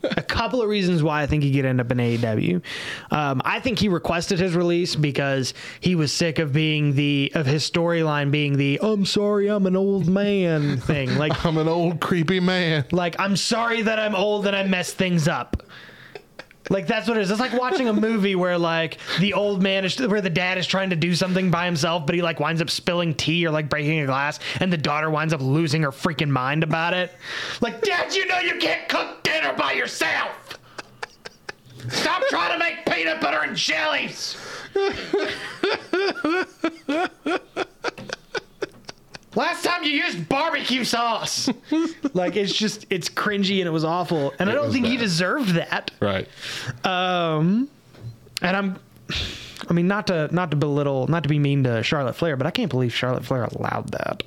a 0.03 0.23
couple 0.23 0.63
of 0.63 0.69
reasons 0.69 1.03
why 1.03 1.23
I 1.23 1.27
think 1.27 1.43
he 1.43 1.53
could 1.55 1.65
end 1.65 1.81
up 1.81 1.91
in 1.91 1.99
AEW. 1.99 2.63
Um, 3.11 3.43
I 3.45 3.61
think 3.61 3.79
he 3.79 3.89
requested 3.89 4.39
his 4.39 4.55
release 4.55 4.97
because 4.97 5.55
he 5.81 5.95
was 5.95 6.13
sick 6.13 6.39
of 6.39 6.53
being 6.53 6.95
the 6.95 7.33
of 7.35 7.47
his 7.47 7.69
storyline 7.69 8.31
being 8.31 8.57
the 8.57 8.79
"I'm 8.83 9.05
sorry, 9.07 9.49
I'm 9.49 9.67
an 9.67 9.77
old 9.77 10.09
man" 10.09 10.79
thing. 10.79 11.17
Like 11.17 11.45
I'm 11.45 11.59
an 11.59 11.69
old 11.69 12.01
creepy 12.01 12.41
man. 12.41 12.85
like 12.93 13.17
I'm 13.19 13.37
sorry 13.37 13.83
that 13.83 13.99
I'm 13.99 14.15
old 14.15 14.47
and 14.47 14.57
I 14.57 14.63
mess 14.65 14.93
things 14.93 15.29
up. 15.29 15.63
Like 16.71 16.87
that's 16.87 17.09
what 17.09 17.17
it 17.17 17.23
is. 17.23 17.31
It's 17.33 17.41
like 17.41 17.53
watching 17.53 17.89
a 17.89 17.93
movie 17.93 18.37
where 18.37 18.57
like 18.57 18.99
the 19.19 19.35
old 19.35 19.61
man 19.61 19.85
is 19.85 19.99
where 19.99 20.21
the 20.21 20.31
dad 20.31 20.57
is 20.57 20.69
trying 20.69 20.91
to 20.91 20.97
do 20.97 21.17
something 21.17 21.51
by 21.51 21.67
himself, 21.67 22.07
but 22.07 22.15
he 22.15 22.23
like 22.23 22.39
winds 22.39 22.63
up 22.63 22.71
spilling 22.71 23.13
tea 23.13 23.45
or 23.45 23.51
like 23.51 23.69
breaking 23.69 23.99
a 23.99 24.07
glass, 24.07 24.39
and 24.61 24.73
the 24.73 24.79
daughter 24.79 25.11
winds 25.11 25.35
up 25.35 25.41
losing 25.41 25.83
her 25.83 25.91
freaking 25.91 26.31
mind 26.31 26.63
about 26.63 26.95
it. 26.95 27.13
Like, 27.61 27.83
Dad, 27.83 28.15
you 28.15 28.25
know 28.27 28.39
you 28.39 28.57
can't 28.59 28.89
cook 28.89 29.21
dinner 29.25 29.53
by 29.59 29.73
yourself. 29.73 30.59
Stop 31.89 32.23
trying 32.29 32.53
to 32.53 32.59
make 32.59 32.87
peanut 32.87 33.21
butter 33.21 33.41
and 33.43 33.57
jellies. 33.57 34.37
Last 39.37 39.65
time 39.65 39.85
you 39.85 39.91
used 39.91 40.29
barbecue 40.29 40.83
sauce. 40.85 41.49
like 42.15 42.35
it's 42.37 42.53
just 42.53 42.87
it's 42.91 43.09
cringy 43.09 43.59
and 43.61 43.69
it 43.69 43.71
was 43.71 43.85
awful. 43.85 44.33
And 44.39 44.51
I 44.51 44.55
don't 44.55 44.67
was 44.67 44.75
think 44.75 44.87
he 44.87 44.97
deserved 44.97 45.51
that. 45.51 45.93
Right. 46.01 46.27
Um, 46.85 47.69
and 48.43 48.57
I'm, 48.57 48.79
I 49.69 49.73
mean, 49.73 49.87
not 49.87 50.09
to 50.09 50.29
not 50.35 50.51
to 50.51 50.57
belittle, 50.57 51.07
not 51.07 51.23
to 51.23 51.29
be 51.29 51.39
mean 51.39 51.63
to 51.65 51.83
Charlotte 51.85 52.15
Flair, 52.15 52.37
but 52.37 52.47
I 52.47 52.51
can't 52.51 52.71
believe 52.71 52.93
Charlotte 52.93 53.25
Flair 53.25 53.45
allowed 53.45 53.93
that. 53.93 54.23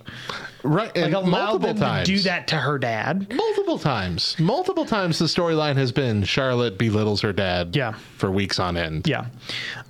Right. 0.64 0.92
And 0.96 1.14
Like 1.14 1.24
allowed 1.26 1.30
multiple 1.30 1.74
them 1.74 1.78
times. 1.78 2.08
to 2.08 2.16
do 2.16 2.20
that 2.22 2.48
to 2.50 2.56
her 2.56 2.78
dad. 2.80 3.34
Multiple 3.34 3.78
times. 3.80 4.38
Multiple 4.40 4.86
times 4.86 5.20
the 5.20 5.26
storyline 5.26 5.76
has 5.76 5.92
been 5.92 6.24
Charlotte 6.24 6.78
belittles 6.78 7.20
her 7.22 7.34
dad 7.34 7.76
Yeah. 7.76 7.96
for 8.18 8.32
weeks 8.32 8.60
on 8.60 8.78
end. 8.78 9.06
Yeah. 9.06 9.26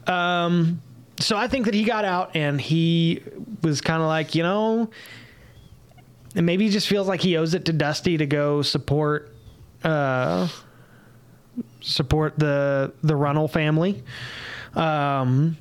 Um, 0.07 0.81
so 1.23 1.37
I 1.37 1.47
think 1.47 1.65
that 1.65 1.73
he 1.73 1.83
got 1.83 2.05
out 2.05 2.35
and 2.35 2.59
he 2.59 3.21
was 3.61 3.81
kind 3.81 4.01
of 4.01 4.07
like, 4.07 4.35
you 4.35 4.43
know, 4.43 4.89
and 6.35 6.45
maybe 6.45 6.65
he 6.65 6.69
just 6.71 6.87
feels 6.87 7.07
like 7.07 7.21
he 7.21 7.37
owes 7.37 7.53
it 7.53 7.65
to 7.65 7.73
Dusty 7.73 8.17
to 8.17 8.25
go 8.25 8.61
support, 8.61 9.33
uh, 9.83 10.47
support 11.81 12.37
the 12.39 12.93
the 13.03 13.15
Runnels 13.15 13.51
family. 13.51 14.03
Um, 14.73 15.57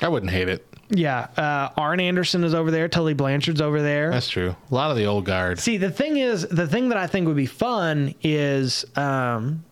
I 0.00 0.08
wouldn't 0.08 0.32
hate 0.32 0.48
it. 0.48 0.66
yeah, 0.90 1.28
uh, 1.36 1.68
Arn 1.80 2.00
Anderson 2.00 2.42
is 2.42 2.54
over 2.54 2.70
there. 2.72 2.88
Tully 2.88 3.14
Blanchard's 3.14 3.60
over 3.60 3.80
there. 3.80 4.10
That's 4.10 4.28
true. 4.28 4.56
A 4.70 4.74
lot 4.74 4.90
of 4.90 4.96
the 4.96 5.04
old 5.06 5.24
guard. 5.24 5.60
See, 5.60 5.76
the 5.76 5.90
thing 5.90 6.16
is, 6.16 6.46
the 6.48 6.66
thing 6.66 6.88
that 6.88 6.98
I 6.98 7.06
think 7.06 7.26
would 7.28 7.36
be 7.36 7.46
fun 7.46 8.14
is 8.22 8.84
um, 8.96 9.62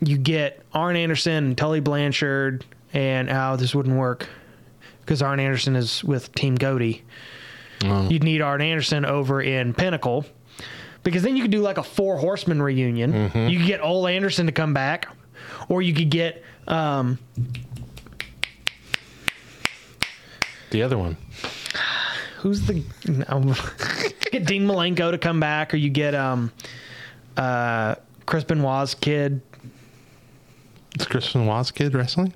you 0.00 0.16
get 0.16 0.62
Arn 0.72 0.94
Anderson 0.94 1.32
and 1.44 1.58
Tully 1.58 1.80
Blanchard, 1.80 2.64
and 2.92 3.30
oh, 3.30 3.56
this 3.56 3.74
wouldn't 3.74 3.96
work 3.96 4.28
because 5.00 5.22
Arn 5.22 5.40
Anderson 5.40 5.76
is 5.76 6.02
with 6.04 6.32
Team 6.34 6.56
Cody. 6.58 7.02
Oh. 7.84 8.08
You'd 8.08 8.22
need 8.24 8.40
Arn 8.42 8.60
Anderson 8.60 9.04
over 9.04 9.40
in 9.40 9.72
Pinnacle 9.74 10.26
because 11.02 11.22
then 11.22 11.36
you 11.36 11.42
could 11.42 11.50
do 11.50 11.60
like 11.62 11.78
a 11.78 11.82
four 11.82 12.18
horseman 12.18 12.60
reunion. 12.60 13.12
Mm-hmm. 13.12 13.48
You 13.48 13.58
could 13.58 13.66
get 13.66 13.80
Ole 13.82 14.06
Anderson 14.06 14.46
to 14.46 14.52
come 14.52 14.74
back, 14.74 15.08
or 15.68 15.80
you 15.82 15.94
could 15.94 16.10
get 16.10 16.42
um, 16.68 17.18
The 20.70 20.82
other 20.82 20.96
one. 20.98 21.16
who's 22.38 22.66
the 22.66 22.82
no, 23.08 23.54
get 24.30 24.46
Dean 24.46 24.66
Malenko 24.66 25.10
to 25.10 25.18
come 25.18 25.40
back, 25.40 25.74
or 25.74 25.76
you 25.78 25.90
get 25.90 26.14
um, 26.14 26.52
uh, 27.36 27.96
Chris 28.26 28.44
Benoit's 28.44 28.94
kid. 28.94 29.40
Is 30.98 31.06
Chris 31.06 31.32
Benoit's 31.32 31.70
kid 31.70 31.94
wrestling? 31.94 32.32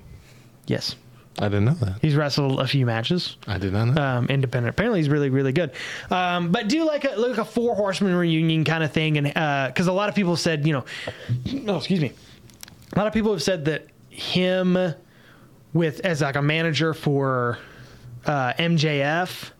Yes. 0.67 0.95
I 1.37 1.49
didn't 1.49 1.65
know 1.65 1.73
that. 1.73 1.99
He's 2.01 2.15
wrestled 2.15 2.61
a 2.61 2.67
few 2.67 2.85
matches, 2.85 3.35
I 3.45 3.57
did 3.57 3.73
not 3.73 3.85
know. 3.89 4.01
um, 4.01 4.27
independent. 4.27 4.69
Apparently, 4.73 5.01
he's 5.01 5.09
really, 5.09 5.29
really 5.29 5.51
good. 5.51 5.71
Um, 6.09 6.49
but 6.51 6.69
do 6.69 6.85
like 6.85 7.03
a 7.03 7.19
like 7.19 7.37
a 7.37 7.43
four 7.43 7.75
horseman 7.75 8.15
reunion 8.15 8.63
kind 8.63 8.83
of 8.85 8.93
thing, 8.93 9.17
and 9.17 9.27
because 9.27 9.87
a 9.87 9.91
lot 9.91 10.07
of 10.07 10.15
people 10.15 10.37
said, 10.37 10.65
you 10.65 10.71
know, 10.71 10.85
oh, 11.67 11.75
excuse 11.77 11.99
me, 11.99 12.13
a 12.93 12.97
lot 12.97 13.05
of 13.07 13.11
people 13.11 13.33
have 13.33 13.43
said 13.43 13.65
that 13.65 13.87
him 14.09 14.77
with 15.73 15.99
as 16.05 16.21
like 16.21 16.37
a 16.37 16.41
manager 16.41 16.93
for 16.93 17.59
uh, 18.25 18.53
MJF, 18.53 19.51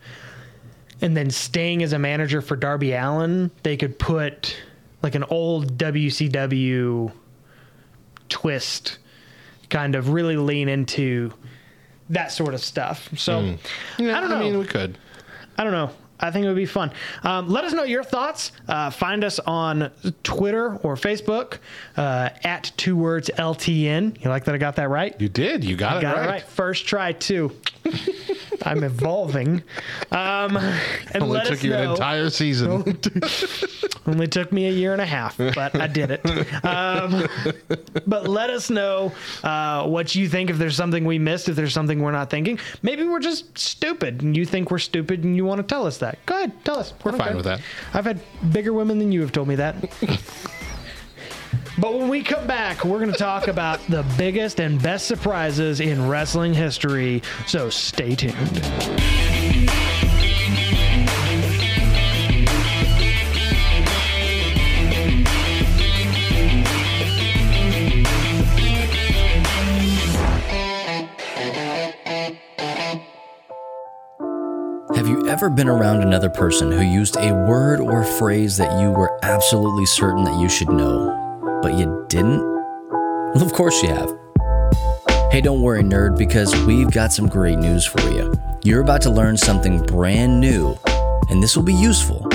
and 1.02 1.18
then 1.18 1.30
staying 1.30 1.84
as 1.84 1.92
a 1.92 2.00
manager 2.00 2.42
for 2.42 2.56
Darby 2.56 2.94
Allin, 2.94 3.52
they 3.64 3.76
could 3.76 4.00
put 4.00 4.56
like 5.04 5.14
an 5.16 5.26
old 5.26 5.78
WCW 5.78 7.12
twist, 8.30 8.98
kind 9.70 9.96
of 9.96 10.10
really 10.10 10.38
lean 10.38 10.70
into 10.70 11.32
that 12.10 12.32
sort 12.32 12.54
of 12.54 12.62
stuff. 12.62 13.10
So 13.18 13.58
Yeah, 13.98 14.18
I 14.18 14.22
don't 14.22 14.30
know. 14.30 14.38
I 14.38 14.40
mean, 14.40 14.60
we 14.60 14.66
could. 14.66 14.98
I 15.58 15.64
don't 15.64 15.74
know. 15.74 15.90
I 16.20 16.32
think 16.32 16.46
it 16.46 16.48
would 16.48 16.56
be 16.56 16.66
fun. 16.66 16.92
Um, 17.24 17.50
let 17.50 17.66
us 17.66 17.74
know 17.74 17.84
your 17.84 18.04
thoughts. 18.04 18.54
Uh, 18.68 18.90
find 18.90 19.24
us 19.24 19.40
on 19.40 19.92
Twitter 20.24 20.78
or 20.78 20.96
Facebook 20.96 21.58
uh, 21.98 22.30
at 22.44 22.72
two 22.78 22.96
words 22.96 23.30
LTN. 23.38 24.24
You 24.24 24.30
like 24.30 24.46
that 24.46 24.56
I 24.56 24.58
got 24.58 24.78
that 24.78 24.90
right? 24.90 25.20
You 25.20 25.28
did. 25.28 25.64
You 25.66 25.76
got, 25.76 26.02
Got 26.02 26.16
it, 26.16 26.20
it 26.20 26.22
right. 26.22 26.30
right. 26.30 26.44
First 26.44 26.88
try, 26.88 27.12
too. 27.12 27.52
I'm 28.64 28.84
evolving. 28.84 29.64
Um, 30.12 30.58
and 30.58 31.24
Only 31.24 31.38
let 31.38 31.46
took 31.46 31.54
us 31.58 31.64
you 31.64 31.72
know. 31.72 31.84
an 31.84 31.90
entire 31.92 32.30
season. 32.30 33.00
Only 34.08 34.28
took 34.28 34.52
me 34.52 34.68
a 34.68 34.72
year 34.72 34.94
and 34.94 35.02
a 35.02 35.06
half, 35.06 35.38
but 35.38 35.76
I 35.76 35.88
did 35.88 36.12
it. 36.12 36.22
Um, 36.64 37.28
but 38.06 38.28
let 38.28 38.50
us 38.50 38.70
know 38.70 39.12
uh, 39.44 39.88
what 39.88 40.14
you 40.16 40.28
think. 40.30 40.50
If 40.50 40.58
there's 40.58 40.76
something 40.76 41.06
we 41.06 41.18
missed, 41.20 41.50
if 41.50 41.56
there's 41.56 41.74
something 41.74 42.02
we're 42.02 42.12
not 42.12 42.30
thinking, 42.30 42.60
maybe 42.84 43.04
we're 43.04 43.20
just 43.20 43.58
stupid, 43.58 44.22
and 44.22 44.36
you 44.38 44.46
think 44.46 44.72
we're 44.72 44.78
stupid, 44.78 45.24
and 45.24 45.36
you 45.36 45.46
want 45.46 45.60
to 45.60 45.64
tell 45.64 45.86
us 45.88 45.98
that. 46.00 46.24
Go 46.26 46.36
ahead, 46.38 46.52
tell 46.64 46.78
us. 46.78 46.94
We're 47.04 47.14
fine 47.14 47.36
with 47.36 47.46
that. 47.46 47.62
I've 47.94 48.06
had 48.06 48.20
bigger 48.52 48.74
women 48.74 49.00
than 49.00 49.12
you 49.12 49.22
have 49.22 49.32
told 49.32 49.48
me 49.48 49.56
that. 49.56 49.76
But 51.78 51.94
when 51.94 52.08
we 52.08 52.24
come 52.24 52.48
back, 52.48 52.86
we're 52.86 53.00
going 53.00 53.12
to 53.12 53.18
talk 53.18 53.50
about 53.50 53.86
the 53.88 54.04
biggest 54.18 54.62
and 54.62 54.82
best 54.82 55.08
surprises 55.08 55.82
in 55.82 56.08
wrestling 56.08 56.54
history. 56.54 57.22
So 57.48 57.70
stay 57.70 58.16
tuned. 58.16 58.36
Have 74.96 75.10
you 75.10 75.28
ever 75.28 75.50
been 75.50 75.68
around 75.68 76.04
another 76.04 76.30
person 76.30 76.72
who 76.72 76.82
used 76.82 77.18
a 77.18 77.34
word 77.34 77.82
or 77.82 78.06
phrase 78.06 78.56
that 78.58 78.80
you 78.80 78.92
were 78.92 79.20
absolutely 79.24 79.86
certain 79.86 80.24
that 80.24 80.40
you 80.40 80.48
should 80.48 80.70
know, 80.70 81.25
but 81.66 81.80
you 81.80 82.06
didn't? 82.10 82.44
Of 83.42 83.52
course 83.54 83.82
you 83.82 83.90
have. 83.90 84.16
Hey, 85.32 85.42
don't 85.42 85.64
worry, 85.64 85.82
nerd, 85.82 86.16
because 86.16 86.56
we've 86.68 86.92
got 86.92 87.12
some 87.12 87.28
great 87.28 87.58
news 87.58 87.88
for 87.88 88.02
you. 88.12 88.32
You're 88.64 88.82
about 88.82 89.02
to 89.02 89.10
learn 89.10 89.36
something 89.36 89.82
brand 89.82 90.40
new, 90.40 90.78
and 91.32 91.42
this 91.42 91.56
will 91.56 91.64
be 91.64 91.74
useful. 91.74 92.28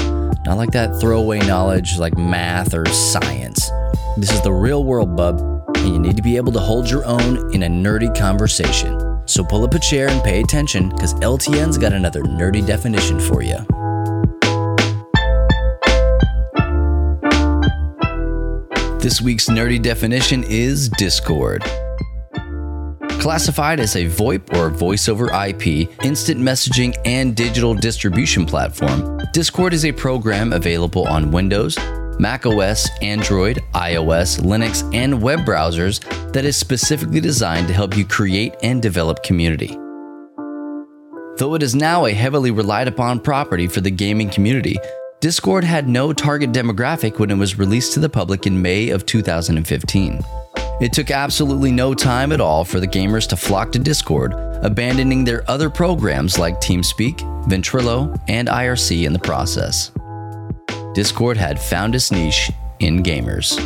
Not 0.44 0.56
like 0.56 0.72
that 0.72 1.00
throwaway 1.00 1.38
knowledge 1.46 1.96
like 1.96 2.18
math 2.18 2.74
or 2.74 2.84
science. 2.86 3.70
This 4.16 4.32
is 4.32 4.40
the 4.40 4.52
real 4.52 4.82
world, 4.82 5.14
bub, 5.14 5.38
and 5.76 5.88
you 5.90 6.00
need 6.00 6.16
to 6.16 6.24
be 6.24 6.36
able 6.36 6.50
to 6.50 6.58
hold 6.58 6.90
your 6.90 7.04
own 7.04 7.54
in 7.54 7.62
a 7.62 7.68
nerdy 7.68 8.12
conversation. 8.18 9.22
So 9.26 9.44
pull 9.44 9.62
up 9.62 9.74
a 9.74 9.78
chair 9.78 10.08
and 10.08 10.24
pay 10.24 10.40
attention, 10.40 10.88
because 10.88 11.14
LTN's 11.14 11.78
got 11.78 11.92
another 11.92 12.24
nerdy 12.24 12.66
definition 12.66 13.20
for 13.20 13.44
you. 13.44 13.58
This 19.00 19.22
week's 19.22 19.46
nerdy 19.46 19.80
definition 19.80 20.44
is 20.46 20.90
Discord. 20.90 21.62
Classified 23.18 23.80
as 23.80 23.96
a 23.96 24.04
VoIP 24.04 24.54
or 24.54 24.68
voice 24.68 25.08
over 25.08 25.32
IP, 25.32 25.88
instant 26.04 26.38
messaging, 26.38 26.94
and 27.06 27.34
digital 27.34 27.72
distribution 27.72 28.44
platform, 28.44 29.18
Discord 29.32 29.72
is 29.72 29.86
a 29.86 29.92
program 29.92 30.52
available 30.52 31.08
on 31.08 31.30
Windows, 31.30 31.78
Mac 32.18 32.44
OS, 32.44 32.90
Android, 33.00 33.60
iOS, 33.72 34.38
Linux, 34.40 34.94
and 34.94 35.22
web 35.22 35.46
browsers 35.46 36.00
that 36.34 36.44
is 36.44 36.58
specifically 36.58 37.20
designed 37.20 37.68
to 37.68 37.72
help 37.72 37.96
you 37.96 38.04
create 38.04 38.54
and 38.62 38.82
develop 38.82 39.22
community. 39.22 39.78
Though 41.38 41.54
it 41.54 41.62
is 41.62 41.74
now 41.74 42.04
a 42.04 42.12
heavily 42.12 42.50
relied 42.50 42.86
upon 42.86 43.20
property 43.20 43.66
for 43.66 43.80
the 43.80 43.90
gaming 43.90 44.28
community, 44.28 44.76
Discord 45.20 45.64
had 45.64 45.86
no 45.86 46.14
target 46.14 46.50
demographic 46.50 47.18
when 47.18 47.30
it 47.30 47.36
was 47.36 47.58
released 47.58 47.92
to 47.92 48.00
the 48.00 48.08
public 48.08 48.46
in 48.46 48.62
May 48.62 48.88
of 48.88 49.04
2015. 49.04 50.18
It 50.80 50.94
took 50.94 51.10
absolutely 51.10 51.70
no 51.70 51.92
time 51.92 52.32
at 52.32 52.40
all 52.40 52.64
for 52.64 52.80
the 52.80 52.88
gamers 52.88 53.28
to 53.28 53.36
flock 53.36 53.70
to 53.72 53.78
Discord, 53.78 54.32
abandoning 54.64 55.24
their 55.24 55.44
other 55.46 55.68
programs 55.68 56.38
like 56.38 56.58
TeamSpeak, 56.62 57.18
Ventrilo, 57.44 58.18
and 58.28 58.48
IRC 58.48 59.04
in 59.04 59.12
the 59.12 59.18
process. 59.18 59.92
Discord 60.94 61.36
had 61.36 61.60
found 61.60 61.94
its 61.94 62.10
niche 62.10 62.50
in 62.78 63.02
gamers. 63.02 63.58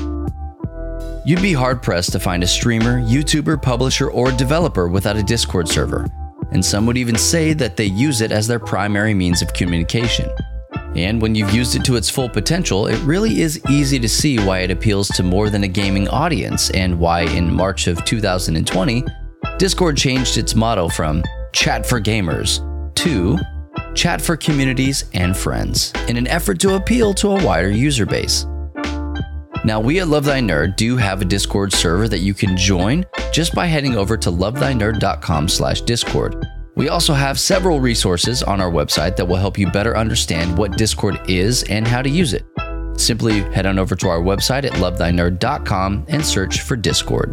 You'd 1.25 1.41
be 1.41 1.53
hard 1.53 1.85
pressed 1.85 2.11
to 2.13 2.19
find 2.19 2.43
a 2.43 2.49
streamer, 2.49 3.01
YouTuber, 3.01 3.63
publisher, 3.63 4.11
or 4.11 4.33
developer 4.33 4.89
without 4.89 5.17
a 5.17 5.23
Discord 5.23 5.69
server, 5.69 6.09
and 6.51 6.65
some 6.65 6.85
would 6.87 6.99
even 6.99 7.17
say 7.17 7.53
that 7.53 7.77
they 7.77 7.85
use 7.85 8.23
it 8.23 8.33
as 8.33 8.49
their 8.49 8.59
primary 8.59 9.15
means 9.15 9.41
of 9.41 9.53
communication. 9.53 10.29
And 10.95 11.21
when 11.21 11.35
you've 11.35 11.55
used 11.55 11.75
it 11.75 11.85
to 11.85 11.97
its 11.97 12.09
full 12.09 12.29
potential, 12.29 12.87
it 12.87 12.99
really 13.03 13.41
is 13.41 13.61
easy 13.69 13.99
to 13.99 14.09
see 14.09 14.39
why 14.39 14.61
it 14.61 14.71
appeals 14.71 15.09
to 15.09 15.23
more 15.23 15.51
than 15.51 15.65
a 15.65 15.69
gaming 15.69 16.09
audience 16.09 16.71
and 16.71 16.99
why 16.99 17.23
in 17.23 17.53
March 17.53 17.87
of 17.87 18.05
2020, 18.05 19.05
Discord 19.59 19.97
changed 19.97 20.39
its 20.39 20.55
motto 20.55 20.89
from 20.89 21.23
Chat 21.53 21.87
for 21.87 22.01
Gamers 22.01 22.61
to 22.97 23.39
Chat 23.95 24.21
for 24.21 24.37
Communities 24.37 25.05
and 25.15 25.37
Friends 25.37 25.93
in 26.09 26.17
an 26.17 26.27
effort 26.27 26.59
to 26.61 26.75
appeal 26.75 27.15
to 27.15 27.29
a 27.29 27.45
wider 27.45 27.71
user 27.71 28.07
base. 28.07 28.47
Now, 29.65 29.81
we 29.81 30.01
at 30.01 30.09
Love 30.09 30.25
Thy 30.25 30.41
Nerd 30.41 30.77
do 30.77 30.97
have 30.97 31.23
a 31.23 31.25
Discord 31.25 31.73
server 31.73 32.07
that 32.09 32.19
you 32.19 32.35
can 32.35 32.57
join 32.57 33.07
just 33.33 33.55
by 33.55 33.67
heading 33.67 33.97
over 33.97 34.17
to 34.19 34.31
lovethynerd.com 34.31 35.49
slash 35.49 35.81
Discord. 35.81 36.45
We 36.77 36.89
also 36.89 37.15
have 37.15 37.39
several 37.39 37.81
resources 37.81 38.43
on 38.43 38.61
our 38.61 38.71
website 38.71 39.17
that 39.17 39.27
will 39.27 39.37
help 39.37 39.59
you 39.59 39.71
better 39.71 39.97
understand 39.97 40.59
what 40.59 40.77
Discord 40.77 41.21
is 41.29 41.63
and 41.65 41.87
how 41.87 42.03
to 42.03 42.11
use 42.11 42.35
it. 42.35 42.45
Simply 42.97 43.43
head 43.53 43.67
on 43.67 43.79
over 43.79 43.95
to 43.97 44.09
our 44.09 44.21
website 44.21 44.65
at 44.65 44.73
lovethynerd.com 44.73 46.07
and 46.09 46.25
search 46.25 46.63
for 46.63 46.77
Discord. 46.77 47.31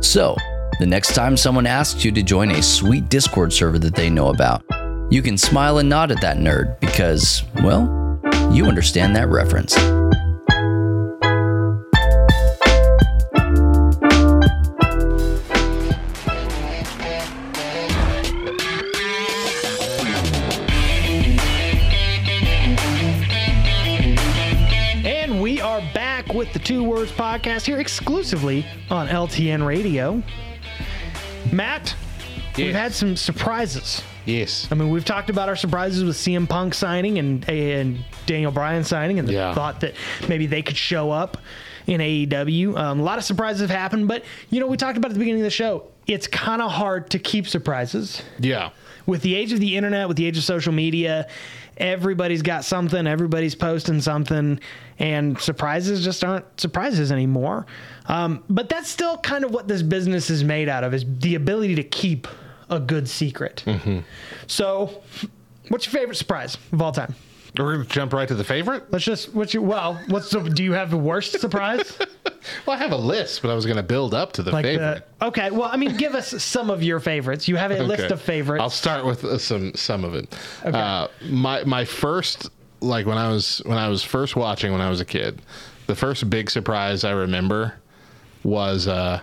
So, 0.00 0.36
the 0.80 0.86
next 0.86 1.14
time 1.14 1.36
someone 1.36 1.66
asks 1.66 2.04
you 2.04 2.10
to 2.12 2.22
join 2.22 2.50
a 2.50 2.62
sweet 2.62 3.08
Discord 3.08 3.52
server 3.52 3.78
that 3.78 3.94
they 3.94 4.10
know 4.10 4.28
about, 4.28 4.64
you 5.10 5.22
can 5.22 5.36
smile 5.36 5.78
and 5.78 5.88
nod 5.88 6.10
at 6.10 6.20
that 6.22 6.38
nerd 6.38 6.80
because, 6.80 7.44
well, 7.56 8.18
you 8.50 8.66
understand 8.66 9.14
that 9.14 9.28
reference. 9.28 9.76
Two 26.64 26.84
Words 26.84 27.10
Podcast 27.12 27.66
here 27.66 27.78
exclusively 27.80 28.64
on 28.90 29.08
LTN 29.08 29.66
Radio. 29.66 30.22
Matt, 31.52 31.94
we've 32.56 32.74
had 32.74 32.92
some 32.92 33.16
surprises. 33.16 34.02
yes. 34.26 34.68
I 34.70 34.74
mean, 34.74 34.90
we've 34.90 35.04
talked 35.04 35.30
about 35.30 35.48
our 35.48 35.56
surprises 35.56 36.04
with 36.04 36.16
CM 36.16 36.48
Punk 36.48 36.74
signing 36.74 37.18
and 37.18 37.48
and 37.48 37.98
Daniel 38.26 38.52
Bryan 38.52 38.84
signing, 38.84 39.18
and 39.18 39.26
the 39.26 39.32
Yeah. 39.32 39.54
thought 39.54 39.80
that 39.80 39.94
maybe 40.28 40.46
they 40.46 40.62
could 40.62 40.76
show 40.76 41.10
up 41.10 41.38
in 41.86 42.00
AEW. 42.00 42.76
Um, 42.76 43.00
a 43.00 43.02
lot 43.02 43.18
of 43.18 43.24
surprises 43.24 43.62
have 43.62 43.70
happened, 43.70 44.06
but 44.06 44.24
you 44.50 44.60
know, 44.60 44.66
we 44.66 44.76
talked 44.76 44.96
about 44.98 45.10
at 45.10 45.14
the 45.14 45.18
beginning 45.20 45.40
of 45.40 45.46
the 45.46 45.50
show. 45.50 45.84
It's 46.06 46.26
kind 46.26 46.60
of 46.62 46.70
hard 46.70 47.10
to 47.10 47.18
keep 47.18 47.48
surprises 47.48 48.22
Yeah. 48.38 48.70
with 49.06 49.22
the 49.22 49.34
age 49.34 49.52
of 49.52 49.60
the 49.60 49.76
internet, 49.76 50.06
with 50.08 50.16
the 50.16 50.26
age 50.26 50.36
of 50.38 50.44
social 50.44 50.72
media, 50.72 51.26
everybody's 51.80 52.42
got 52.42 52.64
something, 52.64 53.06
everybody's 53.06 53.54
posting 53.56 54.00
something, 54.00 54.60
and 54.98 55.38
surprises 55.40 56.04
just 56.04 56.22
aren't 56.22 56.44
surprises 56.60 57.10
anymore. 57.10 57.66
Um, 58.06 58.44
but 58.48 58.68
that's 58.68 58.88
still 58.88 59.18
kind 59.18 59.44
of 59.44 59.50
what 59.50 59.66
this 59.66 59.82
business 59.82 60.30
is 60.30 60.44
made 60.44 60.68
out 60.68 60.84
of: 60.84 60.94
is 60.94 61.04
the 61.18 61.34
ability 61.34 61.74
to 61.76 61.82
keep 61.82 62.28
a 62.68 62.78
good 62.78 63.08
secret. 63.08 63.64
So, 64.46 65.02
what's 65.68 65.86
your 65.86 66.00
favorite 66.00 66.16
surprise 66.16 66.56
of 66.72 66.80
all 66.80 66.92
time? 66.92 67.14
We're 67.58 67.74
going 67.74 67.86
to 67.86 67.92
jump 67.92 68.12
right 68.12 68.28
to 68.28 68.34
the 68.34 68.44
favorite. 68.44 68.92
Let's 68.92 69.04
just 69.04 69.34
what's 69.34 69.52
your 69.52 69.62
well, 69.62 70.00
what's 70.08 70.30
the 70.30 70.40
do 70.40 70.62
you 70.62 70.72
have 70.72 70.90
the 70.90 70.96
worst 70.96 71.40
surprise? 71.40 71.98
Well, 72.66 72.74
I 72.74 72.80
have 72.80 72.92
a 72.92 72.96
list, 72.96 73.42
but 73.42 73.50
I 73.50 73.54
was 73.54 73.66
going 73.66 73.76
to 73.76 73.82
build 73.82 74.14
up 74.14 74.32
to 74.32 74.42
the 74.42 74.50
like 74.50 74.64
favorite. 74.64 75.06
the 75.18 75.26
okay, 75.26 75.50
well, 75.50 75.68
I 75.70 75.76
mean, 75.76 75.96
give 75.96 76.14
us 76.14 76.42
some 76.42 76.70
of 76.70 76.82
your 76.82 76.98
favorites. 76.98 77.48
You 77.48 77.56
have 77.56 77.70
a 77.70 77.82
list 77.82 78.10
of 78.10 78.20
favorites. 78.20 78.62
I'll 78.62 78.70
start 78.70 79.04
with 79.04 79.24
uh, 79.24 79.36
some 79.36 79.74
some 79.74 80.04
of 80.04 80.14
it. 80.14 80.34
Uh, 80.64 81.08
my 81.28 81.64
my 81.64 81.84
first 81.84 82.48
like 82.80 83.06
when 83.06 83.18
I 83.18 83.28
was 83.28 83.60
when 83.66 83.78
I 83.78 83.88
was 83.88 84.02
first 84.02 84.36
watching 84.36 84.72
when 84.72 84.80
I 84.80 84.88
was 84.88 85.00
a 85.00 85.04
kid, 85.04 85.42
the 85.86 85.94
first 85.94 86.28
big 86.30 86.50
surprise 86.50 87.04
I 87.04 87.10
remember 87.10 87.74
was 88.42 88.88
uh, 88.88 89.20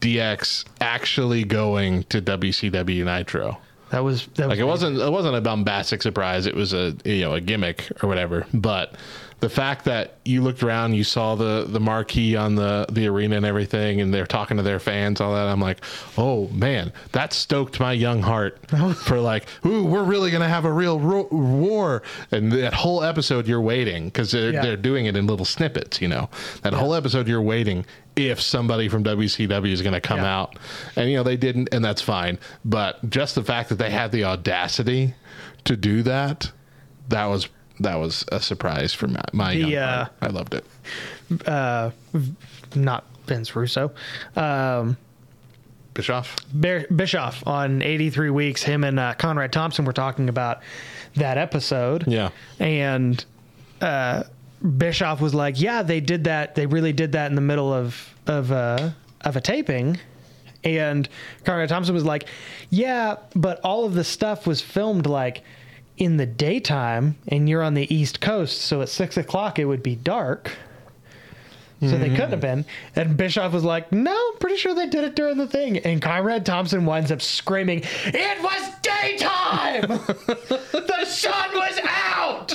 DX 0.00 0.64
actually 0.80 1.44
going 1.44 2.04
to 2.04 2.22
WCW 2.22 3.04
Nitro. 3.04 3.58
That 3.94 4.02
was 4.02 4.26
that 4.34 4.48
was 4.48 4.48
Like 4.48 4.58
it 4.58 4.64
wasn't 4.64 4.98
it 4.98 5.10
wasn't 5.12 5.36
a 5.36 5.40
bombastic 5.40 6.02
surprise. 6.02 6.46
It 6.46 6.54
was 6.54 6.72
a 6.72 6.96
you 7.04 7.20
know 7.22 7.34
a 7.34 7.40
gimmick 7.40 7.90
or 8.02 8.08
whatever. 8.08 8.44
But 8.52 8.94
the 9.40 9.48
fact 9.50 9.84
that 9.84 10.14
you 10.24 10.40
looked 10.42 10.62
around, 10.62 10.94
you 10.94 11.04
saw 11.04 11.34
the 11.34 11.66
the 11.68 11.78
marquee 11.80 12.34
on 12.34 12.54
the 12.54 12.86
the 12.90 13.06
arena 13.06 13.36
and 13.36 13.44
everything, 13.46 14.00
and 14.00 14.12
they're 14.12 14.26
talking 14.26 14.56
to 14.56 14.62
their 14.62 14.78
fans, 14.80 15.20
all 15.20 15.34
that. 15.34 15.46
I'm 15.46 15.60
like, 15.60 15.84
oh 16.16 16.48
man, 16.48 16.92
that 17.12 17.32
stoked 17.32 17.78
my 17.78 17.92
young 17.92 18.22
heart 18.22 18.58
for 19.04 19.20
like, 19.20 19.46
ooh, 19.66 19.84
we're 19.84 20.02
really 20.04 20.30
gonna 20.30 20.48
have 20.48 20.64
a 20.64 20.72
real 20.72 20.98
ro- 20.98 21.28
war. 21.30 22.02
And 22.32 22.50
that 22.52 22.74
whole 22.74 23.04
episode, 23.04 23.46
you're 23.46 23.60
waiting 23.60 24.06
because 24.06 24.30
they're 24.32 24.52
Yeah. 24.52 24.62
they're 24.62 24.76
doing 24.76 25.06
it 25.06 25.16
in 25.16 25.26
little 25.26 25.44
snippets. 25.46 26.00
You 26.00 26.08
know, 26.08 26.30
that 26.62 26.72
whole 26.72 26.94
episode, 26.94 27.28
you're 27.28 27.42
waiting 27.42 27.84
if 28.16 28.40
somebody 28.40 28.88
from 28.88 29.02
WCW 29.04 29.72
is 29.72 29.82
going 29.82 29.92
to 29.94 30.00
come 30.00 30.18
Yeah. 30.20 30.38
out, 30.40 30.58
and 30.96 31.10
you 31.10 31.16
know 31.16 31.22
they 31.22 31.36
didn't, 31.36 31.68
and 31.72 31.84
that's 31.84 32.00
fine. 32.02 32.38
But 32.64 33.08
just 33.10 33.34
the 33.34 33.42
fact 33.44 33.68
that 33.70 33.76
they 33.76 33.90
had 33.90 34.12
the 34.12 34.24
audacity 34.24 35.14
to 35.64 35.76
do 35.76 36.02
that, 36.02 36.50
that 37.08 37.26
was 37.26 37.48
that 37.80 37.96
was 37.96 38.24
a 38.30 38.38
surprise 38.40 38.94
for 38.94 39.08
my, 39.08 39.20
my 39.32 39.54
The, 39.54 39.58
young 39.60 39.74
uh. 39.74 40.08
I 40.22 40.26
loved 40.28 40.54
it. 40.54 40.64
Uh, 41.46 41.90
not 42.76 43.04
Vince 43.26 43.56
Russo. 43.56 43.90
Um, 44.36 44.96
Bischoff. 45.94 46.36
Bear, 46.52 46.86
Bischoff 46.94 47.46
on 47.46 47.80
83 47.82 48.30
Weeks, 48.30 48.62
him 48.62 48.82
and 48.84 48.98
uh, 48.98 49.14
Conrad 49.14 49.52
Thompson 49.52 49.84
were 49.84 49.92
talking 49.92 50.28
about 50.28 50.60
that 51.16 51.38
episode. 51.38 52.04
Yeah. 52.08 52.30
And 52.58 53.24
uh, 53.80 54.24
Bischoff 54.64 55.20
was 55.20 55.34
like, 55.34 55.60
"Yeah, 55.60 55.82
they 55.82 56.00
did 56.00 56.24
that. 56.24 56.54
They 56.54 56.66
really 56.66 56.92
did 56.92 57.12
that 57.12 57.30
in 57.30 57.34
the 57.34 57.40
middle 57.40 57.72
of 57.72 58.14
of 58.26 58.50
uh, 58.50 58.90
of 59.20 59.36
a 59.36 59.40
taping." 59.40 59.98
And 60.62 61.08
Conrad 61.44 61.68
Thompson 61.68 61.94
was 61.94 62.04
like, 62.04 62.26
"Yeah, 62.70 63.16
but 63.34 63.60
all 63.60 63.84
of 63.84 63.94
the 63.94 64.04
stuff 64.04 64.46
was 64.46 64.60
filmed 64.60 65.06
like 65.06 65.42
in 65.96 66.16
the 66.16 66.26
daytime, 66.26 67.16
and 67.28 67.48
you're 67.48 67.62
on 67.62 67.74
the 67.74 67.94
East 67.94 68.20
Coast, 68.20 68.62
so 68.62 68.80
at 68.80 68.88
six 68.88 69.16
o'clock 69.16 69.58
it 69.58 69.66
would 69.66 69.82
be 69.82 69.94
dark." 69.94 70.52
So 71.80 71.98
they 71.98 72.08
couldn't 72.08 72.30
have 72.30 72.40
been. 72.40 72.64
And 72.96 73.16
Bischoff 73.16 73.52
was 73.52 73.64
like, 73.64 73.92
No, 73.92 74.12
I'm 74.32 74.38
pretty 74.38 74.56
sure 74.56 74.74
they 74.74 74.86
did 74.86 75.04
it 75.04 75.14
during 75.14 75.36
the 75.36 75.46
thing. 75.46 75.78
And 75.78 76.00
Conrad 76.00 76.46
Thompson 76.46 76.86
winds 76.86 77.12
up 77.12 77.20
screaming, 77.20 77.82
It 78.06 78.42
was 78.42 78.74
daytime! 78.80 79.82
the 80.72 81.04
sun 81.04 81.50
was 81.54 81.80
out! 81.86 82.54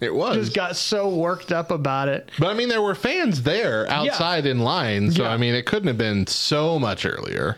It 0.00 0.14
was. 0.14 0.36
Just 0.36 0.54
got 0.54 0.76
so 0.76 1.08
worked 1.08 1.52
up 1.52 1.70
about 1.70 2.08
it. 2.08 2.30
but 2.38 2.48
I 2.48 2.54
mean, 2.54 2.68
there 2.68 2.82
were 2.82 2.94
fans 2.94 3.42
there 3.42 3.86
outside 3.90 4.46
in 4.46 4.60
line, 4.60 5.10
so 5.10 5.22
Yeah. 5.24 5.30
I 5.30 5.36
mean, 5.36 5.54
it 5.54 5.66
couldn't 5.66 5.88
have 5.88 5.98
been 5.98 6.26
so 6.26 6.78
much 6.78 7.04
earlier, 7.06 7.56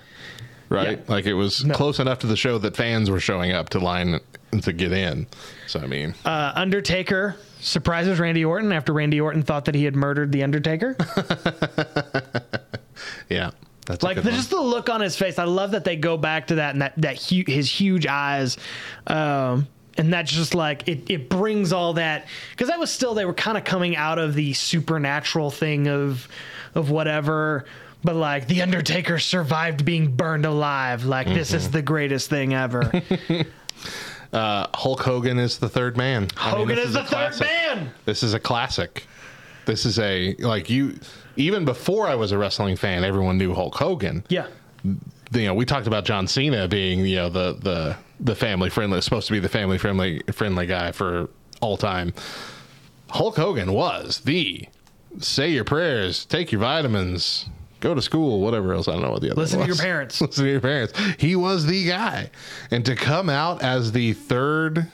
right? 0.69 0.99
Yeah. 0.99 1.05
Like 1.15 1.27
it 1.27 1.35
was 1.35 1.65
close 1.73 1.99
enough 1.99 2.19
to 2.21 2.27
the 2.27 2.37
show 2.37 2.59
that 2.59 2.77
fans 2.77 3.11
were 3.11 3.21
showing 3.21 3.53
up 3.53 3.69
to 3.71 3.79
line 3.79 4.21
to 4.63 4.73
get 4.73 4.93
in. 4.93 5.27
So 5.67 5.81
I 5.81 5.87
mean, 5.87 6.15
Uh, 6.25 6.53
Undertaker 6.55 7.37
surprises 7.61 8.19
Randy 8.21 8.45
Orton 8.45 8.73
after 8.73 8.93
Randy 8.93 9.21
Orton 9.21 9.43
thought 9.43 9.65
that 9.65 9.75
he 9.75 9.85
had 9.85 9.97
murdered 9.97 10.31
The 10.33 10.43
Undertaker. 10.45 10.97
yeah, 13.29 13.51
that's 13.87 14.03
like 14.03 14.23
the, 14.23 14.31
just 14.31 14.51
the 14.51 14.61
look 14.61 14.89
on 14.89 15.01
his 15.01 15.17
face. 15.17 15.39
I 15.39 15.45
love 15.45 15.73
that 15.73 15.85
they 15.85 15.97
go 15.97 16.17
back 16.17 16.49
to 16.49 16.57
that 16.57 16.75
and 16.75 16.83
that 16.83 16.95
that 16.99 17.21
hu- 17.23 17.45
his 17.47 17.71
huge 17.71 18.07
eyes, 18.07 18.57
um, 19.07 19.67
and 19.99 20.13
that's 20.13 20.31
just 20.33 20.55
like 20.55 20.87
it. 20.89 21.11
It 21.11 21.29
brings 21.29 21.73
all 21.73 21.95
that 21.95 22.27
because 22.51 22.69
that 22.69 22.79
was 22.79 22.91
still 22.93 23.15
they 23.15 23.25
were 23.25 23.35
kind 23.35 23.57
of 23.59 23.65
coming 23.65 23.97
out 23.97 24.19
of 24.19 24.35
the 24.35 24.53
supernatural 24.53 25.51
thing 25.51 25.89
of 25.89 26.29
of 26.75 26.91
whatever. 26.91 27.65
But 28.05 28.15
like 28.17 28.47
the 28.47 28.63
Undertaker 28.63 29.19
survived 29.19 29.85
being 29.85 30.13
burned 30.15 30.47
alive. 30.47 31.05
Like 31.05 31.27
this 31.27 31.49
Mm-hmm. 31.49 31.57
is 31.57 31.71
the 31.71 31.83
greatest 31.83 32.31
thing 32.31 32.55
ever. 32.55 32.93
uh, 34.33 34.67
Hulk 34.75 35.01
Hogan 35.03 35.39
is 35.39 35.59
the 35.59 35.69
third 35.69 35.97
man. 35.97 36.29
I 36.37 36.51
mean, 36.51 36.59
Hogan 36.61 36.79
is 36.79 36.93
the 36.93 37.05
third 37.05 37.41
man. 37.41 37.91
This 38.05 38.23
is 38.23 38.35
a 38.35 38.41
classic. 38.41 39.07
This 39.65 39.85
is 39.85 39.99
a 39.99 40.35
like 40.37 40.71
you. 40.71 40.99
Even 41.37 41.65
before 41.65 42.07
I 42.07 42.15
was 42.15 42.33
a 42.33 42.39
wrestling 42.39 42.77
fan, 42.77 43.05
everyone 43.05 43.39
knew 43.39 43.55
Hulk 43.55 43.75
Hogan. 43.75 44.25
Yeah. 44.29 44.47
You 45.33 45.45
know, 45.47 45.55
we 45.55 45.65
talked 45.65 45.87
about 45.87 46.05
John 46.05 46.27
Cena 46.27 46.69
being, 46.69 47.01
you 47.01 47.17
know, 47.17 47.29
the 47.29 47.53
the 47.55 47.97
the 48.21 48.35
family 48.35 48.71
friendly, 48.71 49.01
supposed 49.01 49.27
to 49.27 49.33
be 49.33 49.41
the 49.41 49.49
family 49.49 49.79
friendly 49.79 50.23
friendly 50.33 50.67
guy 50.67 50.93
for 50.93 51.29
all 51.61 51.77
time. 51.77 52.13
Hulk 53.11 53.37
Hogan 53.37 53.73
was 53.73 54.21
the 54.21 54.67
say 55.21 55.51
your 55.51 55.65
prayers, 55.65 56.25
take 56.25 56.53
your 56.53 56.61
vitamins, 56.61 57.47
go 57.81 57.95
to 57.95 58.03
school, 58.03 58.41
whatever 58.41 58.73
else. 58.75 58.89
I 58.89 58.93
don't 58.93 59.03
know 59.03 59.11
what 59.11 59.23
the 59.23 59.31
other. 59.33 59.41
Listen 59.41 59.61
to 59.61 59.67
your 59.67 59.77
parents. 59.77 60.21
Listen 60.21 60.45
to 60.45 60.51
your 60.51 60.61
parents. 60.61 60.93
He 61.19 61.37
was 61.37 61.67
the 61.67 61.87
guy, 61.87 62.31
and 62.71 62.85
to 62.85 62.95
come 62.97 63.29
out 63.31 63.63
as 63.63 63.93
the 63.93 64.13
third 64.13 64.87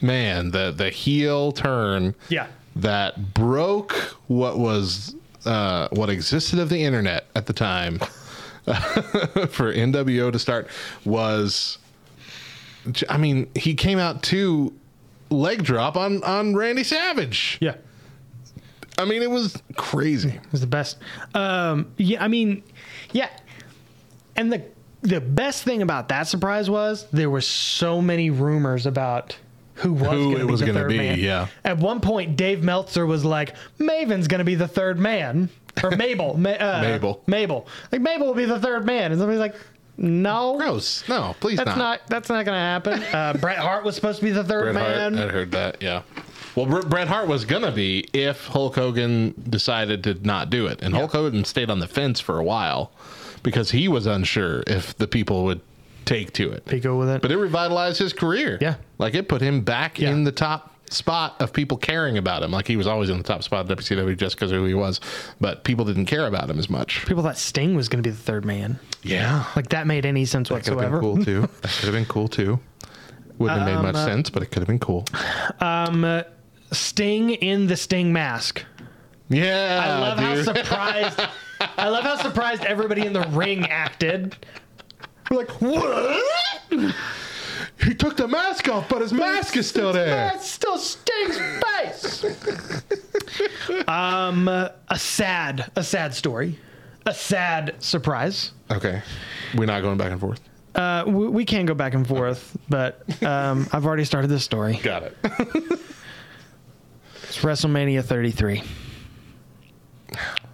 man, 0.00 0.50
the 0.50 0.70
the 0.72 0.90
heel 0.90 1.52
turn, 1.52 2.14
Yeah. 2.28 2.46
that 2.76 3.34
broke 3.34 3.92
what 4.26 4.58
was 4.58 5.14
uh, 5.44 5.88
what 5.92 6.08
existed 6.10 6.58
of 6.58 6.68
the 6.68 6.82
internet 6.82 7.26
at 7.34 7.46
the 7.46 7.52
time 7.52 8.00
for 9.50 9.72
NWO 9.74 10.30
to 10.32 10.38
start 10.38 10.68
was 11.04 11.78
I 13.08 13.16
mean 13.16 13.48
he 13.56 13.74
came 13.74 13.98
out 13.98 14.22
to 14.24 14.72
leg 15.30 15.62
drop 15.64 15.96
on 15.96 16.22
on 16.24 16.54
Randy 16.54 16.84
Savage. 16.84 17.58
Yeah. 17.60 17.74
I 18.98 19.04
mean 19.04 19.22
it 19.22 19.30
was 19.30 19.60
crazy. 19.76 20.30
It 20.30 20.52
was 20.52 20.60
the 20.60 20.66
best. 20.66 20.98
Um, 21.34 21.92
yeah, 21.96 22.22
I 22.22 22.28
mean, 22.28 22.62
yeah, 23.12 23.30
and 24.36 24.52
the 24.52 24.62
the 25.00 25.20
best 25.20 25.64
thing 25.64 25.82
about 25.82 26.08
that 26.10 26.28
surprise 26.28 26.68
was 26.70 27.06
there 27.10 27.30
were 27.30 27.40
so 27.40 28.00
many 28.02 28.30
rumors 28.30 28.86
about 28.86 29.36
who 29.74 29.94
was 29.94 30.02
Who 30.10 30.32
gonna 30.32 30.44
it 30.44 30.46
be 30.46 30.50
was 30.52 30.60
the 30.60 30.66
gonna 30.66 30.78
third 30.80 30.88
be, 30.90 30.98
man. 30.98 31.18
yeah. 31.18 31.46
At 31.64 31.78
one 31.78 32.00
point, 32.00 32.36
Dave 32.36 32.62
Meltzer 32.62 33.06
was 33.06 33.24
like, 33.24 33.56
"Maven's 33.78 34.28
going 34.28 34.38
to 34.40 34.44
be 34.44 34.54
the 34.54 34.68
third 34.68 34.98
man," 34.98 35.48
or 35.82 35.90
Mabel, 35.92 36.34
Ma- 36.38 36.50
uh, 36.50 36.80
Mabel. 36.82 37.22
Mabel, 37.26 37.66
like 37.90 38.00
Mabel 38.00 38.26
will 38.26 38.34
be 38.34 38.44
the 38.44 38.58
third 38.60 38.84
man, 38.84 39.12
and 39.12 39.20
somebody's 39.20 39.40
like, 39.40 39.54
"No, 39.96 40.56
Gross. 40.58 41.06
No, 41.08 41.34
please 41.40 41.56
that's 41.58 41.68
not. 41.68 41.78
not. 41.78 42.00
that's 42.08 42.28
not 42.28 42.44
going 42.44 42.56
to 42.56 42.60
happen." 42.60 43.02
Uh, 43.14 43.34
Bret 43.40 43.58
Hart 43.58 43.84
was 43.84 43.94
supposed 43.94 44.18
to 44.18 44.24
be 44.24 44.30
the 44.30 44.44
third 44.44 44.72
Bret 44.74 44.84
Hart, 44.84 45.12
man. 45.12 45.18
I 45.28 45.30
heard 45.32 45.50
that. 45.52 45.82
Yeah. 45.82 46.02
Well, 46.54 46.66
Bret 46.66 46.88
Bret 46.90 47.08
Hart 47.08 47.28
was 47.28 47.44
gonna 47.46 47.72
be 47.72 48.06
if 48.12 48.46
Hulk 48.48 48.74
Hogan 48.74 49.34
decided 49.48 50.04
to 50.04 50.14
not 50.26 50.50
do 50.50 50.66
it, 50.66 50.82
and 50.82 50.94
Hulk 50.94 51.12
Hogan 51.12 51.44
stayed 51.44 51.70
on 51.70 51.78
the 51.78 51.88
fence 51.88 52.20
for 52.20 52.38
a 52.38 52.44
while 52.44 52.92
because 53.42 53.70
he 53.70 53.88
was 53.88 54.04
unsure 54.06 54.62
if 54.66 54.94
the 54.98 55.06
people 55.08 55.44
would 55.44 55.60
take 56.04 56.32
to 56.34 56.50
it. 56.50 56.66
They 56.66 56.78
go 56.80 56.98
with 56.98 57.08
it. 57.08 57.22
But 57.22 57.30
it 57.32 57.38
revitalized 57.38 57.98
his 57.98 58.12
career. 58.12 58.58
Yeah. 58.60 58.74
like 58.98 59.14
it 59.14 59.28
put 59.28 59.40
him 59.40 59.62
back 59.62 59.98
Yeah. 59.98 60.10
in 60.10 60.24
the 60.24 60.32
top 60.32 60.74
spot 60.92 61.40
of 61.40 61.52
people 61.52 61.76
caring 61.76 62.18
about 62.18 62.42
him. 62.42 62.50
Like 62.50 62.66
he 62.66 62.76
was 62.76 62.86
always 62.86 63.10
in 63.10 63.16
the 63.18 63.24
top 63.24 63.42
spot 63.42 63.70
of 63.70 63.78
WCW 63.78 64.16
just 64.16 64.36
because 64.36 64.52
of 64.52 64.58
who 64.58 64.66
he 64.66 64.74
was, 64.74 65.00
but 65.40 65.64
people 65.64 65.84
didn't 65.84 66.06
care 66.06 66.26
about 66.26 66.48
him 66.50 66.58
as 66.58 66.68
much. 66.70 67.04
People 67.06 67.22
thought 67.22 67.36
Sting 67.38 67.74
was 67.74 67.88
going 67.88 68.02
to 68.02 68.08
be 68.08 68.14
the 68.14 68.22
third 68.22 68.44
man. 68.44 68.78
Yeah, 69.02 69.44
Like 69.56 69.70
that 69.70 69.86
made 69.86 70.06
any 70.06 70.24
sense 70.24 70.48
could 70.48 70.64
have 70.64 70.76
whatsoever. 70.76 71.00
been 71.00 71.14
cool 71.16 71.24
too. 71.24 71.40
That 71.62 71.70
could 71.72 71.84
have 71.86 71.92
been 71.94 72.06
cool 72.06 72.28
too. 72.28 72.60
Wouldn't 73.38 73.58
have 73.60 73.66
made 73.68 73.76
Um, 73.76 73.82
much 73.82 73.96
uh, 73.96 74.04
sense, 74.04 74.30
but 74.30 74.42
it 74.42 74.46
could 74.52 74.60
have 74.60 74.68
been 74.68 74.78
cool. 74.78 75.04
Sting 76.72 77.30
in 77.30 77.66
the 77.66 77.76
Sting 77.76 78.12
mask. 78.12 78.64
Yeah, 79.28 79.80
I 79.84 79.98
love 80.00 80.18
how 80.18 80.42
surprised. 80.42 81.20
I 81.78 81.88
love 81.88 82.04
how 82.04 82.16
surprised 82.16 82.64
everybody 82.64 83.04
in 83.06 83.12
the 83.12 83.22
ring 83.30 83.66
acted. 83.66 84.36
We're 85.30 85.38
like, 85.38 85.60
what? 85.60 86.22
He 87.84 87.94
took 87.94 88.16
the 88.16 88.28
mask 88.28 88.68
off, 88.68 88.88
but 88.88 89.02
his 89.02 89.12
mask 89.12 89.56
is 89.56 89.68
still 89.68 89.92
there. 89.92 90.06
That's 90.06 90.48
still 90.48 90.78
Sting's 90.78 91.36
face. 91.36 92.24
um, 93.88 94.46
a 94.48 94.72
sad, 94.96 95.70
a 95.74 95.82
sad 95.82 96.14
story, 96.14 96.58
a 97.06 97.14
sad 97.14 97.74
surprise. 97.82 98.52
Okay. 98.70 99.02
We're 99.56 99.66
not 99.66 99.82
going 99.82 99.98
back 99.98 100.12
and 100.12 100.20
forth. 100.20 100.40
Uh, 100.74 101.04
we, 101.06 101.28
we 101.28 101.44
can 101.44 101.66
go 101.66 101.74
back 101.74 101.94
and 101.94 102.06
forth, 102.06 102.56
but 102.68 103.02
um, 103.22 103.66
I've 103.72 103.84
already 103.84 104.04
started 104.04 104.28
this 104.28 104.44
story. 104.44 104.78
Got 104.82 105.02
it. 105.02 105.16
It's 107.24 107.38
WrestleMania 107.38 108.04
33. 108.04 108.62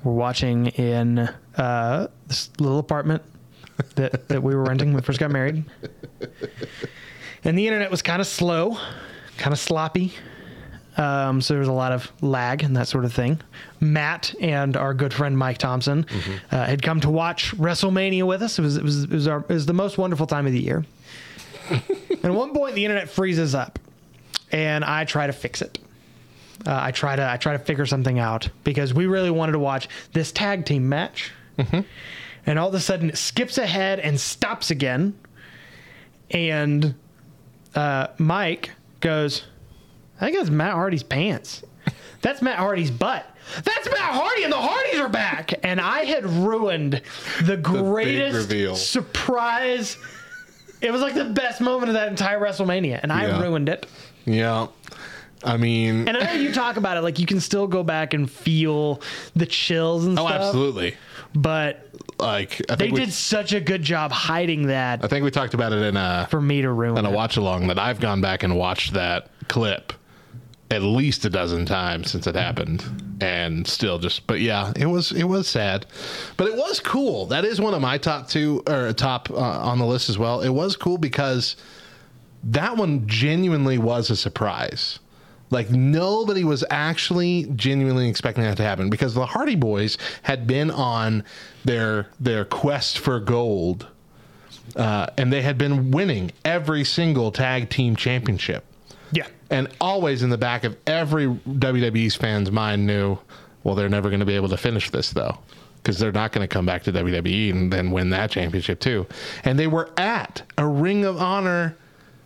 We're 0.05 0.13
watching 0.13 0.69
in 0.69 1.19
uh, 1.57 2.07
this 2.27 2.51
little 2.61 2.79
apartment 2.79 3.23
that, 3.97 4.29
that 4.29 4.43
we 4.43 4.55
were 4.55 4.63
renting 4.63 4.89
when 4.89 4.97
we 4.97 5.03
first 5.03 5.19
got 5.19 5.31
married. 5.31 5.65
And 7.45 7.59
the 7.59 7.67
internet 7.67 7.91
was 7.91 8.03
kind 8.03 8.21
of 8.21 8.27
slow, 8.27 8.79
kind 9.37 9.53
of 9.53 9.59
sloppy. 9.59 10.13
Um, 10.97 11.41
so 11.41 11.55
there 11.55 11.61
was 11.61 11.69
a 11.69 11.73
lot 11.73 11.93
of 11.93 12.11
lag 12.21 12.65
and 12.65 12.77
that 12.77 12.89
sort 12.89 13.05
of 13.05 13.13
thing. 13.13 13.41
Matt 13.79 14.35
and 14.41 14.77
our 14.77 14.93
good 14.95 15.15
friend 15.15 15.39
Mike 15.39 15.59
Thompson 15.59 16.05
uh, 16.51 16.67
had 16.67 16.83
come 16.83 17.01
to 17.01 17.11
watch 17.11 17.57
WrestleMania 17.57 18.27
with 18.27 18.43
us. 18.43 18.59
It 18.59 18.63
was 18.63 18.77
it 18.77 18.83
was 18.83 19.05
it 19.05 19.11
was, 19.11 19.29
our, 19.29 19.39
it 19.39 19.49
was 19.49 19.67
the 19.67 19.73
most 19.73 19.97
wonderful 19.97 20.27
time 20.27 20.47
of 20.47 20.53
the 20.53 20.61
year. 20.61 20.85
and 21.71 22.25
at 22.25 22.35
one 22.35 22.53
point, 22.53 22.75
the 22.75 22.85
internet 22.85 23.09
freezes 23.09 23.55
up, 23.55 23.79
and 24.51 24.85
I 24.85 25.05
try 25.05 25.29
to 25.29 25.33
fix 25.33 25.63
it. 25.63 25.79
Uh, 26.67 26.77
I 26.83 26.91
try 26.91 27.15
to 27.15 27.31
I 27.31 27.37
try 27.37 27.53
to 27.53 27.61
figure 27.61 27.87
something 27.87 28.19
out 28.19 28.49
because 28.65 28.93
we 28.93 29.07
really 29.07 29.31
wanted 29.31 29.53
to 29.53 29.61
watch 29.61 29.89
this 30.13 30.33
tag 30.33 30.65
team 30.65 30.89
match, 30.89 31.31
and 32.45 32.59
all 32.59 32.69
of 32.69 32.75
a 32.75 32.81
sudden 32.81 33.11
it 33.11 33.19
skips 33.19 33.57
ahead 33.57 34.01
and 34.01 34.19
stops 34.19 34.73
again, 34.73 35.17
and 36.33 36.97
uh, 37.75 38.09
Mike 38.19 38.71
goes, 39.01 39.45
"I 40.21 40.27
think 40.27 40.37
it's 40.39 40.51
Matt 40.51 40.73
Hardy's 40.75 41.03
pants." 41.03 41.63
That's 42.21 42.43
Matt 42.43 42.59
Hardy's 42.59 42.91
butt. 42.91 43.25
That's 43.63 43.87
Matt 43.87 43.99
Hardy, 44.15 44.43
and 44.43 44.53
the 44.53 44.57
Hardys 44.59 44.99
are 45.01 45.09
back. 45.09 45.55
And 45.63 45.81
I 45.81 46.01
had 46.05 46.27
ruined 46.27 47.01
the 47.45 47.57
greatest 47.57 48.37
reveal. 48.51 48.75
surprise. 48.75 49.97
It 50.81 50.91
was 50.93 51.01
like 51.01 51.15
the 51.15 51.25
best 51.27 51.61
moment 51.61 51.89
of 51.89 51.95
that 51.95 52.09
entire 52.09 52.41
WrestleMania, 52.41 53.01
and 53.03 53.13
I 53.13 53.27
Yeah. 53.29 53.41
ruined 53.41 53.69
it. 53.69 53.87
Yeah. 54.27 54.67
I 55.45 55.57
mean, 55.57 56.09
And 56.09 56.17
I 56.17 56.25
know 56.25 56.33
you 56.41 56.53
talk 56.53 56.77
about 56.77 56.97
it 56.97 57.03
like 57.03 57.21
you 57.21 57.27
can 57.27 57.39
still 57.41 57.69
go 57.69 57.85
back 57.85 58.13
and 58.13 58.29
feel 58.29 59.01
the 59.37 59.47
chills 59.47 60.05
and 60.05 60.19
oh, 60.19 60.27
stuff. 60.27 60.41
Oh, 60.41 60.47
absolutely. 60.47 60.97
But 61.35 61.88
Like 62.19 62.61
I 62.69 62.75
they 62.75 62.87
think 62.87 62.95
we, 62.95 63.01
did 63.01 63.13
such 63.13 63.53
a 63.53 63.61
good 63.61 63.83
job 63.83 64.11
hiding 64.11 64.67
that 64.67 65.05
I 65.05 65.09
think 65.09 65.25
we 65.25 65.31
talked 65.31 65.55
about 65.55 65.73
it 65.73 65.83
in 65.83 65.97
a 65.97 66.27
for 66.31 66.41
me 66.41 66.63
to 66.63 66.73
ruin 66.73 66.99
in 66.99 67.07
a 67.07 67.11
it. 67.11 67.15
watch 67.15 67.37
along 67.37 67.69
that 67.69 67.79
I've 67.79 68.01
gone 68.01 68.21
back 68.21 68.43
and 68.43 68.57
watched 68.57 68.95
that 68.95 69.31
clip 69.47 69.93
at 70.71 70.83
least 70.83 71.25
a 71.25 71.31
dozen 71.31 71.65
times 71.65 72.11
since 72.11 72.27
it 72.27 72.35
happened 72.35 72.85
and 73.21 73.67
still 73.67 73.99
just 73.99 74.27
but 74.27 74.41
yeah 74.41 74.73
it 74.77 74.87
was 74.87 75.13
it 75.13 75.25
was 75.25 75.47
sad. 75.47 75.87
But 76.37 76.49
it 76.49 76.57
was 76.57 76.81
cool. 76.81 77.27
That 77.27 77.45
is 77.45 77.61
one 77.61 77.73
of 77.73 77.81
my 77.81 77.99
top 77.99 78.29
two 78.29 78.63
or 78.67 78.93
top 78.93 79.31
uh, 79.31 79.37
on 79.37 79.79
the 79.79 79.87
list 79.87 80.09
as 80.09 80.19
well. 80.19 80.41
It 80.41 80.51
was 80.51 80.77
cool 80.77 80.99
because 80.99 81.57
that 82.43 82.77
one 82.77 83.07
genuinely 83.07 83.79
was 83.79 84.11
a 84.11 84.17
surprise 84.17 84.99
like 85.51 85.71
nobody 85.71 86.45
was 86.45 86.65
actually 86.71 87.45
genuinely 87.57 88.09
expecting 88.09 88.45
that 88.45 88.57
to 88.59 88.63
happen 88.63 88.91
because 88.91 89.15
the 89.15 89.27
Hardy 89.27 89.57
Boys 89.57 89.99
had 90.23 90.47
been 90.47 90.71
on 90.71 91.25
their 91.65 92.09
their 92.21 92.45
quest 92.45 92.99
for 92.99 93.21
gold 93.21 93.87
uh, 94.77 95.07
and 95.17 95.33
they 95.33 95.43
had 95.43 95.59
been 95.59 95.91
winning 95.91 96.31
every 96.45 96.85
single 96.85 97.33
tag 97.33 97.71
team 97.71 97.97
championship. 97.97 98.65
Yeah. 99.13 99.27
And 99.51 99.69
always 99.81 100.23
in 100.23 100.31
the 100.31 100.39
back 100.39 100.65
of 100.65 100.77
every 100.87 101.27
WWE's 101.27 102.15
fan's 102.15 102.51
mind 102.51 102.87
knew, 102.87 103.19
well, 103.65 103.75
they're 103.75 103.89
never 103.89 104.11
going 104.11 104.21
to 104.21 104.27
be 104.27 104.37
able 104.37 104.51
to 104.51 104.57
finish 104.57 104.91
this 104.91 105.11
though, 105.11 105.39
because 105.77 105.99
they're 105.99 106.13
not 106.13 106.33
going 106.33 106.47
to 106.47 106.53
come 106.53 106.67
back 106.67 106.83
to 106.85 106.93
WWE 106.93 107.51
and 107.51 107.73
then 107.73 107.91
win 107.91 108.11
that 108.11 108.31
championship 108.31 108.81
too. 108.81 109.07
And 109.45 109.59
they 109.59 109.67
were 109.67 109.91
at 109.97 110.43
a 110.59 110.67
Ring 110.67 111.05
of 111.05 111.21
Honor 111.21 111.77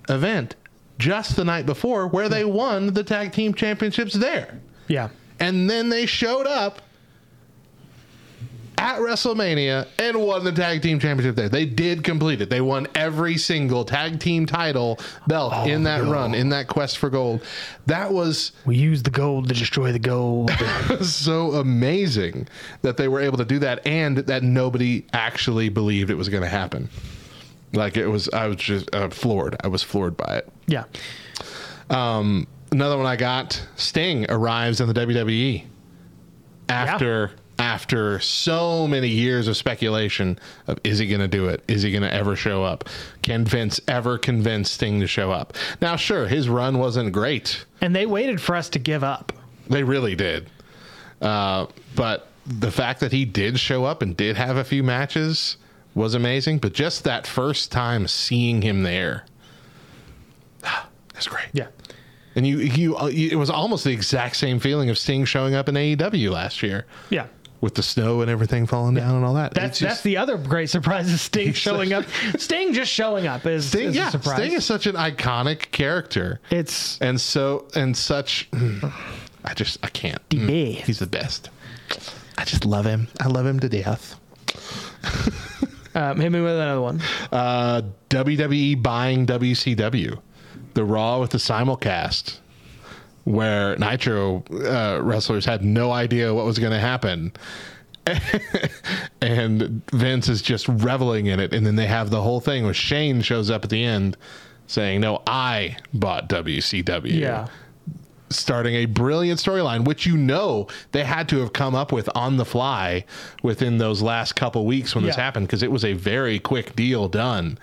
event 0.08 0.56
just 1.02 1.34
the 1.34 1.44
night 1.44 1.66
before 1.66 2.06
where 2.06 2.28
they 2.28 2.42
hmm. 2.42 2.52
won 2.52 2.94
the 2.94 3.02
tag 3.02 3.32
team 3.32 3.52
championships 3.52 4.14
there. 4.14 4.60
Yeah. 4.86 5.08
And 5.40 5.68
then 5.68 5.88
they 5.88 6.06
showed 6.06 6.46
up 6.46 6.80
at 8.78 8.98
WrestleMania 9.00 9.88
and 9.98 10.20
won 10.20 10.44
the 10.44 10.52
tag 10.52 10.80
team 10.82 11.00
championship 11.00 11.34
there. 11.34 11.48
They 11.48 11.66
did 11.66 12.04
complete 12.04 12.40
it. 12.40 12.50
They 12.50 12.60
won 12.60 12.86
every 12.94 13.36
single 13.36 13.84
tag 13.84 14.20
team 14.20 14.46
title 14.46 14.98
belt 15.26 15.52
oh, 15.54 15.68
in 15.68 15.82
that 15.84 16.04
run, 16.04 16.34
in 16.34 16.48
that 16.50 16.68
quest 16.68 16.98
for 16.98 17.10
gold. 17.10 17.44
That 17.86 18.12
was 18.12 18.52
We 18.64 18.76
used 18.76 19.04
the 19.04 19.10
gold 19.10 19.48
to 19.48 19.54
destroy 19.54 19.90
the 19.90 19.98
gold. 19.98 20.50
so 21.02 21.52
amazing 21.52 22.48
that 22.82 22.96
they 22.96 23.08
were 23.08 23.20
able 23.20 23.38
to 23.38 23.44
do 23.44 23.58
that 23.60 23.84
and 23.86 24.18
that 24.18 24.44
nobody 24.44 25.06
actually 25.12 25.68
believed 25.68 26.10
it 26.10 26.16
was 26.16 26.28
going 26.28 26.44
to 26.44 26.48
happen. 26.48 26.88
Like 27.72 27.96
it 27.96 28.06
was, 28.06 28.28
I 28.30 28.46
was 28.48 28.56
just 28.56 28.94
uh, 28.94 29.08
floored. 29.08 29.56
I 29.64 29.68
was 29.68 29.82
floored 29.82 30.16
by 30.16 30.38
it. 30.38 30.48
yeah. 30.66 30.84
Um, 31.90 32.46
another 32.70 32.96
one 32.96 33.06
I 33.06 33.16
got 33.16 33.66
Sting 33.76 34.26
arrives 34.30 34.80
in 34.80 34.88
the 34.88 34.94
WWE 34.94 35.64
after 36.68 37.32
after 37.58 38.18
so 38.18 38.88
many 38.88 39.08
years 39.08 39.46
of 39.46 39.56
speculation 39.56 40.38
of 40.66 40.78
is 40.82 40.98
he 40.98 41.06
going 41.06 41.20
to 41.20 41.28
do 41.28 41.48
it? 41.48 41.62
Is 41.68 41.82
he 41.82 41.92
going 41.92 42.02
to 42.02 42.12
ever 42.12 42.34
show 42.34 42.64
up? 42.64 42.88
Can 43.22 43.44
Vince 43.44 43.80
ever 43.86 44.18
convince 44.18 44.70
Sting 44.70 45.00
to 45.00 45.06
show 45.06 45.30
up? 45.30 45.54
Now, 45.80 45.94
sure, 45.96 46.26
his 46.26 46.48
run 46.48 46.78
wasn't 46.78 47.12
great. 47.12 47.64
And 47.80 47.94
they 47.94 48.06
waited 48.06 48.40
for 48.40 48.56
us 48.56 48.68
to 48.70 48.78
give 48.78 49.04
up. 49.04 49.32
They 49.68 49.84
really 49.84 50.16
did. 50.16 50.50
Uh, 51.20 51.66
but 51.94 52.28
the 52.46 52.70
fact 52.70 53.00
that 53.00 53.12
he 53.12 53.24
did 53.24 53.60
show 53.60 53.84
up 53.84 54.02
and 54.02 54.16
did 54.16 54.36
have 54.36 54.56
a 54.56 54.64
few 54.64 54.82
matches 54.82 55.56
was 55.94 56.14
amazing. 56.14 56.58
But 56.58 56.72
just 56.72 57.04
that 57.04 57.26
first 57.26 57.70
time 57.72 58.06
seeing 58.08 58.62
him 58.62 58.82
there, 58.82 59.24
that's 61.14 61.26
great. 61.28 61.46
Yeah. 61.52 61.66
And 62.34 62.46
you, 62.46 62.58
you, 62.58 62.96
uh, 62.96 63.06
you, 63.08 63.28
it 63.30 63.36
was 63.36 63.50
almost 63.50 63.84
the 63.84 63.90
exact 63.92 64.36
same 64.36 64.58
feeling 64.58 64.88
of 64.88 64.96
Sting 64.96 65.24
showing 65.26 65.54
up 65.54 65.68
in 65.68 65.74
AEW 65.74 66.30
last 66.30 66.62
year 66.62 66.86
Yeah. 67.10 67.26
with 67.60 67.74
the 67.74 67.82
snow 67.82 68.22
and 68.22 68.30
everything 68.30 68.64
falling 68.66 68.94
down 68.94 69.16
and 69.16 69.24
all 69.26 69.34
that. 69.34 69.52
That's 69.52 69.78
just- 69.78 69.88
that's 69.96 70.00
the 70.02 70.16
other 70.16 70.38
great 70.38 70.70
surprise 70.70 71.12
is 71.12 71.20
Sting 71.20 71.52
showing 71.52 71.92
up. 71.92 72.06
Sting 72.38 72.72
just 72.72 72.90
showing 72.90 73.26
up 73.26 73.44
is, 73.44 73.66
Sting. 73.66 73.88
is 73.90 73.96
Yeah, 73.96 74.08
a 74.08 74.12
surprise. 74.12 74.36
Sting 74.38 74.52
is 74.52 74.64
such 74.64 74.86
an 74.86 74.94
iconic 74.96 75.72
character, 75.72 76.40
it's 76.50 76.98
and 77.02 77.20
so 77.20 77.66
and 77.74 77.94
such. 77.94 78.48
I 79.44 79.52
just 79.54 79.78
I 79.84 79.88
can't. 79.88 80.26
the 80.30 80.38
Mm. 80.38 80.72
He's 80.86 81.00
the 81.00 81.06
best. 81.06 81.50
I 82.38 82.44
just 82.44 82.64
love 82.64 82.86
him. 82.86 83.08
I 83.20 83.26
love 83.26 83.44
him 83.44 83.60
to 83.60 83.68
death. 83.68 84.18
um, 85.94 86.20
hit 86.20 86.30
me 86.30 86.40
with 86.40 86.54
another 86.54 86.80
one. 86.80 87.00
Uh, 87.30 87.82
WWE 88.10 88.82
buying 88.82 89.26
WCW, 89.26 90.20
the 90.74 90.84
Raw 90.84 91.20
with 91.20 91.30
the 91.30 91.38
simulcast, 91.38 92.38
where 93.24 93.76
Nitro 93.76 94.44
uh, 94.50 95.00
wrestlers 95.02 95.44
had 95.44 95.64
no 95.64 95.92
idea 95.92 96.32
what 96.34 96.44
was 96.44 96.58
going 96.58 96.72
to 96.72 96.80
happen. 96.80 97.32
and 99.20 99.82
Vince 99.92 100.28
is 100.28 100.42
just 100.42 100.66
reveling 100.68 101.26
in 101.26 101.38
it. 101.38 101.52
And 101.52 101.64
then 101.64 101.76
they 101.76 101.86
have 101.86 102.10
the 102.10 102.20
whole 102.20 102.40
thing 102.40 102.64
where 102.64 102.74
Shane 102.74 103.22
shows 103.22 103.48
up 103.50 103.64
at 103.64 103.70
the 103.70 103.84
end 103.84 104.16
saying, 104.66 105.00
No, 105.00 105.22
I 105.26 105.76
bought 105.94 106.28
WCW 106.28 107.12
Yeah. 107.12 107.46
Starting 108.36 108.74
a 108.74 108.86
brilliant 108.86 109.40
storyline, 109.40 109.84
which 109.84 110.06
you 110.06 110.16
know 110.16 110.66
they 110.92 111.04
had 111.04 111.28
to 111.30 111.38
have 111.40 111.52
come 111.52 111.74
up 111.74 111.92
with 111.92 112.08
on 112.14 112.36
the 112.36 112.44
fly 112.44 113.04
within 113.42 113.78
those 113.78 114.02
last 114.02 114.34
couple 114.34 114.66
weeks 114.66 114.94
when 114.94 115.04
this 115.04 115.16
happened 115.16 115.46
because 115.46 115.62
it 115.62 115.70
was 115.70 115.84
a 115.84 115.92
very 115.92 116.38
quick 116.38 116.74
deal 116.76 117.08
done. 117.08 117.58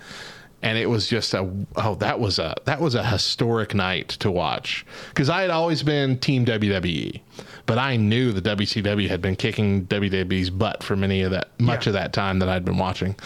And 0.62 0.76
it 0.76 0.90
was 0.90 1.08
just 1.08 1.32
a 1.32 1.50
oh 1.76 1.94
that 1.96 2.20
was 2.20 2.38
a 2.38 2.54
that 2.66 2.82
was 2.82 2.94
a 2.94 3.02
historic 3.02 3.74
night 3.74 4.08
to 4.20 4.30
watch 4.30 4.84
because 5.08 5.30
I 5.30 5.40
had 5.40 5.48
always 5.50 5.82
been 5.82 6.18
Team 6.18 6.44
WWE, 6.44 7.18
but 7.64 7.78
I 7.78 7.96
knew 7.96 8.30
the 8.30 8.42
WCW 8.42 9.08
had 9.08 9.22
been 9.22 9.36
kicking 9.36 9.86
WWE's 9.86 10.50
butt 10.50 10.82
for 10.82 10.96
many 10.96 11.22
of 11.22 11.30
that 11.30 11.48
much 11.58 11.86
Yeah. 11.86 11.90
of 11.90 11.94
that 11.94 12.12
time 12.12 12.40
that 12.40 12.50
I'd 12.50 12.66
been 12.66 12.76
watching, 12.76 13.16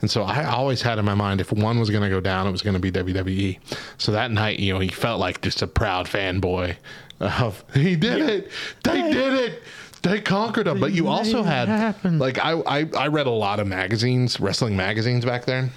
and 0.00 0.10
so 0.10 0.22
I 0.22 0.44
always 0.46 0.80
had 0.80 0.98
in 0.98 1.04
my 1.04 1.12
mind 1.14 1.42
if 1.42 1.52
one 1.52 1.78
was 1.78 1.90
going 1.90 2.04
to 2.04 2.08
go 2.08 2.20
down, 2.20 2.46
it 2.46 2.52
was 2.52 2.62
going 2.62 2.72
to 2.72 2.80
be 2.80 2.90
WWE. 2.90 3.58
So 3.98 4.12
that 4.12 4.30
night, 4.30 4.58
you 4.58 4.72
know, 4.72 4.80
he 4.80 4.88
felt 4.88 5.20
like 5.20 5.42
just 5.42 5.60
a 5.60 5.66
proud 5.66 6.06
fanboy 6.06 6.76
of 7.20 7.64
he 7.74 7.96
did 7.96 8.22
it, 8.22 8.50
they 8.84 9.02
did 9.12 9.34
it, 9.34 9.62
they 10.00 10.22
conquered 10.22 10.66
him. 10.68 10.80
But 10.80 10.92
you 10.92 11.08
also 11.08 11.42
had 11.42 11.68
like 12.18 12.38
I, 12.38 12.52
I 12.66 12.88
I 12.96 13.06
read 13.08 13.26
a 13.26 13.30
lot 13.30 13.60
of 13.60 13.66
magazines, 13.66 14.40
wrestling 14.40 14.74
magazines 14.74 15.26
back 15.26 15.44
then. 15.44 15.70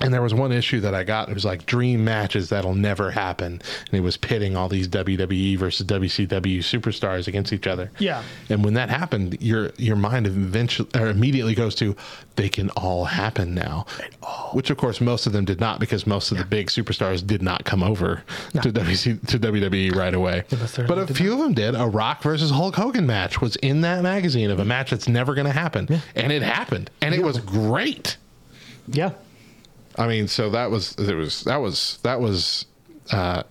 And 0.00 0.14
there 0.14 0.22
was 0.22 0.32
one 0.32 0.52
issue 0.52 0.80
that 0.80 0.94
I 0.94 1.04
got. 1.04 1.28
It 1.28 1.34
was 1.34 1.44
like 1.44 1.66
dream 1.66 2.04
matches 2.04 2.48
that'll 2.48 2.74
never 2.74 3.10
happen, 3.10 3.60
and 3.86 3.94
it 3.94 4.00
was 4.00 4.16
pitting 4.16 4.56
all 4.56 4.68
these 4.68 4.88
WWE 4.88 5.58
versus 5.58 5.86
WCW 5.86 6.58
superstars 6.58 7.28
against 7.28 7.52
each 7.52 7.66
other. 7.66 7.90
Yeah. 7.98 8.22
And 8.48 8.64
when 8.64 8.74
that 8.74 8.88
happened, 8.88 9.36
your 9.40 9.72
your 9.76 9.96
mind 9.96 10.26
eventually 10.26 10.88
or 10.94 11.08
immediately 11.08 11.54
goes 11.54 11.74
to 11.76 11.96
they 12.36 12.48
can 12.48 12.70
all 12.70 13.04
happen 13.04 13.54
now, 13.54 13.84
which 14.52 14.70
of 14.70 14.78
course 14.78 15.00
most 15.00 15.26
of 15.26 15.32
them 15.32 15.44
did 15.44 15.60
not 15.60 15.80
because 15.80 16.06
most 16.06 16.32
of 16.32 16.38
the 16.38 16.44
big 16.44 16.68
superstars 16.68 17.26
did 17.26 17.42
not 17.42 17.64
come 17.64 17.82
over 17.82 18.22
to 18.62 18.72
WC 18.72 19.26
to 19.26 19.38
WWE 19.38 19.94
right 19.94 20.14
away. 20.14 20.44
But 20.48 20.98
a 20.98 21.06
few 21.06 21.32
of 21.34 21.38
them 21.38 21.52
did. 21.52 21.74
A 21.74 21.86
Rock 21.86 22.22
versus 22.22 22.50
Hulk 22.50 22.76
Hogan 22.76 23.06
match 23.06 23.40
was 23.40 23.56
in 23.56 23.82
that 23.82 24.02
magazine 24.02 24.50
of 24.50 24.58
a 24.58 24.64
match 24.64 24.90
that's 24.90 25.08
never 25.08 25.34
going 25.34 25.46
to 25.46 25.52
happen, 25.52 25.88
and 26.14 26.32
it 26.32 26.42
happened, 26.42 26.90
and 27.02 27.14
it 27.14 27.22
was 27.22 27.38
great. 27.38 28.16
Yeah. 28.88 29.10
I 29.96 30.06
mean, 30.06 30.28
so 30.28 30.50
that 30.50 30.70
was 30.70 30.94
there 30.96 31.16
was 31.16 31.42
that 31.44 31.56
was 31.60 31.98
that 32.02 32.20
was 32.20 32.66
uh, 33.12 33.42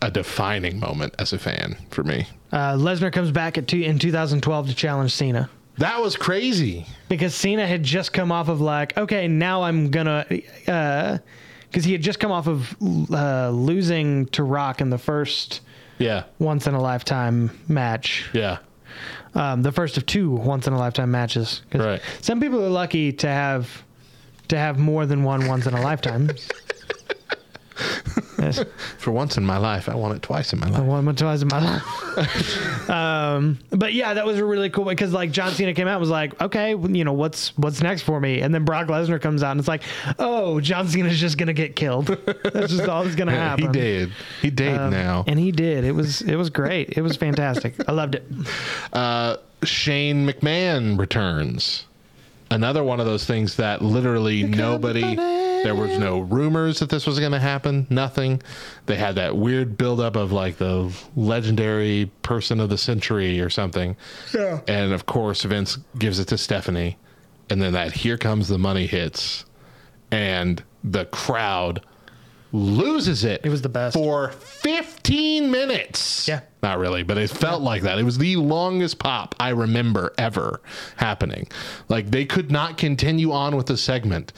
a 0.00 0.10
defining 0.10 0.78
moment 0.80 1.14
as 1.18 1.32
a 1.32 1.38
fan 1.38 1.76
for 1.90 2.02
me. 2.02 2.26
Uh, 2.52 2.74
Lesnar 2.74 3.10
comes 3.12 3.30
back 3.30 3.56
at 3.56 3.66
two, 3.66 3.78
in 3.78 3.98
2012 3.98 4.68
to 4.68 4.74
challenge 4.74 5.14
Cena 5.14 5.48
That 5.78 6.02
was 6.02 6.16
crazy. 6.16 6.84
because 7.08 7.34
Cena 7.34 7.66
had 7.66 7.82
just 7.82 8.12
come 8.12 8.30
off 8.30 8.48
of 8.48 8.60
like, 8.60 8.94
okay, 8.98 9.26
now 9.26 9.62
I'm 9.62 9.90
gonna, 9.90 10.26
because 10.28 11.84
he 11.84 11.92
had 11.92 12.02
just 12.02 12.20
come 12.20 12.30
off 12.30 12.46
of 12.48 12.76
uh, 13.10 13.48
losing 13.50 14.26
to 14.26 14.42
Rock 14.42 14.82
in 14.82 14.90
the 14.90 14.98
first 14.98 15.62
Yeah, 15.98 16.24
once 16.38 16.66
in 16.66 16.74
a 16.74 16.80
lifetime 16.80 17.58
match, 17.68 18.28
yeah, 18.34 18.58
um, 19.34 19.62
the 19.62 19.72
first 19.72 19.96
of 19.96 20.04
two 20.04 20.30
once 20.30 20.66
in 20.66 20.74
a 20.74 20.78
lifetime 20.78 21.10
matches. 21.10 21.62
Right. 21.72 22.02
Some 22.20 22.38
people 22.40 22.62
are 22.62 22.68
lucky 22.68 23.12
to 23.14 23.28
have 23.28 23.82
to 24.52 24.58
have 24.58 24.78
more 24.78 25.04
than 25.06 25.24
one 25.24 25.48
once 25.48 25.66
in 25.66 25.74
a 25.74 25.80
lifetime. 25.82 26.30
For 28.98 29.10
once 29.12 29.36
in 29.38 29.46
my 29.46 29.56
life, 29.56 29.88
I 29.88 29.94
won 29.94 30.14
it 30.14 30.20
twice 30.22 30.52
in 30.52 30.58
my 30.60 30.68
life. 30.68 30.80
I 30.80 30.82
won 30.82 31.08
it 31.08 31.16
twice 31.16 31.42
in 31.42 31.48
my 31.48 31.58
life. 31.64 32.90
um, 32.90 33.58
but 33.70 33.94
yeah, 33.94 34.14
that 34.14 34.26
was 34.26 34.38
a 34.38 34.44
really 34.44 34.68
cool 34.68 34.84
because 34.84 35.12
like 35.12 35.30
John 35.30 35.52
Cena 35.52 35.72
came 35.74 35.86
out 35.88 35.92
and 35.92 36.00
was 36.00 36.10
like, 36.10 36.38
okay, 36.40 36.70
you 36.70 37.04
know 37.04 37.12
what's 37.12 37.56
what's 37.56 37.80
next 37.80 38.02
for 38.02 38.20
me, 38.20 38.40
and 38.40 38.54
then 38.54 38.64
Brock 38.64 38.88
Lesnar 38.88 39.20
comes 39.20 39.42
out 39.42 39.52
and 39.52 39.60
it's 39.60 39.68
like, 39.68 39.82
oh, 40.18 40.60
John 40.60 40.86
Cena's 40.88 41.18
just 41.20 41.38
gonna 41.38 41.52
get 41.52 41.76
killed. 41.76 42.06
That's 42.44 42.72
just 42.72 42.88
all 42.88 43.04
that's 43.04 43.16
gonna 43.16 43.32
Yeah, 43.32 43.48
happen. 43.50 43.66
he 43.66 43.72
did. 43.72 44.12
He 44.42 44.50
did 44.50 44.76
Um, 44.78 44.90
now. 44.90 45.24
and 45.26 45.38
he 45.38 45.50
did. 45.52 45.84
It 45.84 45.92
was 45.92 46.20
it 46.22 46.36
was 46.36 46.50
great. 46.50 46.90
It 46.96 47.02
was 47.02 47.16
fantastic. 47.16 47.74
I 47.88 47.92
loved 47.92 48.16
it. 48.16 48.24
Uh, 48.92 49.36
Shane 49.62 50.26
McMahon 50.26 50.98
returns. 50.98 51.86
Another 52.52 52.84
one 52.84 53.00
of 53.00 53.06
those 53.06 53.24
things 53.24 53.56
that 53.56 53.82
literally 53.82 54.42
nobody. 54.42 55.16
There 55.62 55.74
was 55.76 55.96
no 55.96 56.18
rumors 56.18 56.80
that 56.80 56.90
this 56.90 57.06
was 57.06 57.20
going 57.20 57.30
to 57.32 57.38
happen. 57.38 57.86
Nothing. 57.88 58.42
They 58.86 58.96
had 58.96 59.14
that 59.14 59.36
weird 59.36 59.78
buildup 59.78 60.16
of 60.16 60.32
like 60.32 60.56
the 60.58 60.92
legendary 61.14 62.10
person 62.22 62.58
of 62.58 62.68
the 62.68 62.76
century 62.78 63.40
or 63.40 63.48
something. 63.48 63.96
Yeah. 64.34 64.60
And 64.66 64.92
of 64.92 65.06
course, 65.06 65.44
Vince 65.44 65.78
gives 65.98 66.18
it 66.18 66.26
to 66.28 66.38
Stephanie, 66.38 66.98
and 67.48 67.62
then 67.62 67.72
that 67.74 67.92
"Here 67.92 68.18
Comes 68.18 68.48
the 68.48 68.58
Money" 68.58 68.86
hits, 68.86 69.44
and 70.10 70.62
the 70.82 71.04
crowd 71.06 71.80
loses 72.52 73.24
it. 73.24 73.40
It 73.44 73.48
was 73.48 73.62
the 73.62 73.68
best. 73.68 73.94
for 73.94 74.30
15 74.30 75.50
minutes. 75.50 76.28
Yeah. 76.28 76.40
Not 76.62 76.78
really, 76.78 77.02
but 77.02 77.18
it 77.18 77.30
felt 77.30 77.62
like 77.62 77.82
that. 77.82 77.98
It 77.98 78.04
was 78.04 78.18
the 78.18 78.36
longest 78.36 78.98
pop 78.98 79.34
I 79.40 79.48
remember 79.50 80.12
ever 80.18 80.60
happening. 80.96 81.48
Like 81.88 82.10
they 82.10 82.24
could 82.24 82.50
not 82.50 82.76
continue 82.78 83.32
on 83.32 83.56
with 83.56 83.66
the 83.66 83.76
segment 83.76 84.32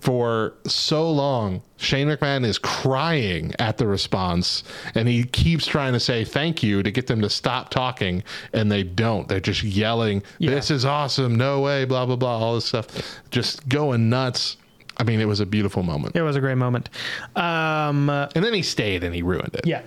for 0.00 0.54
so 0.66 1.10
long. 1.10 1.62
Shane 1.78 2.08
McMahon 2.08 2.44
is 2.44 2.58
crying 2.58 3.54
at 3.58 3.78
the 3.78 3.86
response 3.86 4.62
and 4.94 5.08
he 5.08 5.24
keeps 5.24 5.66
trying 5.66 5.94
to 5.94 6.00
say 6.00 6.24
thank 6.24 6.62
you 6.62 6.82
to 6.82 6.90
get 6.90 7.06
them 7.06 7.22
to 7.22 7.30
stop 7.30 7.70
talking 7.70 8.22
and 8.52 8.70
they 8.70 8.82
don't. 8.82 9.26
They're 9.28 9.40
just 9.40 9.62
yelling, 9.62 10.22
"This 10.38 10.70
is 10.70 10.84
awesome. 10.84 11.34
No 11.34 11.60
way, 11.60 11.84
blah 11.86 12.06
blah 12.06 12.16
blah, 12.16 12.38
all 12.38 12.54
this 12.56 12.66
stuff." 12.66 12.86
Just 13.30 13.68
going 13.68 14.08
nuts. 14.10 14.58
I 14.98 15.04
mean, 15.04 15.20
it 15.20 15.26
was 15.28 15.40
a 15.40 15.46
beautiful 15.46 15.82
moment. 15.82 16.16
It 16.16 16.22
was 16.22 16.36
a 16.36 16.40
great 16.40 16.56
moment. 16.56 16.88
Um, 17.36 18.08
uh, 18.08 18.28
And 18.34 18.44
then 18.44 18.54
he 18.54 18.62
stayed 18.62 19.04
and 19.04 19.14
he 19.14 19.22
ruined 19.22 19.54
it. 19.54 19.66
yeah. 19.66 19.82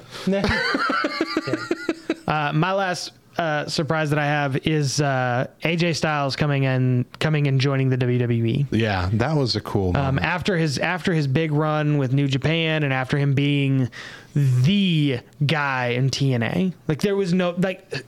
Uh, 2.28 2.52
my 2.54 2.72
last 2.74 3.12
uh, 3.40 3.66
surprise 3.68 4.10
that 4.12 4.20
I 4.20 4.26
have 4.26 4.58
is 4.68 5.02
uh, 5.02 5.48
AJ 5.64 5.96
Styles 5.96 6.36
coming 6.36 6.64
in, 6.64 7.06
coming 7.20 7.48
and 7.48 7.60
joining 7.60 7.90
the 7.90 7.98
WWE. 7.98 8.68
Yeah, 8.72 9.10
that 9.14 9.36
was 9.36 9.56
a 9.56 9.62
cool 9.62 9.96
Um, 9.98 10.20
after 10.20 10.58
his 10.58 10.78
after 10.78 11.14
his 11.14 11.26
big 11.26 11.52
run 11.52 11.98
with 11.98 12.14
New 12.14 12.28
Japan 12.28 12.84
and 12.84 12.94
after 12.94 13.18
him 13.18 13.34
being 13.34 13.90
the 14.36 15.22
guy 15.46 15.88
in 15.88 16.10
TNA, 16.10 16.74
like 16.88 17.02
there 17.02 17.16
was 17.16 17.34
no 17.34 17.56
like 17.58 18.06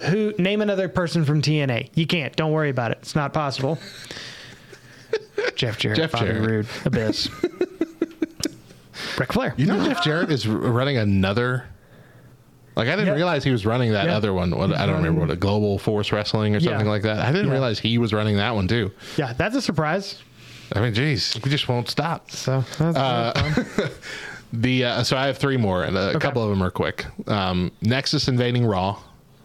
who 0.00 0.32
name 0.38 0.60
another 0.60 0.88
person 0.88 1.24
from 1.24 1.42
TNA. 1.42 1.90
You 1.94 2.06
can't. 2.06 2.36
Don't 2.36 2.52
worry 2.52 2.70
about 2.70 2.92
it. 2.92 2.98
It's 3.00 3.16
not 3.16 3.32
possible. 3.32 3.78
Jeff 5.54 5.78
Jarrett, 5.78 5.96
Jeff 5.98 6.12
Bobby 6.12 6.26
Jarrett. 6.26 6.48
Roode, 6.50 6.66
Abyss, 6.84 7.28
Ric 9.18 9.32
Flair. 9.32 9.54
you 9.56 9.66
know, 9.66 9.82
Jeff 9.86 10.02
Jarrett 10.04 10.30
is 10.30 10.46
r- 10.46 10.54
running 10.54 10.96
another. 10.98 11.64
Like 12.74 12.88
I 12.88 12.92
didn't 12.92 13.06
Yeah. 13.08 13.14
realize 13.14 13.44
he 13.44 13.50
was 13.50 13.64
running 13.64 13.92
that 13.92 14.06
Yeah. 14.06 14.16
other 14.16 14.32
one. 14.34 14.50
What, 14.50 14.74
I 14.76 14.84
don't 14.86 14.96
remember 14.96 15.20
what 15.20 15.30
a 15.30 15.36
Global 15.36 15.78
Force 15.78 16.12
Wrestling 16.12 16.54
or 16.54 16.60
something 16.60 16.86
Yeah. 16.86 16.92
like 16.92 17.02
that. 17.02 17.20
I 17.20 17.32
didn't 17.32 17.46
Yeah. 17.46 17.52
realize 17.52 17.78
he 17.78 17.96
was 17.98 18.12
running 18.12 18.36
that 18.36 18.54
one 18.54 18.68
too. 18.68 18.92
Yeah, 19.16 19.32
that's 19.32 19.56
a 19.56 19.62
surprise. 19.62 20.22
I 20.74 20.80
mean, 20.80 20.92
geez, 20.92 21.38
we 21.42 21.50
just 21.50 21.68
won't 21.68 21.88
stop. 21.88 22.30
So 22.30 22.64
that's 22.78 22.96
fun. 22.98 23.90
The 24.52 24.84
uh, 24.84 25.02
so 25.02 25.16
I 25.16 25.26
have 25.26 25.38
three 25.38 25.56
more, 25.56 25.82
and 25.82 25.98
a 25.98 26.18
couple 26.20 26.40
of 26.42 26.48
them 26.48 26.62
are 26.62 26.70
quick. 26.70 27.04
Um, 27.26 27.72
Nexus 27.82 28.28
invading 28.28 28.64
Raw, 28.64 28.96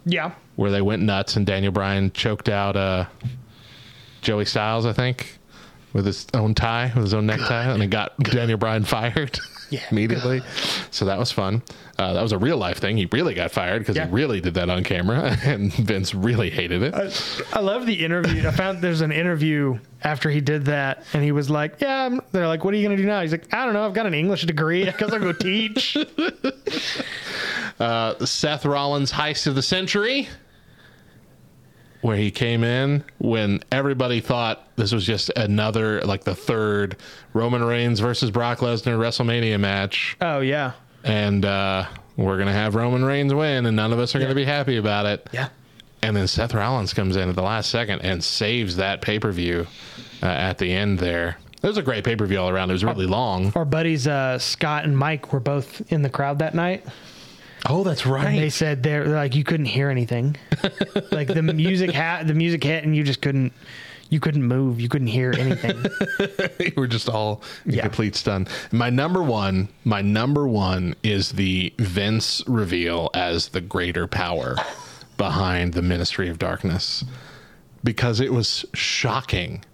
yeah, 0.06 0.30
where 0.54 0.70
they 0.70 0.80
went 0.80 1.02
nuts, 1.02 1.34
and 1.34 1.44
Daniel 1.44 1.72
Bryan 1.72 2.12
choked 2.12 2.48
out 2.48 2.76
uh, 2.76 3.06
Joey 4.22 4.44
Styles, 4.44 4.86
I 4.86 4.92
think, 4.92 5.38
with 5.92 6.06
his 6.06 6.26
own 6.34 6.54
tie, 6.54 6.92
with 6.94 7.04
his 7.04 7.14
own 7.14 7.26
necktie, 7.26 7.64
and 7.72 7.82
it 7.82 7.88
got 7.88 8.16
Daniel 8.18 8.58
Bryan 8.58 8.84
fired 8.84 9.38
Yeah. 9.70 9.80
immediately. 9.90 10.42
So 10.90 11.04
that 11.06 11.18
was 11.18 11.32
fun. 11.32 11.62
Uh, 11.98 12.12
that 12.14 12.22
was 12.22 12.32
a 12.32 12.38
real 12.38 12.56
life 12.58 12.78
thing. 12.78 12.96
He 12.98 13.06
really 13.12 13.32
got 13.34 13.50
fired 13.52 13.78
because 13.80 13.96
Yeah. 13.96 14.06
he 14.06 14.12
really 14.12 14.40
did 14.40 14.54
that 14.54 14.68
on 14.68 14.84
camera, 14.84 15.36
and 15.44 15.72
Vince 15.72 16.14
really 16.14 16.50
hated 16.50 16.82
it. 16.82 16.94
I 17.54 17.60
love 17.60 17.86
the 17.86 18.04
interview. 18.04 18.46
I 18.46 18.50
found 18.50 18.82
there's 18.82 19.00
an 19.00 19.12
interview 19.12 19.78
after 20.04 20.28
he 20.30 20.40
did 20.40 20.64
that, 20.66 21.04
and 21.14 21.22
he 21.22 21.32
was 21.32 21.48
like, 21.48 21.76
"Yeah." 21.80 22.06
I'm, 22.06 22.20
they're 22.32 22.48
like, 22.48 22.64
"What 22.64 22.74
are 22.74 22.76
you 22.76 22.82
gonna 22.82 22.96
do 22.96 23.06
now?" 23.06 23.20
He's 23.22 23.32
like, 23.32 23.52
"I 23.54 23.64
don't 23.64 23.72
know. 23.74 23.84
I've 23.86 23.94
got 23.94 24.06
an 24.06 24.14
English 24.14 24.42
degree. 24.46 24.88
I 24.88 24.92
guess 24.92 25.10
I'll 25.12 25.20
go 25.20 25.32
teach." 25.32 25.96
Uh, 27.80 28.24
Seth 28.24 28.64
Rollins 28.64 29.12
heist 29.12 29.46
of 29.46 29.54
the 29.54 29.62
century, 29.62 30.28
where 32.02 32.16
he 32.16 32.30
came 32.30 32.62
in 32.62 33.02
when 33.18 33.62
everybody 33.72 34.20
thought 34.20 34.68
this 34.76 34.92
was 34.92 35.06
just 35.06 35.30
another, 35.30 36.02
like 36.02 36.24
the 36.24 36.34
third 36.34 36.96
Roman 37.32 37.64
Reigns 37.64 38.00
versus 38.00 38.30
Brock 38.30 38.58
Lesnar 38.58 38.98
WrestleMania 38.98 39.58
match, 39.58 40.16
oh 40.20 40.40
yeah, 40.40 40.72
and 41.04 41.44
uh, 41.44 41.86
we're 42.16 42.38
gonna 42.38 42.52
have 42.52 42.74
Roman 42.74 43.04
Reigns 43.04 43.32
win, 43.32 43.66
and 43.66 43.74
none 43.76 43.92
of 43.92 43.98
us 43.98 44.14
are 44.14 44.18
gonna 44.18 44.34
be 44.34 44.44
happy 44.44 44.76
about 44.76 45.06
it. 45.06 45.28
yeah. 45.32 45.48
And 46.04 46.16
then 46.16 46.26
Seth 46.26 46.52
Rollins 46.52 46.92
comes 46.92 47.14
in 47.14 47.28
at 47.28 47.36
the 47.36 47.42
last 47.42 47.70
second 47.70 48.00
and 48.00 48.24
saves 48.24 48.74
that 48.76 49.02
pay 49.02 49.20
per 49.20 49.30
view 49.30 49.68
uh, 50.20 50.26
at 50.26 50.58
the 50.58 50.72
end 50.72 50.98
there. 50.98 51.38
It 51.62 51.66
was 51.68 51.78
a 51.78 51.82
great 51.82 52.02
pay 52.02 52.16
per 52.16 52.26
view 52.26 52.40
all 52.40 52.48
around. 52.48 52.70
It 52.70 52.72
was 52.72 52.84
really 52.84 53.06
long. 53.06 53.52
Our 53.54 53.64
buddies 53.64 54.08
uh, 54.08 54.36
Scott 54.40 54.82
and 54.82 54.98
Mike 54.98 55.32
were 55.32 55.38
both 55.38 55.92
in 55.92 56.02
the 56.02 56.10
crowd 56.10 56.40
that 56.40 56.56
night. 56.56 56.84
Oh, 57.68 57.84
that's 57.84 58.04
And 58.04 58.38
they 58.38 58.50
said 58.50 58.82
they're 58.82 59.06
like 59.06 59.34
you 59.34 59.44
couldn't 59.44 59.66
hear 59.66 59.88
anything, 59.88 60.36
like 61.12 61.28
the 61.28 61.42
music 61.42 61.90
had 61.92 62.26
the 62.28 62.34
music 62.34 62.64
hit 62.64 62.84
and 62.84 62.94
you 62.96 63.04
just 63.04 63.22
couldn't 63.22 63.52
you 64.10 64.20
couldn't 64.20 64.42
move, 64.42 64.78
you 64.78 64.90
couldn't 64.90 65.06
hear 65.06 65.32
anything. 65.38 65.82
we 66.58 66.72
were 66.76 66.86
just 66.86 67.08
all 67.08 67.42
in 67.64 67.74
Yeah. 67.74 67.82
complete 67.82 68.14
stun. 68.14 68.46
My 68.70 68.90
number 68.90 69.22
one, 69.22 69.68
my 69.84 70.02
number 70.02 70.46
one 70.46 70.94
is 71.02 71.32
the 71.32 71.72
Vince 71.78 72.42
reveal 72.46 73.10
as 73.14 73.48
the 73.48 73.62
greater 73.62 74.06
power 74.06 74.56
behind 75.16 75.72
the 75.72 75.80
Ministry 75.82 76.28
of 76.28 76.38
Darkness 76.38 77.04
because 77.82 78.20
it 78.20 78.32
was 78.34 78.66
shocking. 78.74 79.64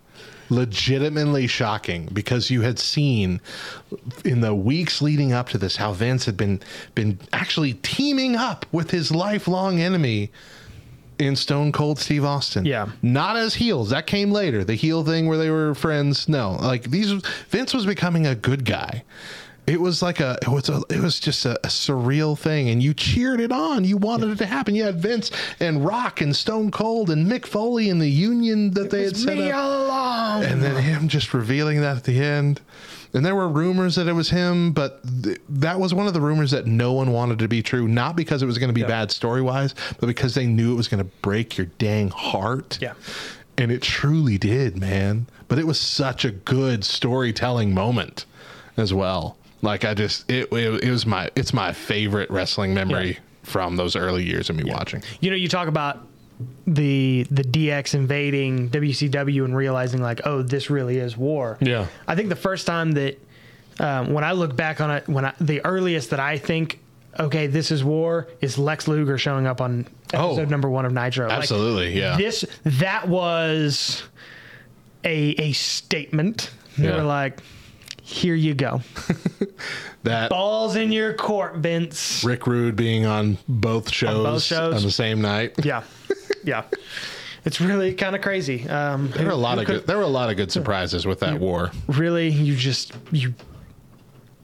Legitimately 0.50 1.46
shocking 1.46 2.08
because 2.12 2.50
you 2.50 2.62
had 2.62 2.78
seen 2.78 3.40
in 4.24 4.40
the 4.40 4.54
weeks 4.54 5.02
leading 5.02 5.32
up 5.32 5.48
to 5.50 5.58
this 5.58 5.76
how 5.76 5.92
Vince 5.92 6.24
had 6.24 6.36
been 6.36 6.60
been 6.94 7.18
actually 7.32 7.74
teaming 7.74 8.36
up 8.36 8.64
with 8.72 8.90
his 8.90 9.10
lifelong 9.10 9.80
enemy 9.80 10.30
in 11.18 11.36
Stone 11.36 11.72
Cold 11.72 11.98
Steve 11.98 12.24
Austin. 12.24 12.64
Yeah. 12.64 12.88
Not 13.02 13.36
as 13.36 13.54
heels. 13.54 13.90
That 13.90 14.06
came 14.06 14.30
later. 14.30 14.64
The 14.64 14.74
heel 14.74 15.04
thing 15.04 15.26
where 15.26 15.38
they 15.38 15.50
were 15.50 15.74
friends. 15.74 16.28
No. 16.28 16.52
Like 16.52 16.84
these 16.84 17.12
Vince 17.48 17.74
was 17.74 17.86
becoming 17.86 18.26
a 18.26 18.34
good 18.34 18.64
guy. 18.64 19.04
It 19.68 19.80
was 19.80 20.02
like 20.02 20.20
a 20.20 20.38
it 20.42 20.48
was 20.48 20.68
a 20.68 20.82
it 20.88 21.00
was 21.00 21.20
just 21.20 21.44
a, 21.44 21.56
a 21.58 21.68
surreal 21.68 22.38
thing 22.38 22.68
and 22.70 22.82
you 22.82 22.94
cheered 22.94 23.40
it 23.40 23.52
on. 23.52 23.84
You 23.84 23.96
wanted 23.98 24.30
it 24.30 24.38
to 24.38 24.46
happen. 24.46 24.74
You 24.74 24.84
had 24.84 25.00
Vince 25.00 25.30
and 25.60 25.84
Rock 25.84 26.20
and 26.20 26.34
Stone 26.34 26.70
Cold 26.70 27.10
and 27.10 27.30
Mick 27.30 27.46
Foley 27.46 27.90
and 27.90 28.00
the 28.00 28.08
union 28.08 28.70
that 28.72 28.90
they 28.90 29.04
had 29.04 29.16
set 29.16 29.36
Me 29.36 29.50
up. 29.50 29.56
all 29.58 29.86
along. 29.86 30.44
And 30.44 30.62
then 30.62 30.82
him 30.82 31.08
just 31.08 31.34
revealing 31.34 31.80
that 31.82 31.96
at 31.98 32.04
the 32.04 32.18
end. 32.20 32.60
And 33.14 33.24
there 33.24 33.34
were 33.34 33.48
rumors 33.48 33.94
that 33.94 34.06
it 34.06 34.12
was 34.12 34.28
him, 34.30 34.72
but 34.72 35.00
th- 35.22 35.40
that 35.48 35.80
was 35.80 35.94
one 35.94 36.06
of 36.06 36.12
the 36.12 36.20
rumors 36.20 36.50
that 36.50 36.66
no 36.66 36.92
one 36.92 37.10
wanted 37.10 37.38
to 37.38 37.48
be 37.48 37.62
true. 37.62 37.88
Not 37.88 38.16
because 38.16 38.42
it 38.42 38.46
was 38.46 38.58
going 38.58 38.68
to 38.68 38.74
be 38.74 38.82
bad 38.82 39.10
story 39.10 39.40
wise, 39.40 39.74
but 39.98 40.06
because 40.08 40.34
they 40.34 40.46
knew 40.46 40.72
it 40.72 40.76
was 40.76 40.88
going 40.88 41.02
to 41.02 41.10
break 41.22 41.56
your 41.56 41.68
dang 41.78 42.10
heart. 42.10 42.78
Yeah. 42.82 42.92
And 43.56 43.72
it 43.72 43.80
truly 43.80 44.36
did, 44.36 44.76
man. 44.78 45.26
But 45.48 45.58
it 45.58 45.66
was 45.66 45.80
such 45.80 46.26
a 46.26 46.30
good 46.30 46.84
storytelling 46.84 47.72
moment 47.72 48.26
as 48.76 48.92
well. 48.92 49.36
Like 49.62 49.84
I 49.84 49.94
just, 49.94 50.30
it, 50.30 50.52
it, 50.52 50.84
it 50.84 50.90
was 50.90 51.04
my, 51.06 51.30
it's 51.34 51.52
my 51.52 51.72
favorite 51.72 52.30
wrestling 52.30 52.74
memory 52.74 53.12
Yeah. 53.12 53.18
from 53.42 53.76
those 53.76 53.96
early 53.96 54.24
years 54.24 54.50
of 54.50 54.56
me 54.56 54.64
watching. 54.64 55.02
you 55.20 55.30
know, 55.30 55.36
you 55.36 55.48
talk 55.48 55.68
about 55.68 56.06
the 56.68 57.26
the 57.32 57.42
DX 57.42 57.94
invading 57.94 58.70
WCW 58.70 59.44
and 59.44 59.56
realizing 59.56 60.00
like, 60.00 60.20
oh, 60.24 60.42
this 60.42 60.70
really 60.70 60.98
is 60.98 61.16
war. 61.16 61.58
Yeah. 61.60 61.86
I 62.06 62.14
think 62.14 62.28
the 62.28 62.36
first 62.36 62.64
time 62.66 62.92
that 62.92 63.18
um, 63.80 64.12
when 64.12 64.22
I 64.22 64.32
look 64.32 64.54
back 64.54 64.80
on 64.80 64.90
it, 64.92 65.08
when 65.08 65.24
I, 65.24 65.32
the 65.40 65.64
earliest 65.64 66.10
that 66.10 66.20
I 66.20 66.38
think, 66.38 66.78
okay, 67.18 67.48
this 67.48 67.72
is 67.72 67.82
war, 67.82 68.28
is 68.40 68.56
Lex 68.58 68.86
Luger 68.86 69.18
showing 69.18 69.46
up 69.48 69.60
on 69.60 69.86
episode 70.12 70.42
Oh. 70.42 70.44
number 70.44 70.70
one 70.70 70.84
of 70.84 70.92
Nitro. 70.92 71.26
Like, 71.28 71.38
Absolutely, 71.38 71.98
yeah. 71.98 72.16
This 72.16 72.44
that 72.64 73.08
was 73.08 74.04
a 75.04 75.30
a 75.30 75.52
statement. 75.52 76.50
They 76.76 76.84
Yeah. 76.88 76.96
were 76.98 77.02
like, 77.02 77.40
here 78.08 78.34
you 78.34 78.54
go, 78.54 78.80
That 80.04 80.30
balls 80.30 80.76
in 80.76 80.92
your 80.92 81.12
court, 81.12 81.56
Vince. 81.56 82.24
Rick 82.24 82.46
Rude 82.46 82.74
being 82.76 83.04
on 83.04 83.36
both 83.48 83.90
shows, 83.92 84.24
both 84.24 84.42
shows. 84.42 84.74
on 84.76 84.82
the 84.82 84.90
same 84.90 85.20
night. 85.20 85.54
Yeah, 85.64 85.82
yeah. 86.44 86.64
It's 87.44 87.60
really 87.60 87.94
kind 87.94 88.16
of 88.16 88.22
crazy. 88.22 88.68
Um, 88.68 89.10
There 89.10 89.26
were 89.26 89.30
a 89.32 89.36
lot 89.36 89.58
of 89.58 89.66
good. 89.66 89.86
There 89.86 89.96
were 89.96 90.02
a 90.02 90.06
lot 90.06 90.30
of 90.30 90.36
good 90.36 90.50
surprises 90.50 91.06
with 91.06 91.20
that 91.20 91.38
war. 91.38 91.70
really 91.86 92.28
you 92.28 92.56
just 92.56 92.92
you 93.12 93.34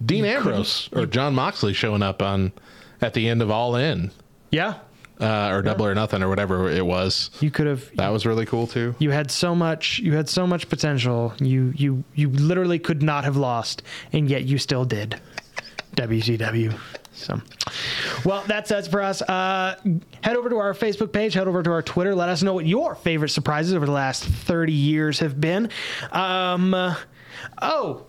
Dean 0.04 0.24
Ambrose 0.24 0.88
or 0.92 1.06
Jon 1.06 1.34
Moxley 1.34 1.72
showing 1.72 2.02
up 2.02 2.20
on 2.22 2.52
at 3.00 3.14
the 3.14 3.28
end 3.28 3.40
of 3.42 3.50
All 3.50 3.76
In 3.76 4.10
Yeah, 4.50 4.74
uh, 5.20 5.50
or 5.52 5.62
Double 5.62 5.86
or 5.86 5.94
Nothing 5.94 6.22
or 6.22 6.28
whatever 6.28 6.68
it 6.70 6.84
was. 6.84 7.30
you 7.40 7.50
could 7.50 7.66
have. 7.66 7.90
That 7.96 8.08
was 8.08 8.26
really 8.26 8.46
cool 8.46 8.66
too. 8.66 8.94
You 8.98 9.10
had 9.10 9.30
so 9.30 9.54
much. 9.54 9.98
You 10.00 10.14
had 10.14 10.28
so 10.28 10.46
much 10.46 10.68
potential. 10.68 11.32
You 11.40 11.72
you 11.76 12.04
you 12.14 12.30
literally 12.30 12.78
could 12.78 13.02
not 13.02 13.24
have 13.24 13.36
lost, 13.36 13.82
and 14.12 14.28
yet 14.28 14.44
you 14.44 14.58
still 14.58 14.84
did. 14.84 15.20
WCW. 15.96 16.76
So, 17.12 17.40
well, 18.24 18.42
that's 18.48 18.72
it 18.72 18.88
for 18.88 19.00
us. 19.00 19.22
Uh, 19.22 19.76
head 20.24 20.34
over 20.34 20.48
to 20.50 20.56
our 20.56 20.74
Facebook 20.74 21.12
page. 21.12 21.34
Head 21.34 21.46
over 21.46 21.62
to 21.62 21.70
our 21.70 21.82
Twitter. 21.82 22.12
Let 22.12 22.28
us 22.28 22.42
know 22.42 22.52
what 22.52 22.66
your 22.66 22.96
favorite 22.96 23.28
surprises 23.28 23.72
over 23.74 23.86
the 23.86 23.92
last 23.92 24.24
thirty 24.24 24.72
years 24.72 25.20
have 25.20 25.40
been. 25.40 25.70
Um, 26.10 26.74
uh, 26.74 26.96
oh, 27.62 28.06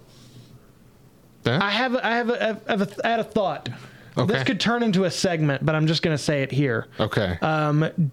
Yeah? 1.46 1.60
I 1.62 1.70
have 1.70 1.94
a, 1.94 2.04
I 2.06 2.16
have 2.16 2.30
a, 2.32 2.44
I 2.44 2.72
have 2.72 2.82
a, 2.82 3.06
I 3.06 3.10
had 3.12 3.20
a 3.20 3.24
thought. 3.24 3.70
Okay. 4.18 4.34
This 4.34 4.44
could 4.44 4.60
turn 4.60 4.84
into 4.84 5.04
a 5.04 5.12
segment, 5.12 5.66
but 5.66 5.76
I'm 5.76 5.88
just 5.88 6.02
going 6.02 6.16
to 6.16 6.22
say 6.22 6.42
it 6.42 6.52
here. 6.52 6.88
okay. 7.00 7.38
Um, 7.42 8.12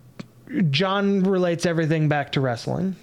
John 0.70 1.22
relates 1.22 1.64
everything 1.64 2.08
back 2.08 2.32
to 2.32 2.40
wrestling. 2.40 2.96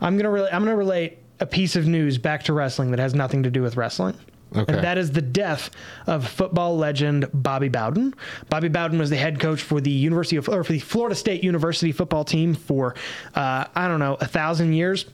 I'm 0.00 0.16
gonna 0.16 0.30
re- 0.30 0.48
I'm 0.50 0.62
gonna 0.64 0.76
relate 0.76 1.18
a 1.40 1.46
piece 1.46 1.76
of 1.76 1.86
news 1.86 2.18
back 2.18 2.44
to 2.44 2.52
wrestling 2.52 2.90
that 2.92 3.00
has 3.00 3.14
nothing 3.14 3.42
to 3.42 3.50
do 3.50 3.62
with 3.62 3.76
wrestling. 3.76 4.16
Okay. 4.54 4.72
And 4.72 4.82
that 4.82 4.98
is 4.98 5.12
the 5.12 5.22
death 5.22 5.70
of 6.06 6.26
football 6.26 6.76
legend 6.76 7.28
Bobby 7.32 7.68
Bowden. 7.68 8.14
Bobby 8.48 8.68
Bowden 8.68 8.98
was 8.98 9.10
the 9.10 9.16
head 9.16 9.38
coach 9.38 9.62
for 9.62 9.80
the 9.80 9.90
University 9.90 10.36
of 10.36 10.48
or 10.48 10.64
for 10.64 10.72
the 10.72 10.78
Florida 10.80 11.14
State 11.14 11.44
University 11.44 11.92
football 11.92 12.24
team 12.24 12.54
for 12.54 12.94
uh, 13.34 13.66
I 13.74 13.88
don't 13.88 14.00
know 14.00 14.16
a 14.20 14.26
thousand 14.26 14.72
years 14.72 15.06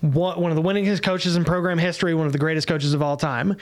one, 0.00 0.40
one 0.40 0.50
of 0.50 0.56
the 0.56 0.62
winningest 0.62 1.02
coaches 1.02 1.36
in 1.36 1.44
program 1.44 1.78
history, 1.78 2.14
one 2.14 2.26
of 2.26 2.32
the 2.32 2.38
greatest 2.38 2.66
coaches 2.68 2.94
of 2.94 3.02
all 3.02 3.16
time. 3.16 3.56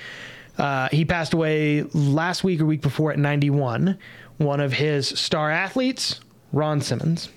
Uh, 0.61 0.91
he 0.93 1.07
passed 1.07 1.33
away 1.33 1.83
last 1.95 2.45
week 2.45 2.61
or 2.61 2.67
week 2.67 2.83
before 2.83 3.11
at 3.11 3.19
91. 3.19 3.97
One 4.37 4.61
of 4.61 4.75
his 4.75 5.09
star 5.09 5.51
athletes, 5.51 6.21
Ron 6.53 6.83
Simmons. 6.83 7.31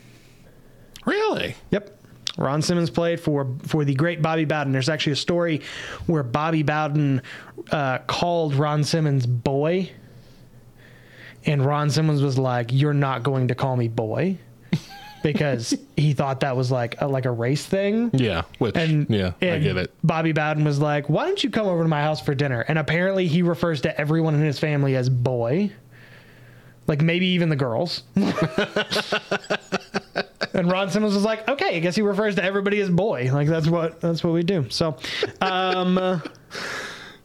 really? 1.06 1.56
Yep. 1.72 2.00
Ron 2.38 2.62
Simmons 2.62 2.90
played 2.90 3.20
for 3.20 3.48
for 3.66 3.86
the 3.86 3.94
great 3.94 4.22
Bobby 4.22 4.44
Bowden. 4.46 4.74
There's 4.74 4.90
actually 4.90 5.14
a 5.14 5.18
story 5.18 5.62
where 6.08 6.24
Bobby 6.24 6.64
Bowden 6.64 7.22
uh, 7.72 8.00
called 8.00 8.56
Ron 8.56 8.84
Simmons 8.84 9.26
boy, 9.26 9.92
and 11.46 11.64
Ron 11.64 11.92
Simmons 11.92 12.22
was 12.24 12.38
like, 12.40 12.72
"You're 12.74 12.94
not 12.94 13.22
going 13.24 13.50
to 13.50 13.56
call 13.56 13.78
me 13.78 13.88
boy," 13.88 14.38
because 15.24 15.76
he 15.98 16.14
thought 16.14 16.42
that 16.42 16.56
was 16.56 16.70
like 16.70 17.02
a, 17.02 17.08
like 17.08 17.26
a 17.26 17.32
race 17.32 17.66
thing. 17.66 18.12
Yeah. 18.14 18.44
Which 18.60 18.78
And 18.78 19.10
yeah, 19.10 19.34
I 19.42 19.58
get 19.58 19.78
it. 19.78 19.92
Bobby 20.04 20.34
Bowden 20.34 20.64
was 20.64 20.78
like, 20.80 21.10
"Why 21.10 21.26
don't 21.26 21.44
you 21.44 21.50
come 21.50 21.66
over 21.66 21.82
to 21.82 21.90
my 21.90 22.02
house 22.02 22.22
for 22.22 22.36
dinner?" 22.36 22.62
And 22.62 22.78
apparently, 22.78 23.26
he 23.28 23.42
refers 23.42 23.82
to 23.82 24.00
everyone 24.00 24.36
in 24.36 24.42
his 24.42 24.60
family 24.60 24.96
as 24.96 25.10
boy, 25.10 25.72
like 26.86 27.02
maybe 27.02 27.26
even 27.28 27.50
the 27.50 27.56
girls. 27.56 28.04
and 30.54 30.72
Ron 30.72 30.90
Simmons 30.92 31.16
was 31.16 31.24
like, 31.24 31.48
"Okay, 31.50 31.78
I 31.78 31.80
guess 31.80 31.96
he 31.96 32.04
refers 32.04 32.36
to 32.36 32.44
everybody 32.44 32.80
as 32.82 32.90
boy. 32.90 33.32
Like 33.34 33.48
that's 33.48 33.68
what 33.68 34.02
that's 34.02 34.24
what 34.24 34.34
we 34.34 34.44
do." 34.44 34.70
So, 34.70 34.98
um, 35.42 36.22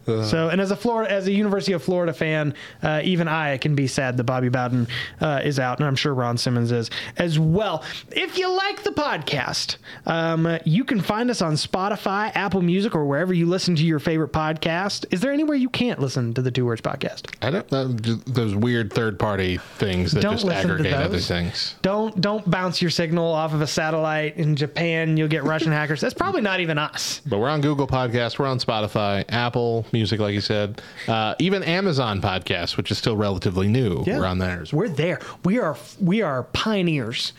uh, 0.08 0.24
so 0.24 0.48
and 0.48 0.60
as 0.60 0.70
a 0.70 0.76
Florida, 0.76 1.10
as 1.12 1.26
a 1.26 1.32
University 1.32 1.72
of 1.72 1.82
Florida 1.82 2.12
fan, 2.12 2.54
uh, 2.82 3.00
even 3.04 3.28
I 3.28 3.58
can 3.58 3.74
be 3.74 3.86
sad 3.86 4.16
that 4.16 4.24
Bobby 4.24 4.48
Bowden 4.48 4.88
uh, 5.20 5.40
is 5.44 5.58
out, 5.58 5.78
and 5.78 5.86
I'm 5.86 5.96
sure 5.96 6.14
Ron 6.14 6.38
Simmons 6.38 6.72
is 6.72 6.90
as 7.16 7.38
well. 7.38 7.84
If 8.10 8.38
you 8.38 8.50
like 8.50 8.82
the 8.82 8.90
podcast, 8.90 9.76
um, 10.06 10.58
you 10.64 10.84
can 10.84 11.00
find 11.00 11.30
us 11.30 11.42
on 11.42 11.54
Spotify, 11.54 12.32
Apple 12.34 12.62
Music, 12.62 12.94
or 12.94 13.04
wherever 13.04 13.32
you 13.34 13.46
listen 13.46 13.76
to 13.76 13.84
your 13.84 13.98
favorite 13.98 14.32
podcast. 14.32 15.04
Is 15.10 15.20
there 15.20 15.32
anywhere 15.32 15.56
you 15.56 15.68
can't 15.68 16.00
listen 16.00 16.34
to 16.34 16.42
the 16.42 16.50
Two 16.50 16.64
Words 16.64 16.80
Podcast? 16.80 17.34
I 17.42 17.50
don't 17.50 17.70
know 17.70 17.88
those 17.88 18.54
weird 18.54 18.92
third 18.92 19.18
party 19.18 19.58
things 19.76 20.12
that 20.12 20.22
Don't 20.22 20.38
just 20.38 20.46
aggregate 20.46 20.92
other 20.92 21.18
things. 21.18 21.74
Don't 21.82 22.20
don't 22.20 22.48
bounce 22.50 22.80
your 22.80 22.90
signal 22.90 23.26
off 23.32 23.52
of 23.52 23.60
a 23.60 23.66
satellite 23.66 24.36
in 24.36 24.56
Japan. 24.56 25.16
You'll 25.16 25.28
get 25.28 25.44
Russian 25.44 25.72
hackers. 25.78 26.00
That's 26.00 26.14
probably 26.14 26.40
not 26.40 26.60
even 26.60 26.78
us. 26.78 27.20
But 27.26 27.38
we're 27.38 27.48
on 27.50 27.60
Google 27.60 27.86
Podcasts, 27.86 28.38
we're 28.38 28.46
on 28.46 28.58
Spotify, 28.58 29.24
Apple 29.28 29.86
Music, 29.92 29.97
like 30.04 30.34
you 30.34 30.40
said, 30.40 30.80
uh, 31.06 31.34
even 31.38 31.62
Amazon 31.62 32.20
Podcasts, 32.20 32.76
which 32.76 32.90
is 32.90 32.98
still 32.98 33.16
relatively 33.16 33.68
new. 33.68 34.02
We're 34.06 34.24
on 34.24 34.38
there. 34.38 34.64
We're 34.72 34.88
there. 34.88 35.20
We 35.44 35.58
are 35.58 35.76
we 36.00 36.22
are 36.22 36.44
pioneers. 36.44 37.32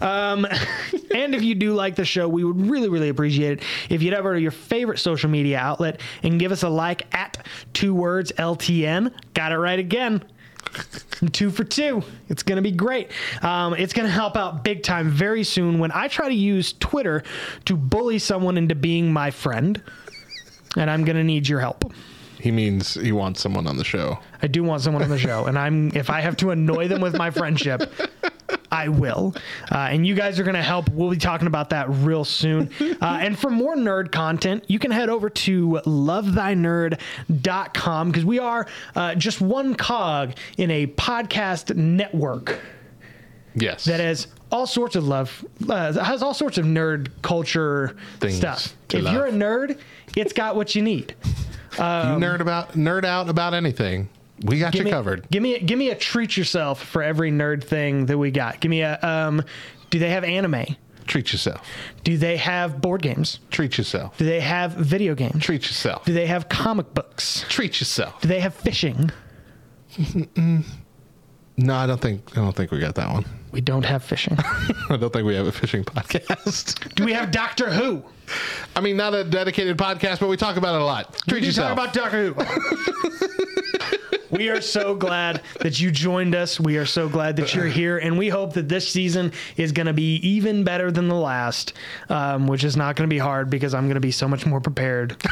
Um, 0.00 0.46
and 1.14 1.34
if 1.34 1.42
you 1.42 1.54
do 1.54 1.74
like 1.74 1.96
the 1.96 2.04
show, 2.04 2.28
we 2.28 2.44
would 2.44 2.60
really 2.68 2.88
really 2.88 3.08
appreciate 3.08 3.58
it 3.58 3.64
if 3.90 4.02
you'd 4.02 4.14
ever 4.14 4.34
to 4.34 4.40
your 4.40 4.50
favorite 4.50 4.98
social 4.98 5.30
media 5.30 5.58
outlet 5.58 6.00
and 6.22 6.38
give 6.38 6.52
us 6.52 6.62
a 6.62 6.68
like 6.68 7.12
at 7.14 7.46
two 7.72 7.94
words 7.94 8.32
LTN. 8.32 9.12
Got 9.34 9.52
it 9.52 9.58
right 9.58 9.78
again. 9.78 10.22
two 11.32 11.50
for 11.50 11.64
two. 11.64 12.02
It's 12.28 12.42
going 12.42 12.56
to 12.56 12.62
be 12.62 12.72
great. 12.72 13.10
Um, 13.42 13.74
it's 13.74 13.92
going 13.92 14.06
to 14.06 14.12
help 14.12 14.36
out 14.36 14.64
big 14.64 14.82
time 14.82 15.10
very 15.10 15.44
soon 15.44 15.78
when 15.78 15.92
I 15.92 16.08
try 16.08 16.28
to 16.28 16.34
use 16.34 16.72
Twitter 16.74 17.22
to 17.66 17.76
bully 17.76 18.18
someone 18.18 18.56
into 18.56 18.74
being 18.74 19.12
my 19.12 19.30
friend. 19.30 19.82
And 20.76 20.90
I'm 20.90 21.04
going 21.04 21.16
to 21.16 21.24
need 21.24 21.48
your 21.48 21.60
help. 21.60 21.92
He 22.40 22.50
means 22.50 22.94
he 22.94 23.12
wants 23.12 23.40
someone 23.40 23.66
on 23.68 23.76
the 23.76 23.84
show. 23.84 24.18
I 24.42 24.48
do 24.48 24.64
want 24.64 24.82
someone 24.82 25.02
on 25.04 25.10
the 25.10 25.18
show, 25.18 25.44
and 25.46 25.56
I'm 25.58 25.94
if 25.94 26.10
I 26.10 26.20
have 26.22 26.36
to 26.38 26.50
annoy 26.50 26.88
them 26.88 27.00
with 27.00 27.16
my 27.16 27.30
friendship, 27.30 27.92
I 28.72 28.88
will. 28.88 29.36
Uh, 29.70 29.76
and 29.92 30.04
you 30.04 30.16
guys 30.16 30.40
are 30.40 30.42
going 30.42 30.56
to 30.56 30.62
help. 30.62 30.88
We'll 30.88 31.10
be 31.10 31.18
talking 31.18 31.46
about 31.46 31.70
that 31.70 31.88
real 31.88 32.24
soon. 32.24 32.68
Uh, 32.80 32.96
and 33.20 33.38
for 33.38 33.48
more 33.50 33.76
nerd 33.76 34.10
content, 34.10 34.64
you 34.66 34.80
can 34.80 34.90
head 34.90 35.08
over 35.08 35.30
to 35.30 35.80
lovethynerd.com 35.86 38.08
because 38.10 38.24
we 38.24 38.40
are 38.40 38.66
uh, 38.96 39.14
just 39.14 39.40
one 39.40 39.76
cog 39.76 40.32
in 40.56 40.68
a 40.70 40.86
podcast 40.88 41.76
network 41.76 42.58
Yes. 43.54 43.84
that 43.84 44.00
has 44.00 44.26
all 44.52 44.66
sorts 44.66 44.94
of 44.94 45.08
love, 45.08 45.44
uh, 45.68 45.92
has 46.04 46.22
all 46.22 46.34
sorts 46.34 46.58
of 46.58 46.66
nerd 46.66 47.08
culture 47.22 47.96
Things 48.20 48.36
stuff. 48.36 48.74
If 48.90 49.10
you're 49.10 49.26
a 49.26 49.32
nerd, 49.32 49.80
it's 50.14 50.32
got 50.34 50.54
what 50.54 50.74
you 50.74 50.82
need. 50.82 51.16
you 51.72 51.78
nerd 51.78 52.40
about 52.40 52.72
nerd 52.74 53.04
out 53.04 53.28
about 53.28 53.54
anything. 53.54 54.08
We 54.44 54.58
got 54.58 54.74
you 54.74 54.84
me, 54.84 54.90
covered. 54.90 55.28
Give 55.30 55.42
me 55.42 55.58
give 55.60 55.78
me 55.78 55.90
a 55.90 55.94
treat 55.94 56.36
yourself 56.36 56.82
for 56.82 57.02
every 57.02 57.30
nerd 57.30 57.64
thing 57.64 58.06
that 58.06 58.18
we 58.18 58.30
got. 58.30 58.60
Give 58.60 58.70
me 58.70 58.82
a 58.82 58.98
um. 59.02 59.42
Do 59.90 59.98
they 59.98 60.10
have 60.10 60.24
anime? 60.24 60.64
Treat 61.06 61.32
yourself. 61.32 61.66
Do 62.04 62.16
they 62.16 62.36
have 62.36 62.80
board 62.80 63.02
games? 63.02 63.40
Treat 63.50 63.76
yourself. 63.76 64.16
Do 64.18 64.24
they 64.24 64.40
have 64.40 64.72
video 64.72 65.14
games? 65.14 65.42
Treat 65.44 65.62
yourself. 65.62 66.04
Do 66.04 66.12
they 66.12 66.26
have 66.26 66.48
comic 66.48 66.94
books? 66.94 67.44
Treat 67.48 67.80
yourself. 67.80 68.20
Do 68.20 68.28
they 68.28 68.40
have 68.40 68.54
fishing? 68.54 69.10
No, 71.58 71.74
I 71.74 71.86
don't 71.86 72.00
think 72.00 72.22
I 72.32 72.40
don't 72.40 72.56
think 72.56 72.70
we 72.70 72.78
got 72.78 72.94
that 72.94 73.12
one. 73.12 73.24
We 73.52 73.60
don't 73.60 73.84
have 73.84 74.02
fishing. 74.02 74.36
I 74.40 74.96
don't 74.96 75.12
think 75.12 75.26
we 75.26 75.34
have 75.36 75.46
a 75.46 75.52
fishing 75.52 75.84
podcast. 75.84 76.94
Do 76.94 77.04
we 77.04 77.12
have 77.12 77.30
Doctor 77.30 77.70
Who? 77.70 78.02
I 78.74 78.80
mean, 78.80 78.96
not 78.96 79.14
a 79.14 79.24
dedicated 79.24 79.76
podcast, 79.76 80.20
but 80.20 80.28
we 80.28 80.38
talk 80.38 80.56
about 80.56 80.74
it 80.74 80.80
a 80.80 80.84
lot. 80.84 81.12
Treat 81.28 81.34
we 81.34 81.40
do 81.40 81.46
yourself. 81.48 81.76
talk 81.76 81.92
about 81.92 81.92
Doctor 81.92 82.32
Who. 82.32 83.26
we 84.30 84.48
are 84.48 84.62
so 84.62 84.94
glad 84.94 85.42
that 85.60 85.78
you 85.78 85.90
joined 85.90 86.34
us. 86.34 86.58
We 86.58 86.78
are 86.78 86.86
so 86.86 87.10
glad 87.10 87.36
that 87.36 87.54
you're 87.54 87.66
here, 87.66 87.98
and 87.98 88.16
we 88.16 88.30
hope 88.30 88.54
that 88.54 88.70
this 88.70 88.88
season 88.88 89.32
is 89.58 89.70
going 89.70 89.86
to 89.86 89.92
be 89.92 90.16
even 90.16 90.64
better 90.64 90.90
than 90.90 91.08
the 91.08 91.14
last, 91.14 91.74
um, 92.08 92.46
which 92.46 92.64
is 92.64 92.74
not 92.74 92.96
going 92.96 93.06
to 93.08 93.14
be 93.14 93.18
hard 93.18 93.50
because 93.50 93.74
I'm 93.74 93.84
going 93.84 93.96
to 93.96 94.00
be 94.00 94.12
so 94.12 94.26
much 94.26 94.46
more 94.46 94.62
prepared 94.62 95.22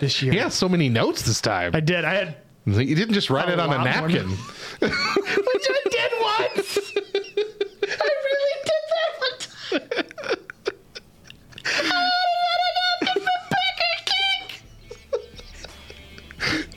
this 0.00 0.22
year. 0.22 0.32
Yeah, 0.32 0.50
so 0.50 0.68
many 0.68 0.88
notes 0.88 1.22
this 1.22 1.40
time. 1.40 1.72
I 1.74 1.80
did. 1.80 2.04
I 2.04 2.14
had 2.14 2.36
you 2.66 2.96
didn't 2.96 3.14
just 3.14 3.30
write 3.30 3.48
it 3.48 3.60
on 3.60 3.72
a 3.72 3.84
napkin. 3.84 4.28
Which 4.28 4.92
I 4.92 5.80
did 5.90 6.12
once. 6.56 6.92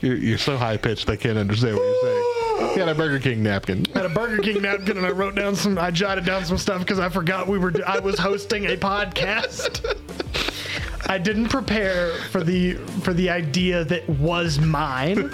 You're, 0.00 0.16
you're 0.16 0.38
so 0.38 0.56
high 0.56 0.76
pitched, 0.76 1.10
I 1.10 1.16
can't 1.16 1.36
understand 1.36 1.76
what 1.76 1.82
you're 1.82 2.02
saying. 2.02 2.70
You 2.70 2.76
got 2.76 2.88
a 2.88 2.94
Burger 2.94 3.18
King 3.18 3.42
napkin. 3.42 3.84
I 3.94 3.98
had 3.98 4.06
a 4.06 4.14
Burger 4.14 4.42
King 4.42 4.62
napkin 4.62 4.96
and 4.96 5.06
I 5.06 5.10
wrote 5.10 5.34
down 5.34 5.56
some. 5.56 5.78
I 5.78 5.90
jotted 5.90 6.24
down 6.24 6.44
some 6.44 6.58
stuff 6.58 6.80
because 6.80 6.98
I 6.98 7.08
forgot 7.08 7.48
we 7.48 7.58
were. 7.58 7.72
I 7.86 7.98
was 7.98 8.18
hosting 8.18 8.66
a 8.66 8.76
podcast. 8.76 10.18
I 11.06 11.18
didn't 11.18 11.48
prepare 11.48 12.12
for 12.30 12.42
the 12.42 12.74
for 13.02 13.12
the 13.12 13.30
idea 13.30 13.84
that 13.84 14.08
was 14.08 14.58
mine. 14.60 15.30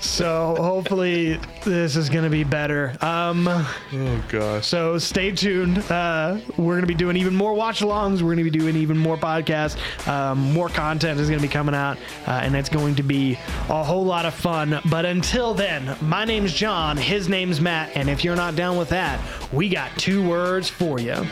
so 0.00 0.54
hopefully 0.58 1.38
this 1.64 1.96
is 1.96 2.08
gonna 2.08 2.30
be 2.30 2.44
better. 2.44 2.96
Um, 3.00 3.46
Oh 3.48 4.24
gosh. 4.28 4.66
So 4.66 4.98
stay 4.98 5.30
tuned. 5.30 5.78
Uh, 5.90 6.38
we're 6.56 6.74
going 6.74 6.80
to 6.82 6.86
be 6.86 6.94
doing 6.94 7.16
even 7.16 7.34
more 7.34 7.54
watch 7.54 7.80
alongs. 7.80 8.14
We're 8.22 8.34
going 8.34 8.44
to 8.44 8.50
be 8.50 8.50
doing 8.50 8.76
even 8.76 8.96
more 8.96 9.16
podcasts. 9.16 9.76
Um, 10.08 10.52
more 10.52 10.68
content 10.68 11.20
is 11.20 11.28
going 11.28 11.40
to 11.40 11.46
be 11.46 11.52
coming 11.52 11.74
out, 11.74 11.98
uh, 12.26 12.40
and 12.42 12.54
it's 12.54 12.68
going 12.68 12.94
to 12.96 13.02
be 13.02 13.38
a 13.68 13.82
whole 13.82 14.04
lot 14.04 14.26
of 14.26 14.34
fun. 14.34 14.80
But 14.90 15.04
until 15.06 15.54
then, 15.54 15.96
my 16.00 16.24
name's 16.24 16.52
John. 16.52 16.96
His 16.96 17.28
name's 17.28 17.60
Matt. 17.60 17.96
And 17.96 18.08
if 18.10 18.24
you're 18.24 18.36
not 18.36 18.56
down 18.56 18.76
with 18.76 18.88
that, 18.90 19.20
we 19.52 19.68
got 19.68 19.96
two 19.98 20.26
words 20.26 20.68
for 20.68 20.98
you. 21.00 21.26